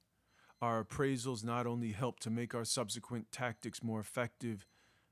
Our 0.63 0.85
appraisals 0.85 1.43
not 1.43 1.67
only 1.67 1.91
helped 1.91 2.23
to 2.23 2.31
make 2.31 2.55
our 2.55 2.65
subsequent 2.65 3.33
tactics 3.33 3.83
more 3.83 3.99
effective, 3.99 4.67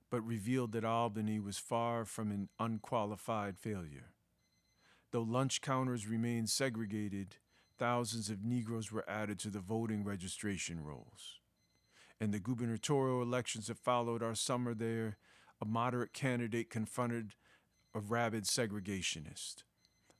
but 0.08 0.24
revealed 0.24 0.70
that 0.72 0.84
Albany 0.84 1.40
was 1.40 1.58
far 1.58 2.04
from 2.04 2.30
an 2.30 2.48
unqualified 2.60 3.58
failure. 3.58 4.12
Though 5.10 5.22
lunch 5.22 5.60
counters 5.60 6.06
remained 6.06 6.48
segregated, 6.48 7.36
thousands 7.76 8.30
of 8.30 8.44
Negroes 8.44 8.92
were 8.92 9.08
added 9.08 9.40
to 9.40 9.50
the 9.50 9.58
voting 9.58 10.04
registration 10.04 10.84
rolls. 10.84 11.40
In 12.20 12.30
the 12.30 12.38
gubernatorial 12.38 13.20
elections 13.20 13.66
that 13.66 13.78
followed 13.78 14.22
our 14.22 14.36
summer 14.36 14.74
there, 14.74 15.16
a 15.61 15.64
moderate 15.64 16.12
candidate 16.12 16.70
confronted 16.70 17.34
a 17.94 18.00
rabid 18.00 18.44
segregationist. 18.44 19.64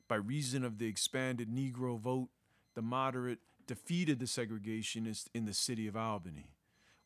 By 0.09 0.17
reason 0.17 0.65
of 0.65 0.79
the 0.79 0.87
expanded 0.87 1.51
Negro 1.51 1.99
vote, 1.99 2.29
the 2.75 2.83
moderate 2.83 3.41
defeated 3.67 4.19
the 4.19 4.27
segregationist 4.27 5.27
in 5.35 5.45
the 5.45 5.53
city 5.53 5.87
of 5.87 5.97
Albany, 5.97 6.55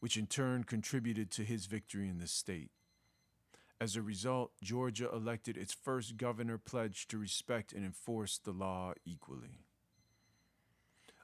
which 0.00 0.16
in 0.16 0.26
turn 0.26 0.64
contributed 0.64 1.30
to 1.32 1.44
his 1.44 1.66
victory 1.66 2.08
in 2.08 2.18
the 2.18 2.26
state. 2.26 2.70
As 3.80 3.96
a 3.96 4.02
result, 4.02 4.52
Georgia 4.62 5.10
elected 5.10 5.56
its 5.56 5.72
first 5.72 6.18
governor 6.18 6.58
pledged 6.58 7.10
to 7.10 7.18
respect 7.18 7.72
and 7.72 7.84
enforce 7.84 8.38
the 8.38 8.52
law 8.52 8.92
equally. 9.06 9.64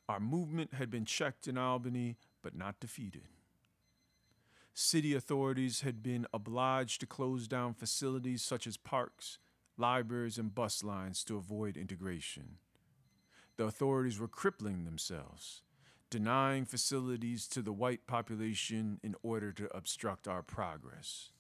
Our 0.09 0.21
movement 0.21 0.75
had 0.75 0.91
been 0.91 1.05
checked 1.05 1.47
in 1.47 1.59
Albany, 1.59 2.17
but 2.43 2.57
not 2.57 2.81
defeated 2.81 3.29
city 4.79 5.15
authorities 5.15 5.81
had 5.81 6.03
been 6.03 6.27
obliged 6.35 7.01
to 7.01 7.07
close 7.07 7.49
down 7.49 7.73
facilities 7.73 8.43
such 8.43 8.67
as 8.67 8.77
parks, 8.77 9.39
libraries, 9.79 10.37
and 10.37 10.55
bus 10.55 10.85
lines 10.85 11.25
to 11.25 11.39
avoid 11.39 11.79
integration. 11.79 12.59
The 13.57 13.65
authorities 13.65 14.21
were 14.21 14.29
crippling 14.29 14.85
themselves, 14.85 15.63
denying 16.11 16.67
facilities 16.67 17.49
to 17.49 17.63
the 17.63 17.73
white 17.73 18.07
population 18.07 19.01
in 19.03 19.15
order 19.23 19.51
to 19.53 19.75
obstruct 19.75 20.29
our 20.29 20.43
progress. 20.43 21.33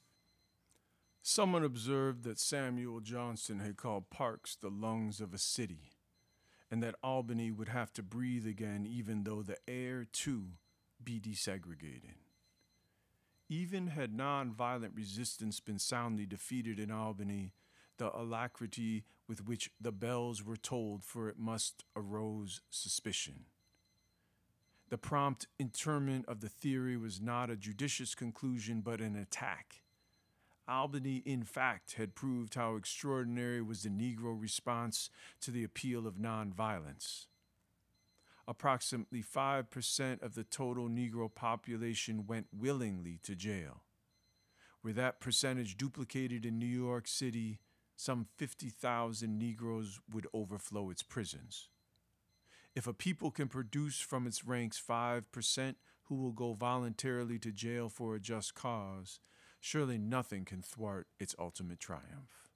Someone 1.22 1.62
observed 1.62 2.24
that 2.24 2.38
Samuel 2.38 3.00
Johnson 3.00 3.58
had 3.58 3.76
called 3.76 4.08
parks 4.08 4.56
the 4.56 4.70
lungs 4.70 5.20
of 5.20 5.34
a 5.34 5.38
city, 5.38 5.92
and 6.70 6.82
that 6.82 6.94
Albany 7.02 7.50
would 7.50 7.68
have 7.68 7.92
to 7.92 8.02
breathe 8.02 8.46
again 8.46 8.86
even 8.86 9.24
though 9.24 9.42
the 9.42 9.58
air, 9.68 10.06
too, 10.10 10.52
be 11.04 11.20
desegregated. 11.20 12.14
Even 13.48 13.88
had 13.88 14.12
nonviolent 14.12 14.96
resistance 14.96 15.60
been 15.60 15.78
soundly 15.78 16.26
defeated 16.26 16.80
in 16.80 16.90
Albany, 16.90 17.52
the 17.96 18.14
alacrity 18.14 19.04
with 19.28 19.46
which 19.46 19.70
the 19.80 19.92
bells 19.92 20.44
were 20.44 20.56
tolled 20.56 21.04
for 21.04 21.28
it 21.28 21.38
must 21.38 21.84
arose 21.94 22.60
suspicion. 22.70 23.44
The 24.88 24.98
prompt 24.98 25.46
interment 25.58 26.26
of 26.26 26.40
the 26.40 26.48
theory 26.48 26.96
was 26.96 27.20
not 27.20 27.50
a 27.50 27.56
judicious 27.56 28.14
conclusion, 28.14 28.80
but 28.80 29.00
an 29.00 29.16
attack. 29.16 29.82
Albany, 30.68 31.22
in 31.24 31.44
fact, 31.44 31.94
had 31.94 32.16
proved 32.16 32.54
how 32.54 32.74
extraordinary 32.74 33.62
was 33.62 33.84
the 33.84 33.88
Negro 33.88 34.40
response 34.40 35.08
to 35.40 35.52
the 35.52 35.62
appeal 35.62 36.06
of 36.06 36.14
nonviolence 36.14 37.26
approximately 38.48 39.22
5% 39.22 40.22
of 40.22 40.34
the 40.34 40.44
total 40.44 40.88
Negro 40.88 41.32
population 41.32 42.26
went 42.26 42.46
willingly 42.52 43.18
to 43.24 43.34
jail. 43.34 43.82
Were 44.82 44.92
that 44.92 45.20
percentage 45.20 45.76
duplicated 45.76 46.46
in 46.46 46.58
New 46.58 46.66
York 46.66 47.08
City, 47.08 47.58
some 47.96 48.26
50,000 48.36 49.38
Negroes 49.38 49.98
would 50.12 50.26
overflow 50.32 50.90
its 50.90 51.02
prisons. 51.02 51.68
If 52.74 52.86
a 52.86 52.92
people 52.92 53.30
can 53.30 53.48
produce 53.48 54.00
from 54.00 54.26
its 54.26 54.44
ranks 54.44 54.80
5% 54.80 55.74
who 56.04 56.14
will 56.14 56.32
go 56.32 56.52
voluntarily 56.52 57.38
to 57.40 57.50
jail 57.50 57.88
for 57.88 58.14
a 58.14 58.20
just 58.20 58.54
cause, 58.54 59.18
surely 59.60 59.98
nothing 59.98 60.44
can 60.44 60.62
thwart 60.62 61.08
its 61.18 61.34
ultimate 61.38 61.80
triumph. 61.80 62.50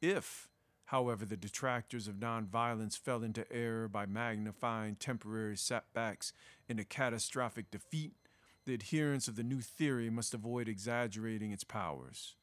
If, 0.00 0.48
However, 0.86 1.24
the 1.24 1.36
detractors 1.36 2.06
of 2.06 2.20
nonviolence 2.20 2.96
fell 2.96 3.24
into 3.24 3.50
error 3.52 3.88
by 3.88 4.06
magnifying 4.06 4.94
temporary 4.94 5.56
setbacks 5.56 6.32
into 6.68 6.84
catastrophic 6.84 7.72
defeat. 7.72 8.14
The 8.66 8.74
adherents 8.74 9.26
of 9.26 9.34
the 9.34 9.42
new 9.42 9.60
theory 9.60 10.10
must 10.10 10.32
avoid 10.32 10.68
exaggerating 10.68 11.50
its 11.50 11.64
powers. 11.64 12.36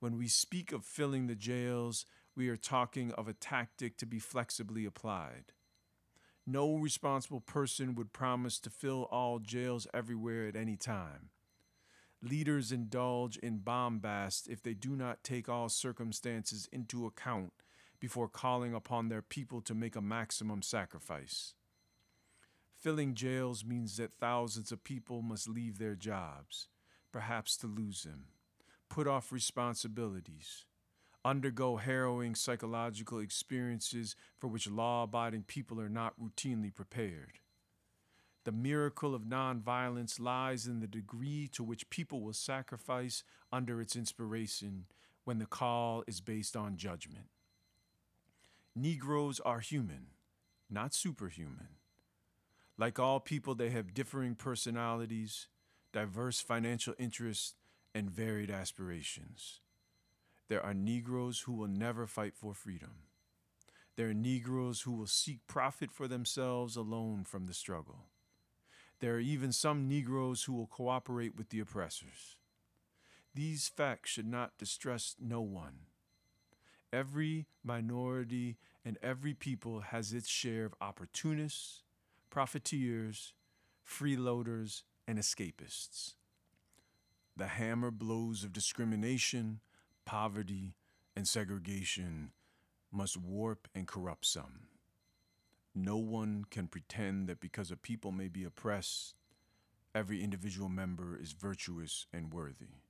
When 0.00 0.16
we 0.16 0.26
speak 0.26 0.72
of 0.72 0.84
filling 0.86 1.26
the 1.26 1.34
jails, 1.34 2.06
we 2.34 2.48
are 2.48 2.56
talking 2.56 3.12
of 3.12 3.28
a 3.28 3.34
tactic 3.34 3.98
to 3.98 4.06
be 4.06 4.18
flexibly 4.18 4.86
applied. 4.86 5.52
No 6.46 6.76
responsible 6.76 7.40
person 7.40 7.94
would 7.94 8.12
promise 8.12 8.58
to 8.60 8.70
fill 8.70 9.02
all 9.10 9.38
jails 9.38 9.86
everywhere 9.92 10.48
at 10.48 10.56
any 10.56 10.76
time. 10.76 11.28
Leaders 12.22 12.72
indulge 12.72 13.36
in 13.38 13.58
bombast 13.58 14.48
if 14.48 14.62
they 14.62 14.72
do 14.72 14.96
not 14.96 15.22
take 15.22 15.48
all 15.48 15.68
circumstances 15.68 16.68
into 16.72 17.04
account 17.04 17.52
before 18.00 18.28
calling 18.28 18.74
upon 18.74 19.08
their 19.08 19.22
people 19.22 19.60
to 19.62 19.74
make 19.74 19.96
a 19.96 20.00
maximum 20.00 20.62
sacrifice. 20.62 21.54
Filling 22.78 23.14
jails 23.14 23.64
means 23.64 23.96
that 23.96 24.12
thousands 24.12 24.70
of 24.70 24.84
people 24.84 25.22
must 25.22 25.48
leave 25.48 25.78
their 25.78 25.94
jobs, 25.94 26.68
perhaps 27.12 27.56
to 27.56 27.66
lose 27.66 28.02
them, 28.02 28.26
put 28.88 29.08
off 29.08 29.32
responsibilities, 29.32 30.66
undergo 31.24 31.76
harrowing 31.76 32.34
psychological 32.34 33.18
experiences 33.18 34.14
for 34.38 34.48
which 34.48 34.70
law 34.70 35.02
abiding 35.02 35.42
people 35.42 35.80
are 35.80 35.88
not 35.88 36.14
routinely 36.20 36.72
prepared. 36.72 37.40
The 38.44 38.52
miracle 38.52 39.12
of 39.12 39.22
nonviolence 39.22 40.20
lies 40.20 40.68
in 40.68 40.78
the 40.78 40.86
degree 40.86 41.48
to 41.48 41.64
which 41.64 41.90
people 41.90 42.20
will 42.20 42.32
sacrifice 42.32 43.24
under 43.50 43.80
its 43.80 43.96
inspiration 43.96 44.84
when 45.24 45.38
the 45.38 45.46
call 45.46 46.04
is 46.06 46.20
based 46.20 46.56
on 46.56 46.76
judgment. 46.76 47.26
Negroes 48.78 49.40
are 49.40 49.60
human, 49.60 50.08
not 50.68 50.92
superhuman. 50.92 51.78
Like 52.76 52.98
all 52.98 53.20
people, 53.20 53.54
they 53.54 53.70
have 53.70 53.94
differing 53.94 54.34
personalities, 54.34 55.48
diverse 55.94 56.42
financial 56.42 56.92
interests, 56.98 57.54
and 57.94 58.10
varied 58.10 58.50
aspirations. 58.50 59.60
There 60.48 60.62
are 60.62 60.74
Negroes 60.74 61.40
who 61.40 61.54
will 61.54 61.68
never 61.68 62.06
fight 62.06 62.34
for 62.36 62.52
freedom. 62.52 62.96
There 63.96 64.10
are 64.10 64.14
Negroes 64.14 64.82
who 64.82 64.92
will 64.92 65.06
seek 65.06 65.46
profit 65.46 65.90
for 65.90 66.06
themselves 66.06 66.76
alone 66.76 67.24
from 67.24 67.46
the 67.46 67.54
struggle. 67.54 68.10
There 69.00 69.14
are 69.14 69.20
even 69.20 69.52
some 69.52 69.88
Negroes 69.88 70.42
who 70.42 70.52
will 70.52 70.66
cooperate 70.66 71.34
with 71.34 71.48
the 71.48 71.60
oppressors. 71.60 72.36
These 73.34 73.68
facts 73.68 74.10
should 74.10 74.28
not 74.28 74.58
distress 74.58 75.16
no 75.18 75.40
one 75.40 75.86
Every 76.92 77.46
minority 77.64 78.56
and 78.84 78.98
every 79.02 79.34
people 79.34 79.80
has 79.80 80.12
its 80.12 80.28
share 80.28 80.64
of 80.64 80.74
opportunists, 80.80 81.82
profiteers, 82.30 83.32
freeloaders, 83.86 84.82
and 85.06 85.18
escapists. 85.18 86.14
The 87.36 87.48
hammer 87.48 87.90
blows 87.90 88.44
of 88.44 88.52
discrimination, 88.52 89.60
poverty, 90.04 90.74
and 91.14 91.26
segregation 91.28 92.32
must 92.92 93.16
warp 93.16 93.68
and 93.74 93.86
corrupt 93.86 94.24
some. 94.24 94.68
No 95.74 95.96
one 95.96 96.46
can 96.50 96.68
pretend 96.68 97.28
that 97.28 97.40
because 97.40 97.70
a 97.70 97.76
people 97.76 98.12
may 98.12 98.28
be 98.28 98.44
oppressed, 98.44 99.14
every 99.94 100.22
individual 100.22 100.70
member 100.70 101.18
is 101.20 101.32
virtuous 101.32 102.06
and 102.12 102.32
worthy. 102.32 102.85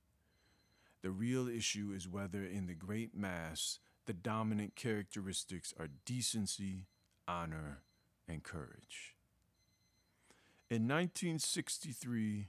The 1.01 1.11
real 1.11 1.47
issue 1.47 1.93
is 1.95 2.07
whether, 2.07 2.43
in 2.43 2.67
the 2.67 2.73
great 2.73 3.15
mass, 3.15 3.79
the 4.05 4.13
dominant 4.13 4.75
characteristics 4.75 5.73
are 5.79 5.89
decency, 6.05 6.87
honor, 7.27 7.83
and 8.27 8.43
courage. 8.43 9.15
In 10.69 10.87
1963, 10.87 12.47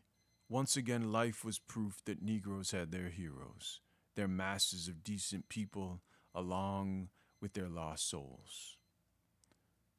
once 0.49 0.77
again, 0.77 1.13
life 1.13 1.45
was 1.45 1.59
proof 1.59 2.01
that 2.07 2.23
Negroes 2.23 2.71
had 2.71 2.91
their 2.91 3.11
heroes, 3.11 3.81
their 4.15 4.29
masses 4.29 4.89
of 4.89 5.05
decent 5.05 5.49
people, 5.49 6.01
along 6.35 7.09
with 7.41 7.53
their 7.53 7.69
lost 7.69 8.09
souls. 8.09 8.77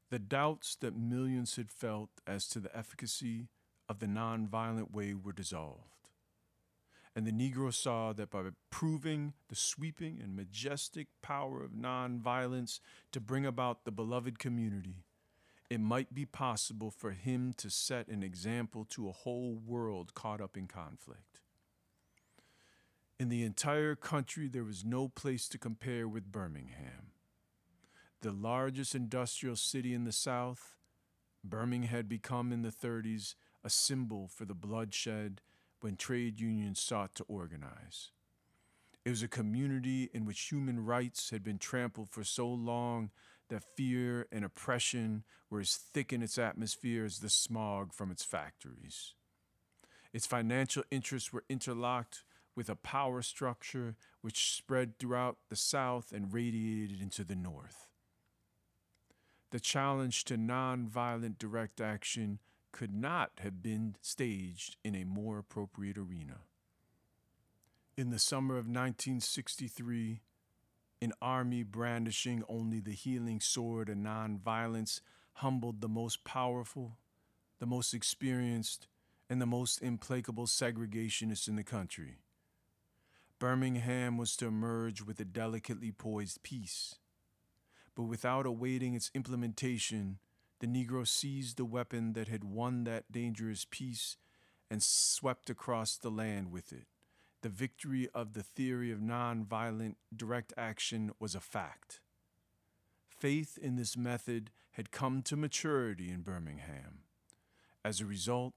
The 0.09 0.19
doubts 0.19 0.75
that 0.77 0.97
millions 0.97 1.55
had 1.55 1.71
felt 1.71 2.09
as 2.25 2.47
to 2.49 2.59
the 2.59 2.75
efficacy 2.75 3.49
of 3.87 3.99
the 3.99 4.07
nonviolent 4.07 4.91
way 4.91 5.13
were 5.13 5.33
dissolved. 5.33 5.98
And 7.19 7.27
the 7.27 7.33
Negro 7.33 7.73
saw 7.73 8.13
that 8.13 8.29
by 8.31 8.43
proving 8.69 9.33
the 9.49 9.55
sweeping 9.55 10.21
and 10.23 10.37
majestic 10.37 11.07
power 11.21 11.61
of 11.61 11.71
nonviolence 11.71 12.79
to 13.11 13.19
bring 13.19 13.45
about 13.45 13.83
the 13.83 13.91
beloved 13.91 14.39
community, 14.39 15.03
it 15.69 15.81
might 15.81 16.15
be 16.15 16.23
possible 16.23 16.89
for 16.89 17.11
him 17.11 17.51
to 17.57 17.69
set 17.69 18.07
an 18.07 18.23
example 18.23 18.85
to 18.91 19.09
a 19.09 19.11
whole 19.11 19.55
world 19.55 20.13
caught 20.13 20.39
up 20.39 20.55
in 20.55 20.65
conflict. 20.67 21.41
In 23.19 23.27
the 23.27 23.43
entire 23.43 23.95
country, 23.95 24.47
there 24.47 24.63
was 24.63 24.85
no 24.85 25.09
place 25.09 25.49
to 25.49 25.57
compare 25.57 26.07
with 26.07 26.31
Birmingham. 26.31 27.11
The 28.21 28.31
largest 28.31 28.95
industrial 28.95 29.57
city 29.57 29.93
in 29.93 30.05
the 30.05 30.13
South, 30.13 30.77
Birmingham 31.43 31.89
had 31.89 32.07
become 32.07 32.53
in 32.53 32.61
the 32.61 32.71
30s 32.71 33.35
a 33.61 33.69
symbol 33.69 34.29
for 34.29 34.45
the 34.45 34.55
bloodshed 34.55 35.41
when 35.81 35.95
trade 35.95 36.39
unions 36.39 36.79
sought 36.79 37.15
to 37.15 37.25
organize. 37.27 38.11
It 39.05 39.09
was 39.09 39.23
a 39.23 39.27
community 39.27 40.09
in 40.13 40.25
which 40.25 40.49
human 40.51 40.85
rights 40.85 41.29
had 41.29 41.43
been 41.43 41.57
trampled 41.57 42.09
for 42.09 42.23
so 42.23 42.47
long 42.47 43.11
that 43.49 43.63
fear 43.75 44.27
and 44.31 44.45
oppression 44.45 45.23
were 45.49 45.61
as 45.61 45.75
thick 45.75 46.13
in 46.13 46.21
its 46.21 46.37
atmosphere 46.37 47.05
as 47.05 47.19
the 47.19 47.29
smog 47.29 47.93
from 47.93 48.11
its 48.11 48.23
factories. 48.23 49.13
Its 50.13 50.25
financial 50.25 50.83
interests 50.91 51.31
were 51.31 51.43
interlocked 51.49 52.23
with 52.55 52.69
a 52.69 52.75
power 52.75 53.21
structure 53.21 53.95
which 54.21 54.55
spread 54.55 54.97
throughout 54.99 55.37
the 55.49 55.55
South 55.55 56.11
and 56.11 56.33
radiated 56.33 57.01
into 57.01 57.23
the 57.23 57.35
North. 57.35 57.87
The 59.51 59.59
challenge 59.59 60.25
to 60.25 60.37
nonviolent 60.37 61.37
direct 61.37 61.81
action 61.81 62.39
could 62.71 62.93
not 62.93 63.31
have 63.39 63.61
been 63.61 63.95
staged 64.01 64.77
in 64.83 64.95
a 64.95 65.03
more 65.03 65.37
appropriate 65.37 65.97
arena. 65.97 66.41
In 67.97 68.09
the 68.09 68.19
summer 68.19 68.53
of 68.55 68.65
1963, 68.65 70.21
an 71.01 71.13
army 71.21 71.63
brandishing 71.63 72.43
only 72.47 72.79
the 72.79 72.91
healing 72.91 73.39
sword 73.39 73.89
of 73.89 73.97
nonviolence 73.97 75.01
humbled 75.33 75.81
the 75.81 75.87
most 75.87 76.23
powerful, 76.23 76.97
the 77.59 77.65
most 77.65 77.93
experienced, 77.93 78.87
and 79.29 79.41
the 79.41 79.45
most 79.45 79.81
implacable 79.81 80.45
segregationists 80.45 81.47
in 81.47 81.55
the 81.55 81.63
country. 81.63 82.17
Birmingham 83.39 84.17
was 84.17 84.35
to 84.35 84.47
emerge 84.47 85.01
with 85.01 85.19
a 85.19 85.25
delicately 85.25 85.91
poised 85.91 86.43
peace. 86.43 86.95
But 87.95 88.03
without 88.03 88.45
awaiting 88.45 88.95
its 88.95 89.11
implementation, 89.13 90.19
the 90.59 90.67
Negro 90.67 91.07
seized 91.07 91.57
the 91.57 91.65
weapon 91.65 92.13
that 92.13 92.27
had 92.27 92.43
won 92.43 92.83
that 92.83 93.11
dangerous 93.11 93.65
peace 93.69 94.17
and 94.69 94.83
swept 94.83 95.49
across 95.49 95.97
the 95.97 96.11
land 96.11 96.51
with 96.51 96.71
it. 96.71 96.87
The 97.41 97.49
victory 97.49 98.09
of 98.13 98.33
the 98.33 98.43
theory 98.43 98.91
of 98.91 98.99
nonviolent 98.99 99.95
direct 100.15 100.53
action 100.57 101.11
was 101.19 101.35
a 101.35 101.39
fact. 101.39 102.01
Faith 103.07 103.57
in 103.61 103.77
this 103.77 103.95
method 103.95 104.51
had 104.71 104.91
come 104.91 105.21
to 105.23 105.37
maturity 105.37 106.11
in 106.11 106.21
Birmingham. 106.21 106.99
As 107.83 108.01
a 108.01 108.05
result, 108.05 108.53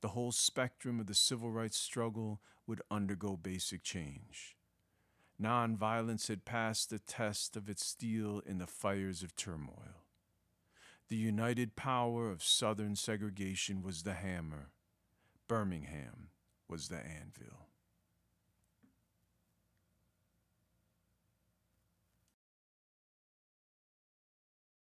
the 0.00 0.08
whole 0.08 0.32
spectrum 0.32 1.00
of 1.00 1.06
the 1.06 1.14
civil 1.14 1.50
rights 1.50 1.76
struggle 1.76 2.40
would 2.66 2.82
undergo 2.90 3.36
basic 3.36 3.82
change. 3.82 4.56
Nonviolence 5.40 6.28
had 6.28 6.44
passed 6.44 6.90
the 6.90 7.00
test 7.00 7.56
of 7.56 7.68
its 7.68 7.84
steel 7.84 8.40
in 8.46 8.58
the 8.58 8.66
fires 8.66 9.22
of 9.22 9.34
turmoil. 9.34 10.01
The 11.08 11.16
united 11.16 11.76
power 11.76 12.30
of 12.30 12.42
Southern 12.42 12.96
segregation 12.96 13.82
was 13.82 14.02
the 14.02 14.14
hammer. 14.14 14.70
Birmingham 15.48 16.30
was 16.68 16.88
the 16.88 16.98
anvil. 16.98 17.68